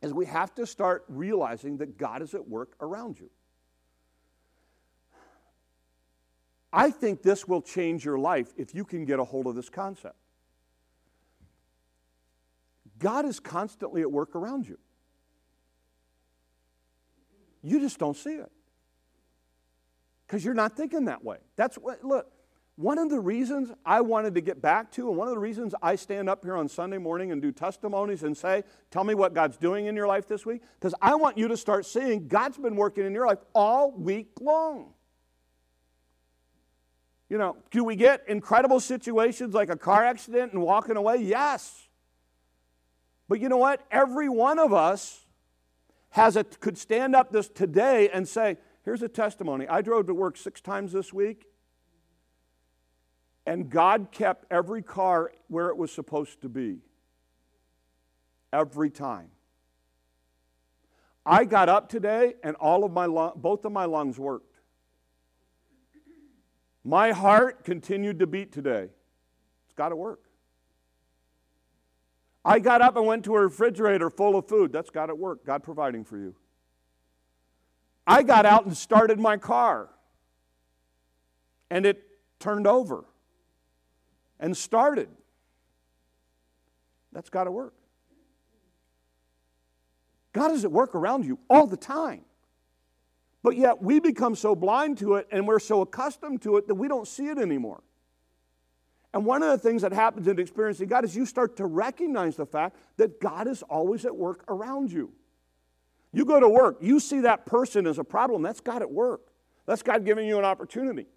is 0.01 0.13
we 0.13 0.25
have 0.25 0.55
to 0.55 0.65
start 0.65 1.03
realizing 1.07 1.77
that 1.77 1.97
God 1.97 2.21
is 2.21 2.33
at 2.33 2.47
work 2.47 2.75
around 2.79 3.19
you. 3.19 3.29
I 6.73 6.89
think 6.89 7.21
this 7.21 7.47
will 7.47 7.61
change 7.61 8.05
your 8.05 8.17
life 8.17 8.53
if 8.57 8.73
you 8.73 8.85
can 8.85 9.05
get 9.05 9.19
a 9.19 9.23
hold 9.23 9.45
of 9.45 9.55
this 9.55 9.69
concept. 9.69 10.15
God 12.97 13.25
is 13.25 13.39
constantly 13.39 14.01
at 14.01 14.11
work 14.11 14.35
around 14.35 14.67
you. 14.67 14.77
You 17.61 17.79
just 17.79 17.99
don't 17.99 18.15
see 18.15 18.35
it 18.35 18.51
because 20.25 20.45
you're 20.45 20.53
not 20.53 20.77
thinking 20.77 21.05
that 21.05 21.23
way. 21.23 21.37
That's 21.57 21.75
what, 21.77 22.03
look, 22.03 22.31
one 22.81 22.97
of 22.97 23.09
the 23.09 23.19
reasons 23.19 23.71
I 23.85 24.01
wanted 24.01 24.33
to 24.35 24.41
get 24.41 24.61
back 24.61 24.91
to, 24.93 25.07
and 25.07 25.17
one 25.17 25.27
of 25.27 25.33
the 25.33 25.39
reasons 25.39 25.75
I 25.81 25.95
stand 25.95 26.29
up 26.29 26.43
here 26.43 26.55
on 26.55 26.67
Sunday 26.67 26.97
morning 26.97 27.31
and 27.31 27.41
do 27.41 27.51
testimonies 27.51 28.23
and 28.23 28.35
say, 28.35 28.63
Tell 28.89 29.03
me 29.03 29.13
what 29.13 29.33
God's 29.33 29.57
doing 29.57 29.85
in 29.85 29.95
your 29.95 30.07
life 30.07 30.27
this 30.27 30.45
week, 30.45 30.61
because 30.79 30.95
I 31.01 31.15
want 31.15 31.37
you 31.37 31.47
to 31.47 31.57
start 31.57 31.85
seeing 31.85 32.27
God's 32.27 32.57
been 32.57 32.75
working 32.75 33.05
in 33.05 33.13
your 33.13 33.27
life 33.27 33.39
all 33.53 33.91
week 33.91 34.31
long. 34.41 34.93
You 37.29 37.37
know, 37.37 37.55
do 37.69 37.83
we 37.83 37.95
get 37.95 38.23
incredible 38.27 38.79
situations 38.79 39.53
like 39.53 39.69
a 39.69 39.77
car 39.77 40.03
accident 40.03 40.51
and 40.51 40.61
walking 40.61 40.97
away? 40.97 41.17
Yes. 41.17 41.87
But 43.29 43.39
you 43.39 43.47
know 43.47 43.57
what? 43.57 43.85
Every 43.89 44.27
one 44.27 44.59
of 44.59 44.73
us 44.73 45.25
has 46.09 46.35
a, 46.35 46.43
could 46.43 46.77
stand 46.77 47.15
up 47.15 47.31
this 47.31 47.47
today 47.47 48.09
and 48.09 48.27
say, 48.27 48.57
here's 48.83 49.01
a 49.01 49.07
testimony. 49.07 49.67
I 49.67 49.81
drove 49.81 50.07
to 50.07 50.13
work 50.13 50.35
six 50.35 50.59
times 50.59 50.91
this 50.91 51.13
week, 51.13 51.45
and 53.45 53.69
God 53.69 54.07
kept 54.11 54.45
every 54.51 54.81
car 54.81 55.31
where 55.47 55.69
it 55.69 55.77
was 55.77 55.91
supposed 55.91 56.41
to 56.41 56.49
be. 56.49 56.79
Every 58.53 58.89
time. 58.89 59.29
I 61.25 61.45
got 61.45 61.69
up 61.69 61.89
today 61.89 62.33
and 62.43 62.55
all 62.57 62.83
of 62.83 62.91
my 62.91 63.07
both 63.07 63.65
of 63.65 63.71
my 63.71 63.85
lungs 63.85 64.19
worked. 64.19 64.59
My 66.83 67.11
heart 67.11 67.63
continued 67.63 68.19
to 68.19 68.27
beat 68.27 68.51
today. 68.51 68.89
It's 69.65 69.73
got 69.75 69.89
to 69.89 69.95
work. 69.95 70.21
I 72.43 72.57
got 72.57 72.81
up 72.81 72.95
and 72.95 73.05
went 73.05 73.23
to 73.25 73.35
a 73.35 73.41
refrigerator 73.41 74.09
full 74.09 74.35
of 74.35 74.47
food. 74.47 74.73
That's 74.73 74.89
got 74.89 75.05
to 75.07 75.15
work. 75.15 75.45
God 75.45 75.61
providing 75.61 76.03
for 76.03 76.17
you. 76.17 76.35
I 78.07 78.23
got 78.23 78.47
out 78.47 78.65
and 78.65 78.75
started 78.75 79.19
my 79.19 79.37
car. 79.37 79.89
And 81.69 81.85
it 81.85 82.03
turned 82.39 82.65
over 82.65 83.05
and 84.41 84.57
started. 84.57 85.07
That's 87.13 87.29
got 87.29 87.45
to 87.45 87.51
work. 87.51 87.73
God 90.33 90.51
is 90.51 90.65
at 90.65 90.71
work 90.71 90.95
around 90.95 91.25
you 91.25 91.39
all 91.49 91.67
the 91.67 91.77
time. 91.77 92.21
But 93.43 93.55
yet 93.55 93.81
we 93.81 93.99
become 93.99 94.35
so 94.35 94.55
blind 94.55 94.97
to 94.99 95.15
it 95.15 95.27
and 95.31 95.47
we're 95.47 95.59
so 95.59 95.81
accustomed 95.81 96.41
to 96.43 96.57
it 96.57 96.67
that 96.67 96.75
we 96.75 96.87
don't 96.87 97.07
see 97.07 97.27
it 97.27 97.37
anymore. 97.37 97.81
And 99.13 99.25
one 99.25 99.43
of 99.43 99.49
the 99.49 99.57
things 99.57 99.81
that 99.81 99.91
happens 99.91 100.27
in 100.27 100.39
experiencing 100.39 100.87
God 100.87 101.03
is 101.03 101.15
you 101.15 101.25
start 101.25 101.57
to 101.57 101.65
recognize 101.65 102.37
the 102.37 102.45
fact 102.45 102.77
that 102.97 103.19
God 103.19 103.47
is 103.47 103.61
always 103.63 104.05
at 104.05 104.15
work 104.15 104.43
around 104.47 104.91
you. 104.91 105.11
You 106.13 106.23
go 106.25 106.39
to 106.39 106.47
work, 106.47 106.77
you 106.81 106.99
see 106.99 107.21
that 107.21 107.45
person 107.45 107.87
as 107.87 107.97
a 107.99 108.03
problem, 108.03 108.41
that's 108.41 108.61
God 108.61 108.81
at 108.81 108.91
work. 108.91 109.21
That's 109.65 109.83
God 109.83 110.05
giving 110.05 110.27
you 110.27 110.37
an 110.37 110.45
opportunity. 110.45 111.07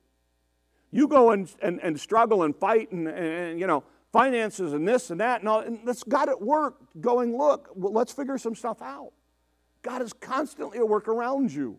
You 0.95 1.09
go 1.09 1.33
and, 1.33 1.53
and, 1.61 1.81
and 1.83 1.99
struggle 1.99 2.45
and 2.45 2.55
fight 2.55 2.93
and, 2.93 3.09
and, 3.09 3.59
you 3.59 3.67
know, 3.67 3.83
finances 4.13 4.73
and 4.75 4.87
this 4.87 5.11
and 5.11 5.19
that 5.19 5.41
and 5.41 5.49
all, 5.49 5.59
and 5.59 5.81
that's 5.85 6.05
God 6.05 6.29
at 6.29 6.41
work 6.41 6.77
going, 7.01 7.37
look, 7.37 7.69
well, 7.75 7.93
let's 7.93 8.13
figure 8.13 8.39
some 8.39 8.55
stuff 8.55 8.81
out. 8.81 9.11
God 9.83 10.03
is 10.03 10.13
constantly 10.13 10.79
at 10.79 10.89
work 10.89 11.09
around 11.09 11.53
you. 11.53 11.79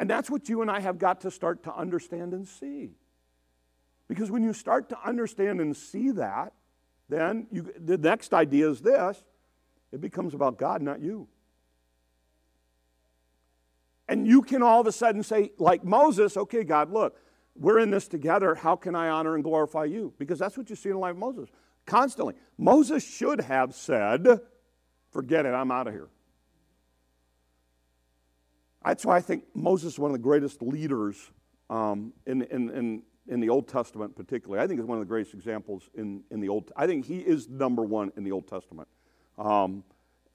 And 0.00 0.10
that's 0.10 0.28
what 0.28 0.48
you 0.48 0.62
and 0.62 0.70
I 0.70 0.80
have 0.80 0.98
got 0.98 1.20
to 1.20 1.30
start 1.30 1.62
to 1.62 1.72
understand 1.72 2.32
and 2.32 2.48
see. 2.48 2.96
Because 4.08 4.32
when 4.32 4.42
you 4.42 4.52
start 4.52 4.88
to 4.88 4.98
understand 5.06 5.60
and 5.60 5.76
see 5.76 6.10
that, 6.10 6.54
then 7.08 7.46
you, 7.52 7.72
the 7.78 7.98
next 7.98 8.34
idea 8.34 8.68
is 8.68 8.80
this 8.80 9.22
it 9.92 10.00
becomes 10.00 10.34
about 10.34 10.58
God, 10.58 10.82
not 10.82 11.00
you. 11.00 11.28
And 14.08 14.26
you 14.26 14.42
can 14.42 14.60
all 14.60 14.80
of 14.80 14.88
a 14.88 14.92
sudden 14.92 15.22
say, 15.22 15.52
like 15.56 15.84
Moses, 15.84 16.36
okay, 16.36 16.64
God, 16.64 16.90
look, 16.92 17.16
we're 17.58 17.78
in 17.78 17.90
this 17.90 18.08
together. 18.08 18.54
How 18.54 18.76
can 18.76 18.94
I 18.94 19.08
honor 19.08 19.34
and 19.34 19.44
glorify 19.44 19.84
you? 19.84 20.12
Because 20.18 20.38
that's 20.38 20.56
what 20.56 20.70
you 20.70 20.76
see 20.76 20.88
in 20.88 20.94
the 20.94 21.00
life 21.00 21.12
of 21.12 21.18
Moses 21.18 21.48
constantly. 21.86 22.34
Moses 22.58 23.08
should 23.08 23.40
have 23.40 23.74
said, 23.74 24.26
forget 25.10 25.46
it, 25.46 25.50
I'm 25.50 25.70
out 25.70 25.86
of 25.86 25.94
here. 25.94 26.08
That's 28.84 29.04
why 29.04 29.16
I 29.16 29.20
think 29.20 29.44
Moses 29.54 29.94
is 29.94 29.98
one 29.98 30.10
of 30.10 30.12
the 30.12 30.22
greatest 30.22 30.62
leaders 30.62 31.16
um, 31.70 32.12
in, 32.26 32.42
in, 32.42 32.70
in, 32.70 33.02
in 33.26 33.40
the 33.40 33.48
Old 33.48 33.66
Testament, 33.66 34.14
particularly. 34.14 34.62
I 34.62 34.66
think 34.66 34.78
is 34.78 34.86
one 34.86 34.98
of 34.98 35.02
the 35.02 35.08
greatest 35.08 35.34
examples 35.34 35.88
in, 35.94 36.22
in 36.30 36.40
the 36.40 36.48
Old. 36.48 36.70
I 36.76 36.86
think 36.86 37.06
he 37.06 37.18
is 37.18 37.48
number 37.48 37.82
one 37.82 38.12
in 38.16 38.22
the 38.22 38.32
Old 38.32 38.46
Testament 38.46 38.88
um, 39.38 39.82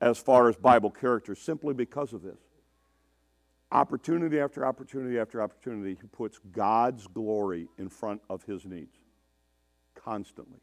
as 0.01 0.17
far 0.17 0.49
as 0.49 0.57
Bible 0.57 0.89
characters, 0.89 1.39
simply 1.39 1.73
because 1.73 2.12
of 2.12 2.23
this. 2.23 2.39
Opportunity 3.71 4.39
after 4.39 4.65
opportunity 4.65 5.17
after 5.17 5.41
opportunity, 5.41 5.97
he 6.01 6.07
puts 6.07 6.39
God's 6.51 7.07
glory 7.07 7.69
in 7.77 7.88
front 7.88 8.21
of 8.29 8.43
his 8.43 8.65
needs 8.65 8.97
constantly. 9.95 10.60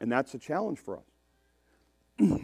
And 0.00 0.10
that's 0.10 0.32
a 0.34 0.38
challenge 0.38 0.78
for 0.78 0.98
us. 0.98 2.30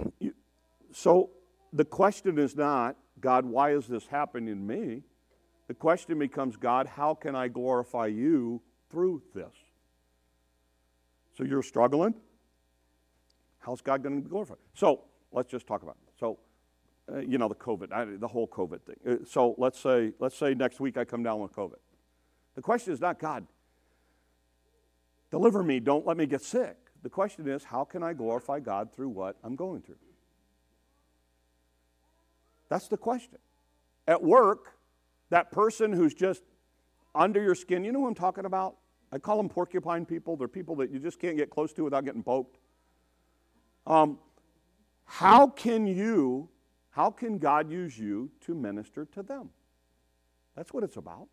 so 0.93 1.31
the 1.73 1.85
question 1.85 2.39
is 2.39 2.57
not, 2.57 2.97
God, 3.21 3.45
why 3.45 3.73
is 3.73 3.87
this 3.87 4.07
happening 4.07 4.55
to 4.55 4.61
me? 4.61 5.03
The 5.69 5.75
question 5.75 6.19
becomes, 6.19 6.57
God, 6.57 6.87
how 6.87 7.15
can 7.15 7.35
I 7.35 7.49
glorify 7.49 8.07
you 8.07 8.61
through 8.91 9.23
this? 9.35 9.53
So 11.37 11.45
you're 11.45 11.63
struggling? 11.63 12.15
How's 13.59 13.81
God 13.81 14.03
going 14.03 14.17
to 14.17 14.23
be 14.23 14.31
glorified? 14.31 14.59
So 14.75 15.05
let's 15.33 15.51
just 15.51 15.67
talk 15.67 15.83
about 15.83 15.97
it. 16.03 16.06
Uh, 17.13 17.21
you 17.21 17.39
know, 17.39 17.47
the 17.47 17.55
COVID, 17.55 18.19
the 18.19 18.27
whole 18.27 18.49
COVID 18.49 18.81
thing. 18.83 18.97
Uh, 19.09 19.25
so 19.25 19.55
let's 19.59 19.79
say, 19.79 20.13
let's 20.19 20.37
say 20.37 20.55
next 20.55 20.81
week 20.81 20.97
I 20.97 21.05
come 21.05 21.23
down 21.23 21.41
with 21.41 21.53
COVID. 21.53 21.79
The 22.57 22.63
question 22.63 22.93
is 22.93 23.01
not, 23.01 23.21
God, 23.21 23.47
deliver 25.31 25.63
me, 25.63 25.79
don't 25.79 26.05
let 26.05 26.17
me 26.17 26.27
get 26.27 26.43
sick. 26.43 26.77
The 27.03 27.11
question 27.11 27.47
is, 27.47 27.63
how 27.63 27.85
can 27.85 28.03
I 28.03 28.13
glorify 28.13 28.59
God 28.59 28.93
through 28.93 29.11
what 29.11 29.37
I'm 29.45 29.55
going 29.55 29.83
through? 29.83 29.97
That's 32.69 32.89
the 32.89 32.97
question. 32.97 33.39
At 34.09 34.23
work, 34.23 34.73
that 35.31 35.53
person 35.53 35.93
who's 35.93 36.15
just 36.15 36.43
under 37.15 37.41
your 37.41 37.55
skin, 37.55 37.85
you 37.85 37.93
know 37.93 38.01
who 38.01 38.09
I'm 38.09 38.15
talking 38.15 38.45
about? 38.45 38.77
I 39.13 39.19
call 39.19 39.37
them 39.37 39.49
porcupine 39.49 40.05
people. 40.05 40.37
They're 40.37 40.49
people 40.49 40.75
that 40.77 40.91
you 40.91 40.99
just 40.99 41.21
can't 41.21 41.37
get 41.37 41.51
close 41.51 41.73
to 41.75 41.85
without 41.85 42.05
getting 42.05 42.25
poked. 42.25 42.59
Um, 43.87 44.19
how 45.05 45.47
can 45.47 45.87
you, 45.87 46.49
how 46.97 47.11
can 47.11 47.37
God 47.37 47.71
use 47.71 47.99
you 47.99 48.31
to 48.47 48.55
minister 48.55 49.05
to 49.13 49.23
them? 49.23 49.51
That's 50.57 50.73
what 50.73 50.83
it's 50.83 50.97
about. 50.97 51.29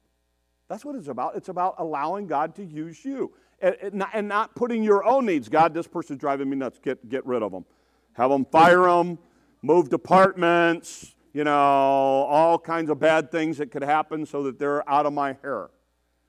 That's 0.67 0.84
what 0.84 0.95
it's 0.97 1.08
about. 1.08 1.38
It's 1.38 1.47
about 1.47 1.76
allowing 1.78 2.28
God 2.28 2.54
to 2.56 2.65
use 2.65 3.06
you 3.06 3.32
and, 3.62 4.28
not 4.28 4.56
putting 4.56 4.84
your 4.84 5.06
own 5.06 5.26
needs. 5.26 5.47
God, 5.47 5.73
this 5.73 5.88
person's 5.88 6.19
driving 6.19 6.49
me 6.49 6.58
nuts. 6.58 6.80
Get, 6.84 7.08
get 7.08 7.26
rid 7.26 7.41
of 7.41 7.54
them. 7.54 7.63
Have 8.12 8.30
them 8.30 8.43
fire 8.43 8.82
them, 8.82 9.17
move 9.62 9.88
departments, 9.88 11.15
you 11.34 11.45
know, 11.45 11.54
all 11.54 12.60
kinds 12.60 12.89
of 12.89 12.99
bad 12.99 13.32
things 13.32 13.58
that 13.60 13.71
could 13.71 13.84
happen 13.84 14.26
so 14.26 14.43
that 14.43 14.60
they're 14.60 14.88
out 14.89 15.06
of 15.06 15.13
my 15.13 15.38
hair. 15.41 15.69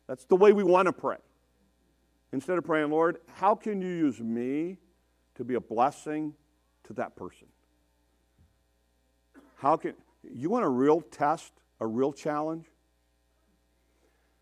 That's 0.07 0.27
the 0.27 0.37
way 0.37 0.53
we 0.53 0.63
want 0.63 0.87
to 0.87 0.93
pray. 0.93 1.19
Instead 2.33 2.57
of 2.57 2.63
praying, 2.63 2.91
Lord, 2.91 3.19
how 3.33 3.57
can 3.57 3.83
you 3.83 3.89
use 3.89 4.21
me 4.21 4.79
to 5.35 5.43
be 5.43 5.55
a 5.55 5.61
blessing 5.61 6.35
to 6.85 6.93
that 6.93 7.17
person? 7.17 7.49
How 9.65 9.79
can 9.79 9.95
you 10.23 10.51
want 10.51 10.67
a 10.67 10.69
real 10.69 11.01
test, 11.01 11.55
a 11.81 11.87
real 11.87 12.13
challenge? 12.13 12.67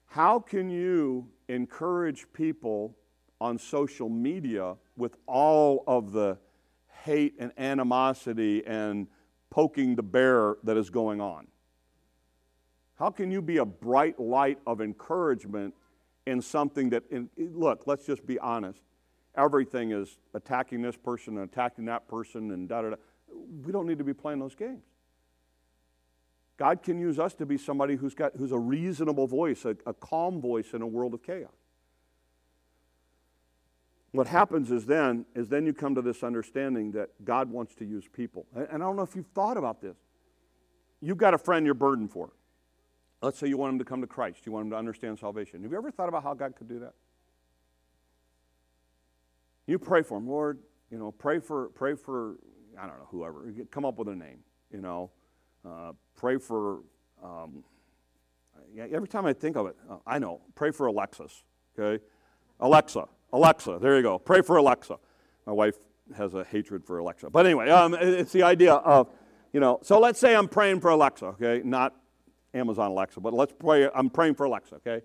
How 0.07 0.41
can 0.41 0.69
you 0.69 1.29
encourage 1.49 2.27
people 2.33 2.97
on 3.41 3.57
social 3.57 4.09
media 4.09 4.75
with 4.97 5.15
all 5.29 5.85
of 5.87 6.11
the 6.11 6.39
hate 7.05 7.37
and 7.39 7.53
animosity 7.57 8.67
and 8.67 9.07
poking 9.49 9.95
the 9.95 10.03
bear 10.03 10.57
that 10.65 10.77
is 10.77 10.91
going 10.91 11.21
on? 11.21 11.47
How 12.97 13.11
can 13.11 13.31
you 13.31 13.41
be 13.41 13.59
a 13.59 13.65
bright 13.65 14.19
light 14.19 14.59
of 14.67 14.81
encouragement 14.81 15.73
in 16.27 16.43
something 16.43 16.91
that, 16.91 17.05
in, 17.13 17.31
look, 17.39 17.85
let's 17.87 18.05
just 18.05 18.27
be 18.27 18.41
honest. 18.41 18.81
Everything 19.37 19.93
is 19.93 20.19
attacking 20.35 20.83
this 20.83 20.97
person 20.97 21.39
and 21.39 21.49
attacking 21.49 21.85
that 21.85 22.09
person 22.09 22.51
and 22.51 22.69
da 22.69 22.83
da 22.83 22.91
da. 22.91 22.97
We 23.65 23.71
don't 23.71 23.87
need 23.87 23.99
to 23.99 24.05
be 24.05 24.15
playing 24.15 24.41
those 24.41 24.57
games. 24.57 24.83
God 26.63 26.85
can 26.85 26.97
use 26.97 27.19
us 27.19 27.35
to 27.35 27.45
be 27.45 27.59
somebody 27.59 27.97
who's 27.97 28.15
got 28.15 28.37
who's 28.39 28.53
a 28.53 28.59
reasonable 28.59 29.27
voice, 29.27 29.65
a, 29.65 29.77
a 29.85 29.93
calm 29.93 30.41
voice 30.41 30.75
in 30.75 30.81
a 30.81 30.87
world 30.87 31.13
of 31.13 31.21
chaos. 31.21 31.51
what 34.13 34.29
happens 34.29 34.71
is 34.71 34.87
then 34.87 35.27
is 35.35 35.49
then 35.49 35.67
you 35.67 35.73
come 35.73 35.97
to 35.97 36.03
this 36.03 36.23
understanding 36.23 36.93
that 36.93 37.09
God 37.25 37.51
wants 37.51 37.75
to 37.75 37.85
use 37.85 38.05
people. 38.07 38.47
And 38.55 38.69
I 38.75 38.79
don't 38.79 38.95
know 38.95 39.03
if 39.03 39.17
you've 39.17 39.27
thought 39.35 39.57
about 39.57 39.83
this. 39.83 39.97
You've 41.01 41.19
got 41.19 41.35
a 41.35 41.39
friend 41.39 41.67
you're 41.67 41.75
burdened 41.75 42.13
for. 42.13 42.31
Let's 43.21 43.41
say 43.41 43.49
you 43.49 43.57
want 43.57 43.73
him 43.73 43.81
to 43.81 43.85
come 43.85 44.01
to 44.01 44.07
Christ. 44.07 44.47
You 44.47 44.53
want 44.53 44.67
him 44.67 44.71
to 44.71 44.77
understand 44.77 45.19
salvation. 45.19 45.65
Have 45.65 45.73
you 45.73 45.79
ever 45.79 45.91
thought 45.91 46.09
about 46.09 46.23
how 46.23 46.35
God 46.35 46.55
could 46.55 46.69
do 46.69 46.79
that? 46.79 46.95
You 49.67 49.81
pray 49.81 50.03
for 50.03 50.17
him, 50.17 50.29
Lord. 50.29 50.61
You 50.93 50.99
know, 50.99 51.11
pray 51.11 51.41
for 51.41 51.71
pray 51.71 51.97
for 51.97 52.37
I 52.81 52.87
don't 52.87 52.99
know 53.01 53.09
whoever. 53.11 53.53
Come 53.73 53.85
up 53.85 53.99
with 53.99 54.07
a 54.07 54.15
name. 54.15 54.45
You 54.71 54.81
know, 54.81 55.11
uh, 55.65 55.93
pray 56.17 56.39
for. 56.39 56.81
Um, 57.23 57.65
every 58.77 59.09
time 59.09 59.27
I 59.27 59.33
think 59.33 59.57
of 59.57 59.67
it, 59.67 59.77
uh, 59.89 59.97
I 60.07 60.19
know. 60.19 60.41
Pray 60.55 60.71
for 60.71 60.87
Alexis. 60.87 61.45
Okay, 61.79 62.03
Alexa. 62.61 63.05
Alexa. 63.33 63.79
There 63.81 63.97
you 63.97 64.03
go. 64.03 64.19
Pray 64.19 64.43
for 64.43 64.57
Alexa. 64.57 64.97
My 65.47 65.53
wife 65.53 65.77
has 66.17 66.35
a 66.35 66.45
hatred 66.45 66.85
for 66.85 66.99
Alexa, 66.99 67.31
but 67.31 67.47
anyway, 67.47 67.71
um, 67.71 67.95
it's 67.95 68.33
the 68.33 68.43
idea 68.43 68.75
of 68.75 69.09
you 69.53 69.61
know. 69.61 69.79
So 69.83 69.99
let's 69.99 70.19
say 70.19 70.35
I'm 70.35 70.49
praying 70.49 70.81
for 70.81 70.91
Alexa. 70.91 71.27
Okay, 71.27 71.63
not 71.65 71.95
Amazon 72.55 72.91
Alexa, 72.91 73.21
but 73.21 73.33
let's 73.33 73.53
pray. 73.59 73.89
I'm 73.95 74.11
praying 74.11 74.35
for 74.35 74.45
Alexa. 74.45 74.77
Okay. 74.77 75.03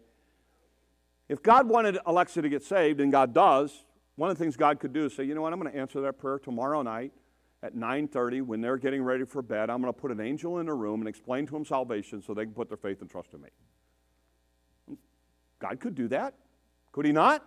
If 1.29 1.43
God 1.43 1.67
wanted 1.67 1.97
Alexa 2.05 2.41
to 2.41 2.49
get 2.49 2.63
saved, 2.63 3.01
and 3.01 3.11
God 3.11 3.33
does, 3.33 3.83
one 4.15 4.29
of 4.29 4.37
the 4.37 4.43
things 4.43 4.55
God 4.55 4.79
could 4.79 4.93
do 4.93 5.05
is 5.05 5.13
say, 5.13 5.23
you 5.23 5.35
know 5.35 5.41
what, 5.41 5.51
I'm 5.51 5.59
going 5.59 5.71
to 5.71 5.77
answer 5.77 6.01
that 6.01 6.17
prayer 6.17 6.39
tomorrow 6.39 6.81
night 6.81 7.11
at 7.67 7.75
9.30 7.75 8.41
when 8.43 8.61
they're 8.61 8.77
getting 8.77 9.03
ready 9.03 9.25
for 9.25 9.41
bed. 9.41 9.69
I'm 9.69 9.81
going 9.81 9.93
to 9.93 9.99
put 9.99 10.09
an 10.09 10.21
angel 10.21 10.59
in 10.59 10.69
a 10.69 10.73
room 10.73 11.01
and 11.01 11.09
explain 11.09 11.45
to 11.47 11.51
them 11.51 11.65
salvation 11.65 12.23
so 12.23 12.33
they 12.33 12.45
can 12.45 12.53
put 12.53 12.69
their 12.69 12.77
faith 12.77 13.01
and 13.01 13.09
trust 13.09 13.33
in 13.33 13.41
me. 13.41 13.49
God 15.59 15.79
could 15.79 15.93
do 15.93 16.07
that. 16.07 16.33
Could 16.93 17.05
he 17.05 17.11
not? 17.11 17.45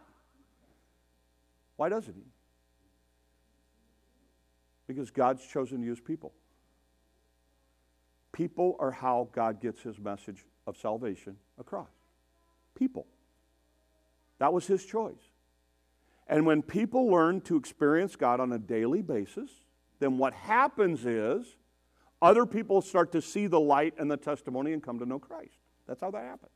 Why 1.77 1.89
doesn't 1.89 2.15
he? 2.15 2.25
Because 4.87 5.11
God's 5.11 5.47
chosen 5.47 5.81
to 5.81 5.87
use 5.87 6.01
people. 6.01 6.33
People 8.33 8.77
are 8.79 8.91
how 8.91 9.29
God 9.33 9.61
gets 9.61 9.81
his 9.81 9.99
message 9.99 10.45
of 10.67 10.77
salvation 10.77 11.37
across. 11.59 11.89
People. 12.75 13.07
That 14.39 14.53
was 14.53 14.67
his 14.67 14.85
choice. 14.85 15.23
And 16.27 16.45
when 16.45 16.63
people 16.63 17.07
learn 17.09 17.41
to 17.43 17.57
experience 17.57 18.17
God 18.17 18.41
on 18.41 18.53
a 18.53 18.59
daily 18.59 19.03
basis, 19.03 19.51
then 20.01 20.19
what 20.19 20.35
happens 20.35 21.07
is 21.07 21.47
other 22.21 22.45
people 22.45 22.83
start 22.83 23.13
to 23.13 23.23
see 23.23 23.47
the 23.47 23.61
light 23.61 23.95
and 23.99 24.11
the 24.11 24.17
testimony 24.17 24.73
and 24.73 24.83
come 24.83 24.99
to 24.99 25.07
know 25.07 25.19
Christ. 25.19 25.57
That's 25.87 26.01
how 26.01 26.11
that 26.11 26.25
happens. 26.25 26.53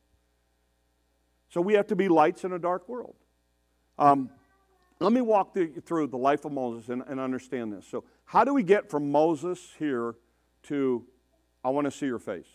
So 1.49 1.61
we 1.61 1.75
have 1.75 1.87
to 1.87 1.95
be 1.95 2.07
lights 2.07 2.43
in 2.43 2.51
a 2.51 2.59
dark 2.59 2.89
world. 2.89 3.15
Um, 3.97 4.29
let 4.99 5.11
me 5.11 5.21
walk 5.21 5.53
the, 5.53 5.67
through 5.67 6.07
the 6.07 6.17
life 6.17 6.45
of 6.45 6.51
Moses 6.51 6.89
and, 6.89 7.03
and 7.07 7.19
understand 7.19 7.71
this. 7.71 7.85
So, 7.87 8.03
how 8.25 8.43
do 8.43 8.53
we 8.53 8.63
get 8.63 8.89
from 8.89 9.11
Moses 9.11 9.73
here 9.77 10.15
to 10.63 11.05
I 11.63 11.69
want 11.69 11.85
to 11.85 11.91
see 11.91 12.05
your 12.05 12.19
face? 12.19 12.47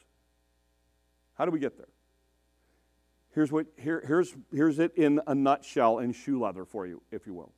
How 1.35 1.45
do 1.45 1.51
we 1.51 1.59
get 1.59 1.77
there? 1.77 1.89
Here's, 3.33 3.53
what, 3.53 3.67
here, 3.79 4.03
here's, 4.07 4.35
here's 4.53 4.79
it 4.79 4.93
in 4.97 5.21
a 5.27 5.35
nutshell 5.35 5.99
in 5.99 6.13
shoe 6.13 6.41
leather 6.41 6.65
for 6.65 6.87
you, 6.87 7.03
if 7.11 7.27
you 7.27 7.35
will. 7.35 7.53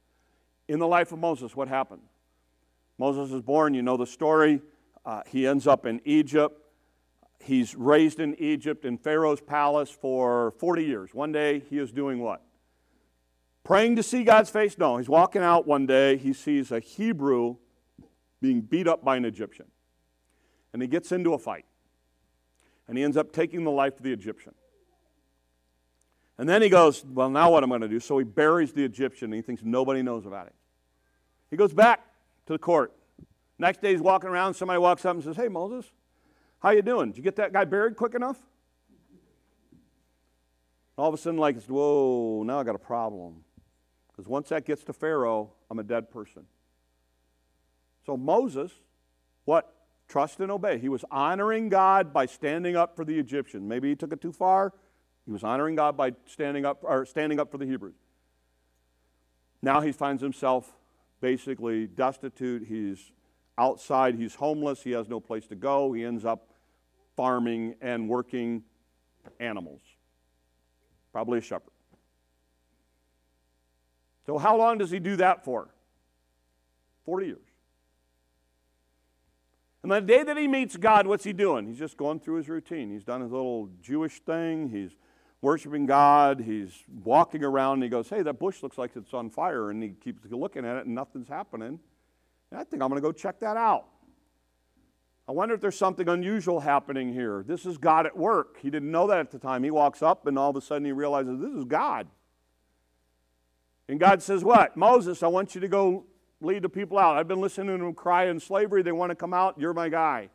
In 0.68 0.78
the 0.78 0.86
life 0.86 1.12
of 1.12 1.18
Moses, 1.18 1.56
what 1.56 1.68
happened? 1.68 2.02
Moses 2.98 3.32
is 3.32 3.42
born, 3.42 3.74
you 3.74 3.82
know 3.82 3.96
the 3.96 4.06
story. 4.06 4.60
Uh, 5.04 5.22
he 5.26 5.46
ends 5.46 5.66
up 5.66 5.86
in 5.86 6.00
Egypt. 6.04 6.58
He's 7.40 7.74
raised 7.74 8.20
in 8.20 8.36
Egypt 8.36 8.84
in 8.84 8.98
Pharaoh's 8.98 9.40
palace 9.40 9.90
for 9.90 10.52
40 10.58 10.84
years. 10.84 11.10
One 11.12 11.32
day, 11.32 11.60
he 11.68 11.78
is 11.78 11.90
doing 11.90 12.20
what? 12.20 12.42
Praying 13.64 13.96
to 13.96 14.02
see 14.02 14.22
God's 14.24 14.50
face? 14.50 14.78
No, 14.78 14.96
he's 14.96 15.08
walking 15.08 15.42
out 15.42 15.66
one 15.66 15.86
day. 15.86 16.16
He 16.16 16.32
sees 16.32 16.70
a 16.70 16.80
Hebrew 16.80 17.56
being 18.40 18.60
beat 18.60 18.86
up 18.86 19.04
by 19.04 19.16
an 19.16 19.24
Egyptian. 19.24 19.66
And 20.72 20.82
he 20.82 20.88
gets 20.88 21.12
into 21.12 21.34
a 21.34 21.38
fight. 21.38 21.64
And 22.88 22.96
he 22.96 23.04
ends 23.04 23.16
up 23.16 23.32
taking 23.32 23.64
the 23.64 23.70
life 23.70 23.96
of 23.96 24.02
the 24.02 24.12
Egyptian. 24.12 24.54
And 26.38 26.48
then 26.48 26.62
he 26.62 26.68
goes, 26.68 27.04
Well, 27.04 27.30
now 27.30 27.50
what 27.50 27.62
am 27.62 27.72
I 27.72 27.78
going 27.78 27.82
to 27.82 27.88
do? 27.88 28.00
So 28.00 28.18
he 28.18 28.24
buries 28.24 28.72
the 28.72 28.84
Egyptian 28.84 29.26
and 29.26 29.34
he 29.34 29.42
thinks 29.42 29.62
nobody 29.64 30.02
knows 30.02 30.26
about 30.26 30.46
it. 30.46 30.54
He 31.50 31.56
goes 31.56 31.72
back 31.72 32.04
to 32.46 32.52
the 32.52 32.58
court. 32.58 32.92
Next 33.58 33.80
day 33.80 33.92
he's 33.92 34.00
walking 34.00 34.28
around, 34.28 34.54
somebody 34.54 34.78
walks 34.78 35.04
up 35.04 35.14
and 35.14 35.24
says, 35.24 35.36
Hey 35.36 35.48
Moses, 35.48 35.90
how 36.60 36.70
you 36.70 36.82
doing? 36.82 37.10
Did 37.10 37.18
you 37.18 37.22
get 37.22 37.36
that 37.36 37.52
guy 37.52 37.64
buried 37.64 37.96
quick 37.96 38.14
enough? 38.14 38.38
All 40.96 41.08
of 41.08 41.14
a 41.14 41.16
sudden, 41.16 41.38
like, 41.38 41.60
whoa, 41.64 42.42
now 42.44 42.60
I 42.60 42.64
got 42.64 42.74
a 42.74 42.78
problem. 42.78 43.44
Because 44.08 44.28
once 44.28 44.50
that 44.50 44.66
gets 44.66 44.84
to 44.84 44.92
Pharaoh, 44.92 45.52
I'm 45.70 45.78
a 45.78 45.82
dead 45.82 46.10
person. 46.10 46.44
So 48.04 48.16
Moses, 48.16 48.72
what? 49.44 49.74
Trust 50.08 50.40
and 50.40 50.52
obey. 50.52 50.78
He 50.78 50.88
was 50.88 51.04
honoring 51.10 51.70
God 51.70 52.12
by 52.12 52.26
standing 52.26 52.76
up 52.76 52.94
for 52.94 53.04
the 53.04 53.18
Egyptian. 53.18 53.66
Maybe 53.66 53.88
he 53.88 53.96
took 53.96 54.12
it 54.12 54.20
too 54.20 54.32
far. 54.32 54.74
He 55.24 55.32
was 55.32 55.42
honoring 55.42 55.76
God 55.76 55.96
by 55.96 56.12
standing 56.26 56.66
up 56.66 56.80
or 56.82 57.06
standing 57.06 57.40
up 57.40 57.50
for 57.50 57.58
the 57.58 57.64
Hebrews. 57.64 57.94
Now 59.62 59.80
he 59.80 59.92
finds 59.92 60.22
himself 60.22 60.72
basically 61.22 61.86
destitute. 61.86 62.66
He's 62.68 63.12
outside. 63.56 64.16
He's 64.16 64.34
homeless. 64.34 64.82
He 64.82 64.90
has 64.90 65.08
no 65.08 65.20
place 65.20 65.46
to 65.46 65.54
go. 65.54 65.94
He 65.94 66.04
ends 66.04 66.26
up 66.26 66.50
farming 67.16 67.76
and 67.80 68.08
working 68.08 68.64
animals. 69.40 69.80
Probably 71.12 71.38
a 71.38 71.42
shepherd. 71.42 71.72
So, 74.26 74.36
how 74.36 74.56
long 74.56 74.78
does 74.78 74.90
he 74.90 74.98
do 74.98 75.16
that 75.16 75.44
for? 75.44 75.68
40 77.06 77.26
years. 77.26 77.38
And 79.82 79.90
the 79.90 80.00
day 80.00 80.22
that 80.22 80.36
he 80.36 80.46
meets 80.46 80.76
God, 80.76 81.06
what's 81.06 81.24
he 81.24 81.32
doing? 81.32 81.66
He's 81.66 81.78
just 81.78 81.96
going 81.96 82.20
through 82.20 82.36
his 82.36 82.48
routine. 82.48 82.90
He's 82.90 83.02
done 83.02 83.20
his 83.20 83.32
little 83.32 83.68
Jewish 83.80 84.20
thing. 84.20 84.68
He's 84.68 84.92
worshiping 85.42 85.84
God. 85.84 86.40
He's 86.40 86.72
walking 87.04 87.44
around 87.44 87.74
and 87.74 87.82
he 87.82 87.88
goes, 87.90 88.08
Hey, 88.08 88.22
that 88.22 88.38
bush 88.38 88.62
looks 88.62 88.78
like 88.78 88.92
it's 88.96 89.12
on 89.12 89.28
fire. 89.28 89.70
And 89.70 89.82
he 89.82 89.90
keeps 89.90 90.24
looking 90.30 90.64
at 90.64 90.76
it 90.76 90.86
and 90.86 90.94
nothing's 90.94 91.28
happening. 91.28 91.78
And 92.50 92.60
I 92.60 92.64
think 92.64 92.82
I'm 92.82 92.88
going 92.88 93.02
to 93.02 93.06
go 93.06 93.12
check 93.12 93.40
that 93.40 93.58
out. 93.58 93.86
I 95.28 95.32
wonder 95.32 95.54
if 95.54 95.60
there's 95.60 95.78
something 95.78 96.08
unusual 96.08 96.60
happening 96.60 97.12
here. 97.12 97.44
This 97.46 97.66
is 97.66 97.78
God 97.78 98.06
at 98.06 98.16
work. 98.16 98.58
He 98.60 98.70
didn't 98.70 98.90
know 98.90 99.06
that 99.06 99.18
at 99.18 99.30
the 99.30 99.38
time. 99.38 99.62
He 99.62 99.70
walks 99.70 100.02
up 100.02 100.26
and 100.26 100.38
all 100.38 100.50
of 100.50 100.56
a 100.56 100.60
sudden 100.60 100.84
he 100.84 100.92
realizes 100.92 101.40
this 101.40 101.52
is 101.52 101.64
God. 101.64 102.08
And 103.88 104.00
God 104.00 104.22
says, 104.22 104.42
What? 104.42 104.76
Moses, 104.76 105.22
I 105.22 105.26
want 105.26 105.54
you 105.54 105.60
to 105.60 105.68
go 105.68 106.06
lead 106.40 106.62
the 106.62 106.68
people 106.68 106.98
out. 106.98 107.16
I've 107.16 107.28
been 107.28 107.40
listening 107.40 107.78
to 107.78 107.84
them 107.84 107.94
cry 107.94 108.26
in 108.26 108.40
slavery. 108.40 108.82
They 108.82 108.92
want 108.92 109.10
to 109.10 109.16
come 109.16 109.34
out. 109.34 109.58
You're 109.58 109.74
my 109.74 109.88
guy. 109.88 110.30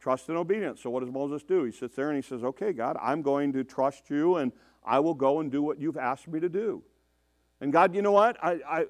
Trust 0.00 0.28
and 0.30 0.38
obedience. 0.38 0.80
So, 0.80 0.90
what 0.90 1.00
does 1.04 1.12
Moses 1.12 1.42
do? 1.42 1.64
He 1.64 1.72
sits 1.72 1.94
there 1.94 2.08
and 2.08 2.16
he 2.16 2.26
says, 2.26 2.42
Okay, 2.42 2.72
God, 2.72 2.96
I'm 3.00 3.20
going 3.20 3.52
to 3.52 3.62
trust 3.62 4.08
you 4.08 4.36
and 4.36 4.50
I 4.84 4.98
will 4.98 5.14
go 5.14 5.40
and 5.40 5.52
do 5.52 5.62
what 5.62 5.78
you've 5.78 5.98
asked 5.98 6.26
me 6.26 6.40
to 6.40 6.48
do. 6.48 6.82
And 7.60 7.70
God, 7.70 7.94
you 7.94 8.00
know 8.00 8.12
what? 8.12 8.42
I, 8.42 8.86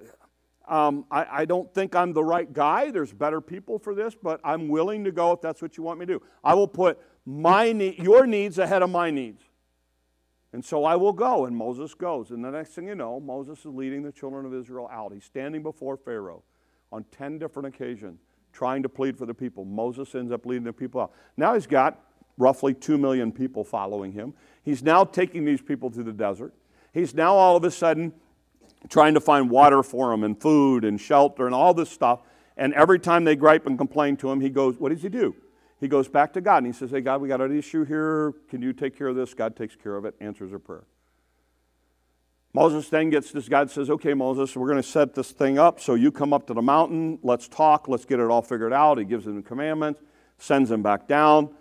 I, 0.68 0.86
um, 0.86 1.04
I, 1.10 1.26
I, 1.30 1.44
don't 1.44 1.72
think 1.74 1.96
I'm 1.96 2.12
the 2.12 2.22
right 2.22 2.50
guy. 2.52 2.92
There's 2.92 3.12
better 3.12 3.40
people 3.40 3.80
for 3.80 3.92
this, 3.92 4.14
but 4.14 4.40
I'm 4.44 4.68
willing 4.68 5.02
to 5.02 5.10
go 5.10 5.32
if 5.32 5.40
that's 5.40 5.60
what 5.60 5.76
you 5.76 5.82
want 5.82 5.98
me 5.98 6.06
to 6.06 6.12
do. 6.14 6.22
I 6.44 6.54
will 6.54 6.68
put 6.68 7.00
my 7.26 7.72
need, 7.72 7.98
your 7.98 8.24
needs 8.24 8.58
ahead 8.58 8.82
of 8.82 8.90
my 8.90 9.10
needs. 9.10 9.42
And 10.52 10.64
so 10.64 10.84
I 10.84 10.94
will 10.94 11.12
go. 11.12 11.46
And 11.46 11.56
Moses 11.56 11.94
goes. 11.94 12.30
And 12.30 12.44
the 12.44 12.50
next 12.52 12.70
thing 12.70 12.86
you 12.86 12.94
know, 12.94 13.18
Moses 13.18 13.58
is 13.60 13.66
leading 13.66 14.04
the 14.04 14.12
children 14.12 14.46
of 14.46 14.54
Israel 14.54 14.88
out. 14.92 15.12
He's 15.12 15.24
standing 15.24 15.64
before 15.64 15.96
Pharaoh 15.96 16.44
on 16.92 17.04
10 17.10 17.38
different 17.38 17.66
occasions 17.66 18.20
trying 18.52 18.82
to 18.82 18.88
plead 18.88 19.16
for 19.16 19.26
the 19.26 19.34
people. 19.34 19.64
Moses 19.64 20.14
ends 20.14 20.32
up 20.32 20.46
leading 20.46 20.64
the 20.64 20.72
people 20.72 21.00
out. 21.00 21.12
Now 21.36 21.54
he's 21.54 21.66
got 21.66 22.00
roughly 22.36 22.74
2 22.74 22.98
million 22.98 23.32
people 23.32 23.64
following 23.64 24.12
him. 24.12 24.34
He's 24.62 24.82
now 24.82 25.04
taking 25.04 25.44
these 25.44 25.60
people 25.60 25.90
to 25.90 26.02
the 26.02 26.12
desert. 26.12 26.54
He's 26.92 27.14
now 27.14 27.34
all 27.34 27.56
of 27.56 27.64
a 27.64 27.70
sudden 27.70 28.12
trying 28.88 29.14
to 29.14 29.20
find 29.20 29.50
water 29.50 29.82
for 29.82 30.10
them 30.10 30.24
and 30.24 30.40
food 30.40 30.84
and 30.84 31.00
shelter 31.00 31.46
and 31.46 31.54
all 31.54 31.74
this 31.74 31.90
stuff. 31.90 32.20
And 32.56 32.74
every 32.74 32.98
time 32.98 33.24
they 33.24 33.36
gripe 33.36 33.66
and 33.66 33.78
complain 33.78 34.16
to 34.18 34.30
him, 34.30 34.40
he 34.40 34.50
goes, 34.50 34.78
What 34.78 34.90
does 34.90 35.02
he 35.02 35.08
do? 35.08 35.34
He 35.78 35.88
goes 35.88 36.08
back 36.08 36.32
to 36.34 36.40
God 36.40 36.58
and 36.58 36.66
he 36.66 36.72
says, 36.72 36.90
Hey, 36.90 37.00
God, 37.00 37.20
we 37.20 37.28
got 37.28 37.40
an 37.40 37.56
issue 37.56 37.84
here. 37.84 38.34
Can 38.48 38.60
you 38.60 38.72
take 38.72 38.96
care 38.96 39.08
of 39.08 39.16
this? 39.16 39.32
God 39.34 39.56
takes 39.56 39.76
care 39.76 39.96
of 39.96 40.04
it, 40.04 40.14
answers 40.20 40.50
her 40.50 40.58
prayer. 40.58 40.84
Moses 42.52 42.88
then 42.88 43.10
gets 43.10 43.30
this. 43.30 43.48
God 43.48 43.70
says, 43.70 43.90
Okay, 43.90 44.14
Moses, 44.14 44.56
we're 44.56 44.68
going 44.68 44.82
to 44.82 44.88
set 44.88 45.14
this 45.14 45.30
thing 45.32 45.58
up. 45.58 45.80
So 45.80 45.94
you 45.94 46.10
come 46.10 46.32
up 46.32 46.46
to 46.48 46.54
the 46.54 46.62
mountain. 46.62 47.18
Let's 47.22 47.48
talk. 47.48 47.88
Let's 47.88 48.04
get 48.04 48.18
it 48.18 48.30
all 48.30 48.42
figured 48.42 48.72
out. 48.72 48.98
He 48.98 49.04
gives 49.04 49.26
him 49.26 49.36
the 49.36 49.42
commandments, 49.42 50.00
sends 50.38 50.70
him 50.70 50.82
back 50.82 51.06
down. 51.06 51.54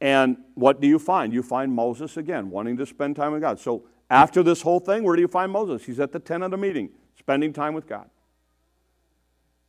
And 0.00 0.38
what 0.54 0.80
do 0.80 0.88
you 0.88 0.98
find? 0.98 1.32
You 1.32 1.42
find 1.42 1.72
Moses 1.72 2.16
again, 2.16 2.50
wanting 2.50 2.76
to 2.78 2.86
spend 2.86 3.16
time 3.16 3.32
with 3.32 3.40
God. 3.40 3.60
So 3.60 3.84
after 4.10 4.42
this 4.42 4.60
whole 4.60 4.80
thing, 4.80 5.04
where 5.04 5.16
do 5.16 5.22
you 5.22 5.28
find 5.28 5.50
Moses? 5.50 5.84
He's 5.84 6.00
at 6.00 6.12
the 6.12 6.18
tent 6.18 6.42
of 6.42 6.50
the 6.50 6.56
meeting, 6.56 6.90
spending 7.18 7.52
time 7.52 7.74
with 7.74 7.86
God. 7.86 8.10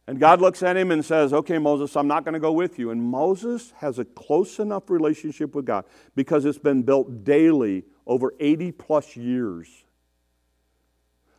And 0.07 0.19
God 0.19 0.41
looks 0.41 0.61
at 0.61 0.77
him 0.77 0.91
and 0.91 1.05
says, 1.05 1.31
Okay, 1.31 1.59
Moses, 1.59 1.95
I'm 1.95 2.07
not 2.07 2.25
going 2.25 2.33
to 2.33 2.39
go 2.39 2.51
with 2.51 2.79
you. 2.79 2.89
And 2.89 3.03
Moses 3.03 3.71
has 3.77 3.99
a 3.99 4.05
close 4.05 4.59
enough 4.59 4.89
relationship 4.89 5.53
with 5.53 5.65
God 5.65 5.85
because 6.15 6.45
it's 6.45 6.57
been 6.57 6.81
built 6.81 7.23
daily 7.23 7.83
over 8.07 8.33
80 8.39 8.71
plus 8.71 9.15
years 9.15 9.85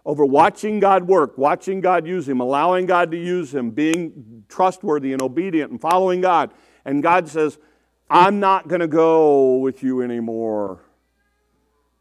over 0.06 0.24
watching 0.24 0.78
God 0.78 1.08
work, 1.08 1.36
watching 1.36 1.80
God 1.80 2.06
use 2.06 2.28
him, 2.28 2.40
allowing 2.40 2.86
God 2.86 3.10
to 3.10 3.16
use 3.18 3.52
him, 3.52 3.72
being 3.72 4.44
trustworthy 4.48 5.12
and 5.12 5.20
obedient 5.20 5.72
and 5.72 5.80
following 5.80 6.20
God. 6.20 6.54
And 6.84 7.02
God 7.02 7.28
says, 7.28 7.58
I'm 8.08 8.38
not 8.38 8.68
going 8.68 8.80
to 8.80 8.86
go 8.86 9.56
with 9.56 9.82
you 9.82 10.02
anymore. 10.02 10.84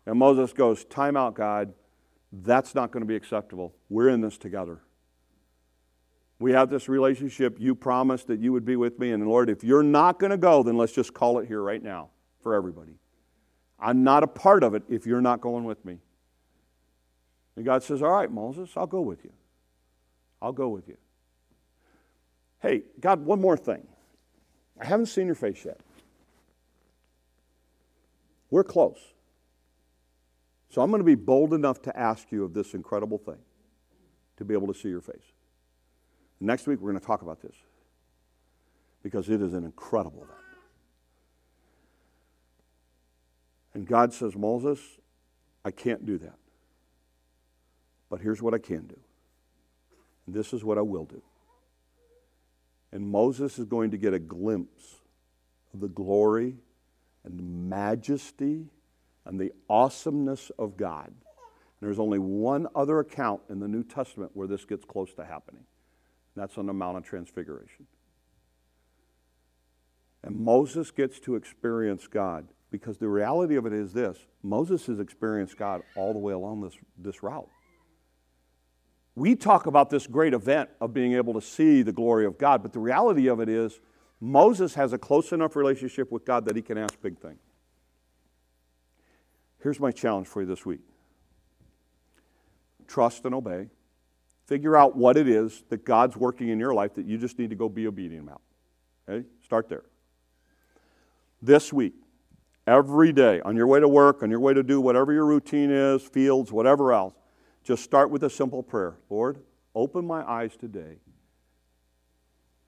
And 0.05 0.19
Moses 0.19 0.53
goes, 0.53 0.85
Time 0.85 1.17
out, 1.17 1.33
God. 1.33 1.73
That's 2.31 2.75
not 2.75 2.91
going 2.91 3.01
to 3.01 3.07
be 3.07 3.15
acceptable. 3.15 3.73
We're 3.89 4.09
in 4.09 4.21
this 4.21 4.37
together. 4.37 4.81
We 6.37 6.51
have 6.51 6.69
this 6.69 6.87
relationship. 6.87 7.57
You 7.59 7.73
promised 7.73 8.27
that 8.27 8.39
you 8.39 8.51
would 8.51 8.65
be 8.65 8.75
with 8.75 8.99
me. 8.99 9.13
And 9.13 9.25
Lord, 9.25 9.49
if 9.49 9.63
you're 9.63 9.83
not 9.83 10.19
going 10.19 10.31
to 10.31 10.37
go, 10.37 10.61
then 10.61 10.77
let's 10.77 10.91
just 10.91 11.13
call 11.13 11.39
it 11.39 11.47
here 11.47 11.61
right 11.61 11.81
now 11.81 12.09
for 12.43 12.53
everybody. 12.53 12.99
I'm 13.79 14.03
not 14.03 14.23
a 14.23 14.27
part 14.27 14.63
of 14.63 14.75
it 14.75 14.83
if 14.89 15.07
you're 15.07 15.21
not 15.21 15.41
going 15.41 15.63
with 15.63 15.83
me. 15.85 15.99
And 17.55 17.65
God 17.65 17.83
says, 17.83 18.01
All 18.01 18.11
right, 18.11 18.31
Moses, 18.31 18.71
I'll 18.75 18.87
go 18.87 19.01
with 19.01 19.23
you. 19.23 19.31
I'll 20.41 20.53
go 20.53 20.69
with 20.69 20.87
you. 20.87 20.97
Hey, 22.61 22.83
God, 22.99 23.25
one 23.25 23.39
more 23.39 23.57
thing. 23.57 23.87
I 24.79 24.85
haven't 24.85 25.05
seen 25.07 25.25
your 25.25 25.35
face 25.35 25.63
yet. 25.63 25.79
We're 28.49 28.63
close. 28.63 28.99
So 30.69 30.81
I'm 30.81 30.89
going 30.89 30.99
to 30.99 31.05
be 31.05 31.15
bold 31.15 31.53
enough 31.53 31.81
to 31.83 31.97
ask 31.97 32.31
you 32.31 32.43
of 32.43 32.53
this 32.53 32.73
incredible 32.73 33.17
thing 33.17 33.37
to 34.37 34.45
be 34.45 34.53
able 34.53 34.67
to 34.67 34.73
see 34.73 34.89
your 34.89 35.01
face. 35.01 35.31
Next 36.39 36.67
week, 36.67 36.81
we're 36.81 36.91
going 36.91 36.99
to 36.99 37.05
talk 37.05 37.21
about 37.21 37.41
this 37.41 37.55
because 39.01 39.29
it 39.29 39.41
is 39.41 39.53
an 39.53 39.63
incredible 39.63 40.23
event. 40.23 40.39
And 43.73 43.87
God 43.87 44.13
says, 44.13 44.35
Moses, 44.35 44.79
I 45.63 45.71
can't 45.71 46.05
do 46.05 46.17
that. 46.19 46.37
But 48.15 48.21
here's 48.21 48.41
what 48.41 48.53
I 48.53 48.59
can 48.59 48.87
do. 48.87 48.97
And 50.25 50.33
this 50.33 50.53
is 50.53 50.63
what 50.63 50.77
I 50.77 50.81
will 50.81 51.03
do. 51.03 51.21
And 52.93 53.05
Moses 53.09 53.59
is 53.59 53.65
going 53.65 53.91
to 53.91 53.97
get 53.97 54.13
a 54.13 54.19
glimpse 54.19 54.95
of 55.73 55.81
the 55.81 55.89
glory 55.89 56.55
and 57.25 57.37
the 57.37 57.43
majesty 57.43 58.67
and 59.25 59.37
the 59.37 59.51
awesomeness 59.69 60.49
of 60.57 60.77
God. 60.77 61.07
And 61.07 61.17
there's 61.81 61.99
only 61.99 62.17
one 62.17 62.67
other 62.73 62.99
account 62.99 63.41
in 63.49 63.59
the 63.59 63.67
New 63.67 63.83
Testament 63.83 64.31
where 64.33 64.47
this 64.47 64.63
gets 64.63 64.85
close 64.85 65.13
to 65.15 65.25
happening. 65.25 65.65
And 66.35 66.41
that's 66.41 66.57
on 66.57 66.67
the 66.67 66.73
Mount 66.73 66.97
of 66.97 67.03
Transfiguration. 67.03 67.85
And 70.23 70.39
Moses 70.39 70.89
gets 70.89 71.19
to 71.19 71.35
experience 71.35 72.07
God 72.07 72.47
because 72.71 72.97
the 72.97 73.09
reality 73.09 73.57
of 73.57 73.65
it 73.65 73.73
is 73.73 73.91
this 73.91 74.17
Moses 74.41 74.85
has 74.85 75.01
experienced 75.01 75.57
God 75.57 75.81
all 75.97 76.13
the 76.13 76.19
way 76.19 76.31
along 76.31 76.61
this, 76.61 76.77
this 76.97 77.21
route. 77.21 77.49
We 79.15 79.35
talk 79.35 79.65
about 79.65 79.89
this 79.89 80.07
great 80.07 80.33
event 80.33 80.69
of 80.81 80.93
being 80.93 81.13
able 81.13 81.33
to 81.33 81.41
see 81.41 81.81
the 81.81 81.93
glory 81.93 82.25
of 82.25 82.37
God, 82.37 82.61
but 82.61 82.73
the 82.73 82.79
reality 82.79 83.27
of 83.27 83.39
it 83.39 83.47
is 83.47 83.79
Moses 84.19 84.73
has 84.75 84.91
a 84.91 84.97
close 84.97 85.31
enough 85.31 85.55
relationship 85.55 86.11
with 86.11 86.25
God 86.25 86.45
that 86.45 86.55
he 86.55 86.61
can 86.61 86.77
ask 86.77 87.01
big 87.01 87.17
things. 87.19 87.39
Here's 89.61 89.79
my 89.79 89.91
challenge 89.91 90.27
for 90.27 90.41
you 90.41 90.47
this 90.47 90.65
week 90.65 90.81
trust 92.87 93.25
and 93.25 93.33
obey. 93.33 93.67
Figure 94.45 94.77
out 94.77 94.95
what 94.95 95.17
it 95.17 95.27
is 95.27 95.63
that 95.69 95.85
God's 95.85 96.15
working 96.15 96.49
in 96.49 96.59
your 96.59 96.73
life 96.73 96.93
that 96.95 97.05
you 97.05 97.17
just 97.17 97.39
need 97.39 97.49
to 97.49 97.55
go 97.55 97.67
be 97.67 97.87
obedient 97.87 98.27
about. 98.27 98.41
Okay? 99.09 99.25
Start 99.43 99.69
there. 99.69 99.83
This 101.41 101.73
week, 101.73 101.95
every 102.67 103.11
day, 103.11 103.41
on 103.41 103.55
your 103.55 103.65
way 103.65 103.79
to 103.79 103.87
work, 103.87 104.21
on 104.21 104.29
your 104.29 104.39
way 104.39 104.53
to 104.53 104.61
do 104.61 104.79
whatever 104.79 105.13
your 105.13 105.25
routine 105.25 105.71
is, 105.71 106.03
fields, 106.03 106.51
whatever 106.51 106.93
else, 106.93 107.15
just 107.65 107.83
start 107.83 108.11
with 108.11 108.23
a 108.23 108.29
simple 108.29 108.63
prayer 108.63 108.95
Lord, 109.09 109.39
open 109.73 110.05
my 110.07 110.23
eyes 110.23 110.55
today 110.55 110.99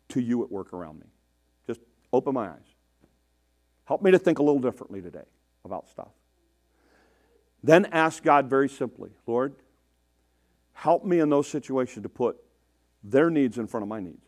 to 0.09 0.19
you 0.19 0.43
at 0.43 0.51
work 0.51 0.73
around 0.73 0.99
me. 0.99 1.05
Just 1.67 1.79
open 2.11 2.33
my 2.33 2.49
eyes. 2.49 2.75
Help 3.85 4.01
me 4.01 4.11
to 4.11 4.19
think 4.19 4.39
a 4.39 4.43
little 4.43 4.59
differently 4.59 5.01
today 5.01 5.25
about 5.63 5.87
stuff. 5.87 6.09
Then 7.63 7.85
ask 7.91 8.23
God 8.23 8.49
very 8.49 8.67
simply 8.67 9.11
Lord, 9.27 9.55
help 10.73 11.05
me 11.05 11.19
in 11.19 11.29
those 11.29 11.47
situations 11.47 12.03
to 12.03 12.09
put 12.09 12.37
their 13.03 13.29
needs 13.29 13.57
in 13.57 13.67
front 13.67 13.83
of 13.83 13.87
my 13.87 13.99
needs. 13.99 14.25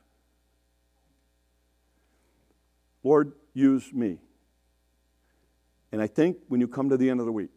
Lord, 3.03 3.33
use 3.53 3.91
me. 3.91 4.19
And 5.91 6.01
I 6.01 6.07
think 6.07 6.37
when 6.47 6.61
you 6.61 6.67
come 6.67 6.89
to 6.89 6.97
the 6.97 7.09
end 7.09 7.19
of 7.19 7.25
the 7.25 7.31
week 7.31 7.49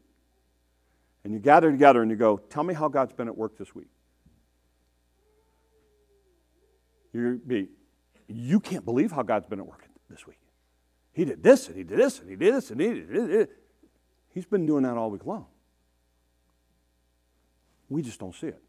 and 1.24 1.32
you 1.32 1.38
gather 1.38 1.70
together 1.70 2.02
and 2.02 2.10
you 2.10 2.16
go, 2.16 2.38
Tell 2.38 2.64
me 2.64 2.74
how 2.74 2.88
God's 2.88 3.12
been 3.12 3.28
at 3.28 3.36
work 3.36 3.56
this 3.58 3.74
week. 3.74 3.88
You 7.12 7.40
be, 7.46 7.68
you 8.26 8.60
can't 8.60 8.84
believe 8.84 9.12
how 9.12 9.22
God's 9.22 9.46
been 9.46 9.60
at 9.60 9.66
work 9.66 9.86
this 10.08 10.26
week. 10.26 10.38
He 11.12 11.24
did 11.24 11.42
this 11.42 11.68
and 11.68 11.76
he 11.76 11.84
did 11.84 11.98
this 11.98 12.20
and 12.20 12.30
he 12.30 12.36
did 12.36 12.54
this 12.54 12.70
and 12.70 12.80
he 12.80 12.88
did 12.88 13.08
this. 13.08 13.48
He's 14.32 14.46
been 14.46 14.64
doing 14.64 14.84
that 14.84 14.96
all 14.96 15.10
week 15.10 15.26
long. 15.26 15.46
We 17.90 18.00
just 18.00 18.18
don't 18.18 18.34
see 18.34 18.46
it 18.46 18.62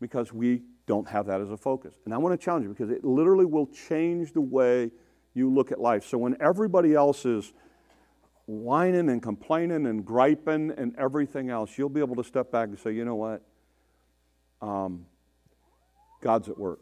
because 0.00 0.32
we 0.32 0.62
don't 0.86 1.08
have 1.08 1.26
that 1.26 1.40
as 1.40 1.50
a 1.50 1.56
focus. 1.56 1.94
And 2.04 2.12
I 2.12 2.18
want 2.18 2.38
to 2.38 2.44
challenge 2.44 2.64
you 2.64 2.70
because 2.70 2.90
it 2.90 3.02
literally 3.02 3.46
will 3.46 3.66
change 3.66 4.32
the 4.32 4.42
way 4.42 4.90
you 5.32 5.50
look 5.50 5.72
at 5.72 5.80
life. 5.80 6.04
So 6.04 6.18
when 6.18 6.36
everybody 6.40 6.94
else 6.94 7.24
is 7.24 7.54
whining 8.48 9.10
and 9.10 9.22
complaining 9.22 9.86
and 9.86 10.06
griping 10.06 10.70
and 10.78 10.96
everything 10.96 11.50
else, 11.50 11.76
you'll 11.76 11.90
be 11.90 12.00
able 12.00 12.16
to 12.16 12.24
step 12.24 12.50
back 12.50 12.68
and 12.68 12.78
say, 12.78 12.92
you 12.92 13.04
know 13.04 13.14
what? 13.14 13.42
Um, 14.62 15.04
God's 16.22 16.48
at 16.48 16.58
work. 16.58 16.80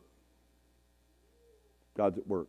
God's 1.97 2.19
at 2.19 2.27
work. 2.27 2.47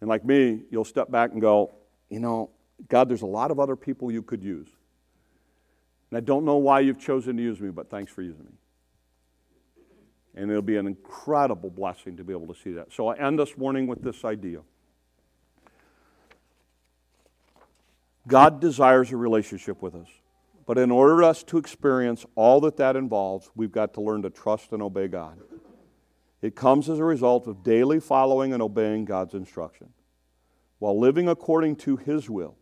And 0.00 0.08
like 0.08 0.24
me, 0.24 0.62
you'll 0.70 0.86
step 0.86 1.10
back 1.10 1.32
and 1.32 1.40
go, 1.40 1.74
you 2.08 2.18
know, 2.18 2.50
God, 2.88 3.10
there's 3.10 3.22
a 3.22 3.26
lot 3.26 3.50
of 3.50 3.60
other 3.60 3.76
people 3.76 4.10
you 4.10 4.22
could 4.22 4.42
use. 4.42 4.68
And 6.10 6.16
I 6.16 6.20
don't 6.20 6.46
know 6.46 6.56
why 6.56 6.80
you've 6.80 6.98
chosen 6.98 7.36
to 7.36 7.42
use 7.42 7.60
me, 7.60 7.70
but 7.70 7.90
thanks 7.90 8.10
for 8.10 8.22
using 8.22 8.44
me. 8.44 8.52
And 10.34 10.50
it'll 10.50 10.62
be 10.62 10.78
an 10.78 10.86
incredible 10.86 11.68
blessing 11.68 12.16
to 12.16 12.24
be 12.24 12.32
able 12.32 12.52
to 12.52 12.58
see 12.58 12.72
that. 12.72 12.90
So 12.90 13.08
I 13.08 13.18
end 13.18 13.38
this 13.38 13.58
morning 13.58 13.86
with 13.86 14.02
this 14.02 14.24
idea 14.24 14.60
God 18.26 18.60
desires 18.60 19.12
a 19.12 19.16
relationship 19.16 19.82
with 19.82 19.94
us. 19.94 20.08
But 20.66 20.78
in 20.78 20.90
order 20.90 21.16
for 21.16 21.24
us 21.24 21.42
to 21.44 21.58
experience 21.58 22.24
all 22.34 22.60
that 22.62 22.78
that 22.78 22.96
involves, 22.96 23.50
we've 23.54 23.72
got 23.72 23.94
to 23.94 24.00
learn 24.00 24.22
to 24.22 24.30
trust 24.30 24.72
and 24.72 24.82
obey 24.82 25.08
God. 25.08 25.38
It 26.40 26.54
comes 26.56 26.88
as 26.88 26.98
a 26.98 27.04
result 27.04 27.46
of 27.46 27.62
daily 27.62 28.00
following 28.00 28.52
and 28.52 28.62
obeying 28.62 29.04
God's 29.04 29.34
instruction. 29.34 29.90
While 30.78 30.98
living 30.98 31.28
according 31.28 31.76
to 31.76 31.96
His 31.96 32.28
will, 32.30 32.56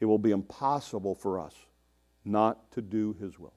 it 0.00 0.06
will 0.06 0.18
be 0.18 0.30
impossible 0.30 1.14
for 1.14 1.40
us 1.40 1.54
not 2.24 2.70
to 2.72 2.82
do 2.82 3.12
His 3.14 3.38
will 3.38 3.54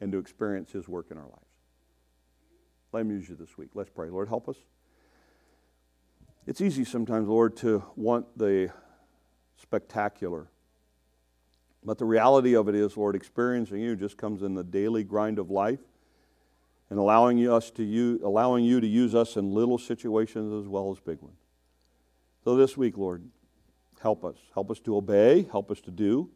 and 0.00 0.12
to 0.12 0.18
experience 0.18 0.72
His 0.72 0.88
work 0.88 1.06
in 1.10 1.18
our 1.18 1.24
lives. 1.24 1.40
Let 2.92 3.06
me 3.06 3.14
use 3.14 3.28
you 3.28 3.36
this 3.36 3.56
week. 3.58 3.70
Let's 3.74 3.90
pray. 3.90 4.08
Lord, 4.08 4.28
help 4.28 4.48
us. 4.48 4.56
It's 6.46 6.60
easy 6.60 6.84
sometimes, 6.84 7.28
Lord, 7.28 7.56
to 7.58 7.84
want 7.96 8.26
the 8.36 8.70
spectacular. 9.56 10.48
But 11.84 11.98
the 11.98 12.04
reality 12.04 12.56
of 12.56 12.68
it 12.68 12.74
is, 12.74 12.96
Lord, 12.96 13.14
experiencing 13.14 13.80
you 13.80 13.94
just 13.94 14.16
comes 14.16 14.42
in 14.42 14.54
the 14.54 14.64
daily 14.64 15.04
grind 15.04 15.38
of 15.38 15.50
life 15.50 15.80
and 16.90 16.98
allowing 16.98 17.38
us 17.48 17.70
to 17.72 17.82
use, 17.82 18.22
allowing 18.22 18.64
you 18.64 18.80
to 18.80 18.86
use 18.86 19.14
us 19.14 19.36
in 19.36 19.52
little 19.52 19.78
situations 19.78 20.52
as 20.52 20.68
well 20.68 20.90
as 20.90 20.98
big 21.00 21.20
ones. 21.20 21.38
So 22.42 22.56
this 22.56 22.76
week, 22.76 22.96
Lord, 22.96 23.22
help 24.00 24.24
us. 24.24 24.36
Help 24.54 24.70
us 24.70 24.80
to 24.80 24.96
obey, 24.96 25.46
help 25.50 25.70
us 25.70 25.80
to 25.82 25.90
do. 25.90 26.30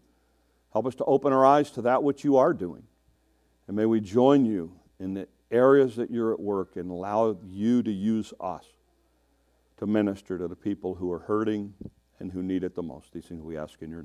Help 0.72 0.86
us 0.86 0.94
to 0.96 1.04
open 1.04 1.32
our 1.32 1.46
eyes 1.46 1.70
to 1.72 1.82
that 1.82 2.02
which 2.02 2.24
you 2.24 2.36
are 2.36 2.52
doing. 2.52 2.82
And 3.66 3.76
may 3.76 3.86
we 3.86 4.00
join 4.00 4.44
you 4.44 4.72
in 4.98 5.14
the 5.14 5.28
areas 5.50 5.96
that 5.96 6.10
you're 6.10 6.32
at 6.32 6.40
work 6.40 6.76
and 6.76 6.90
allow 6.90 7.38
you 7.46 7.82
to 7.82 7.90
use 7.90 8.34
us 8.40 8.66
to 9.78 9.86
minister 9.86 10.36
to 10.38 10.48
the 10.48 10.56
people 10.56 10.94
who 10.94 11.10
are 11.12 11.20
hurting 11.20 11.72
and 12.20 12.32
who 12.32 12.42
need 12.42 12.64
it 12.64 12.74
the 12.74 12.82
most. 12.82 13.12
These 13.12 13.26
things 13.26 13.42
we 13.42 13.56
ask 13.56 13.80
in 13.82 13.90
your 13.90 13.90
name. 13.90 13.96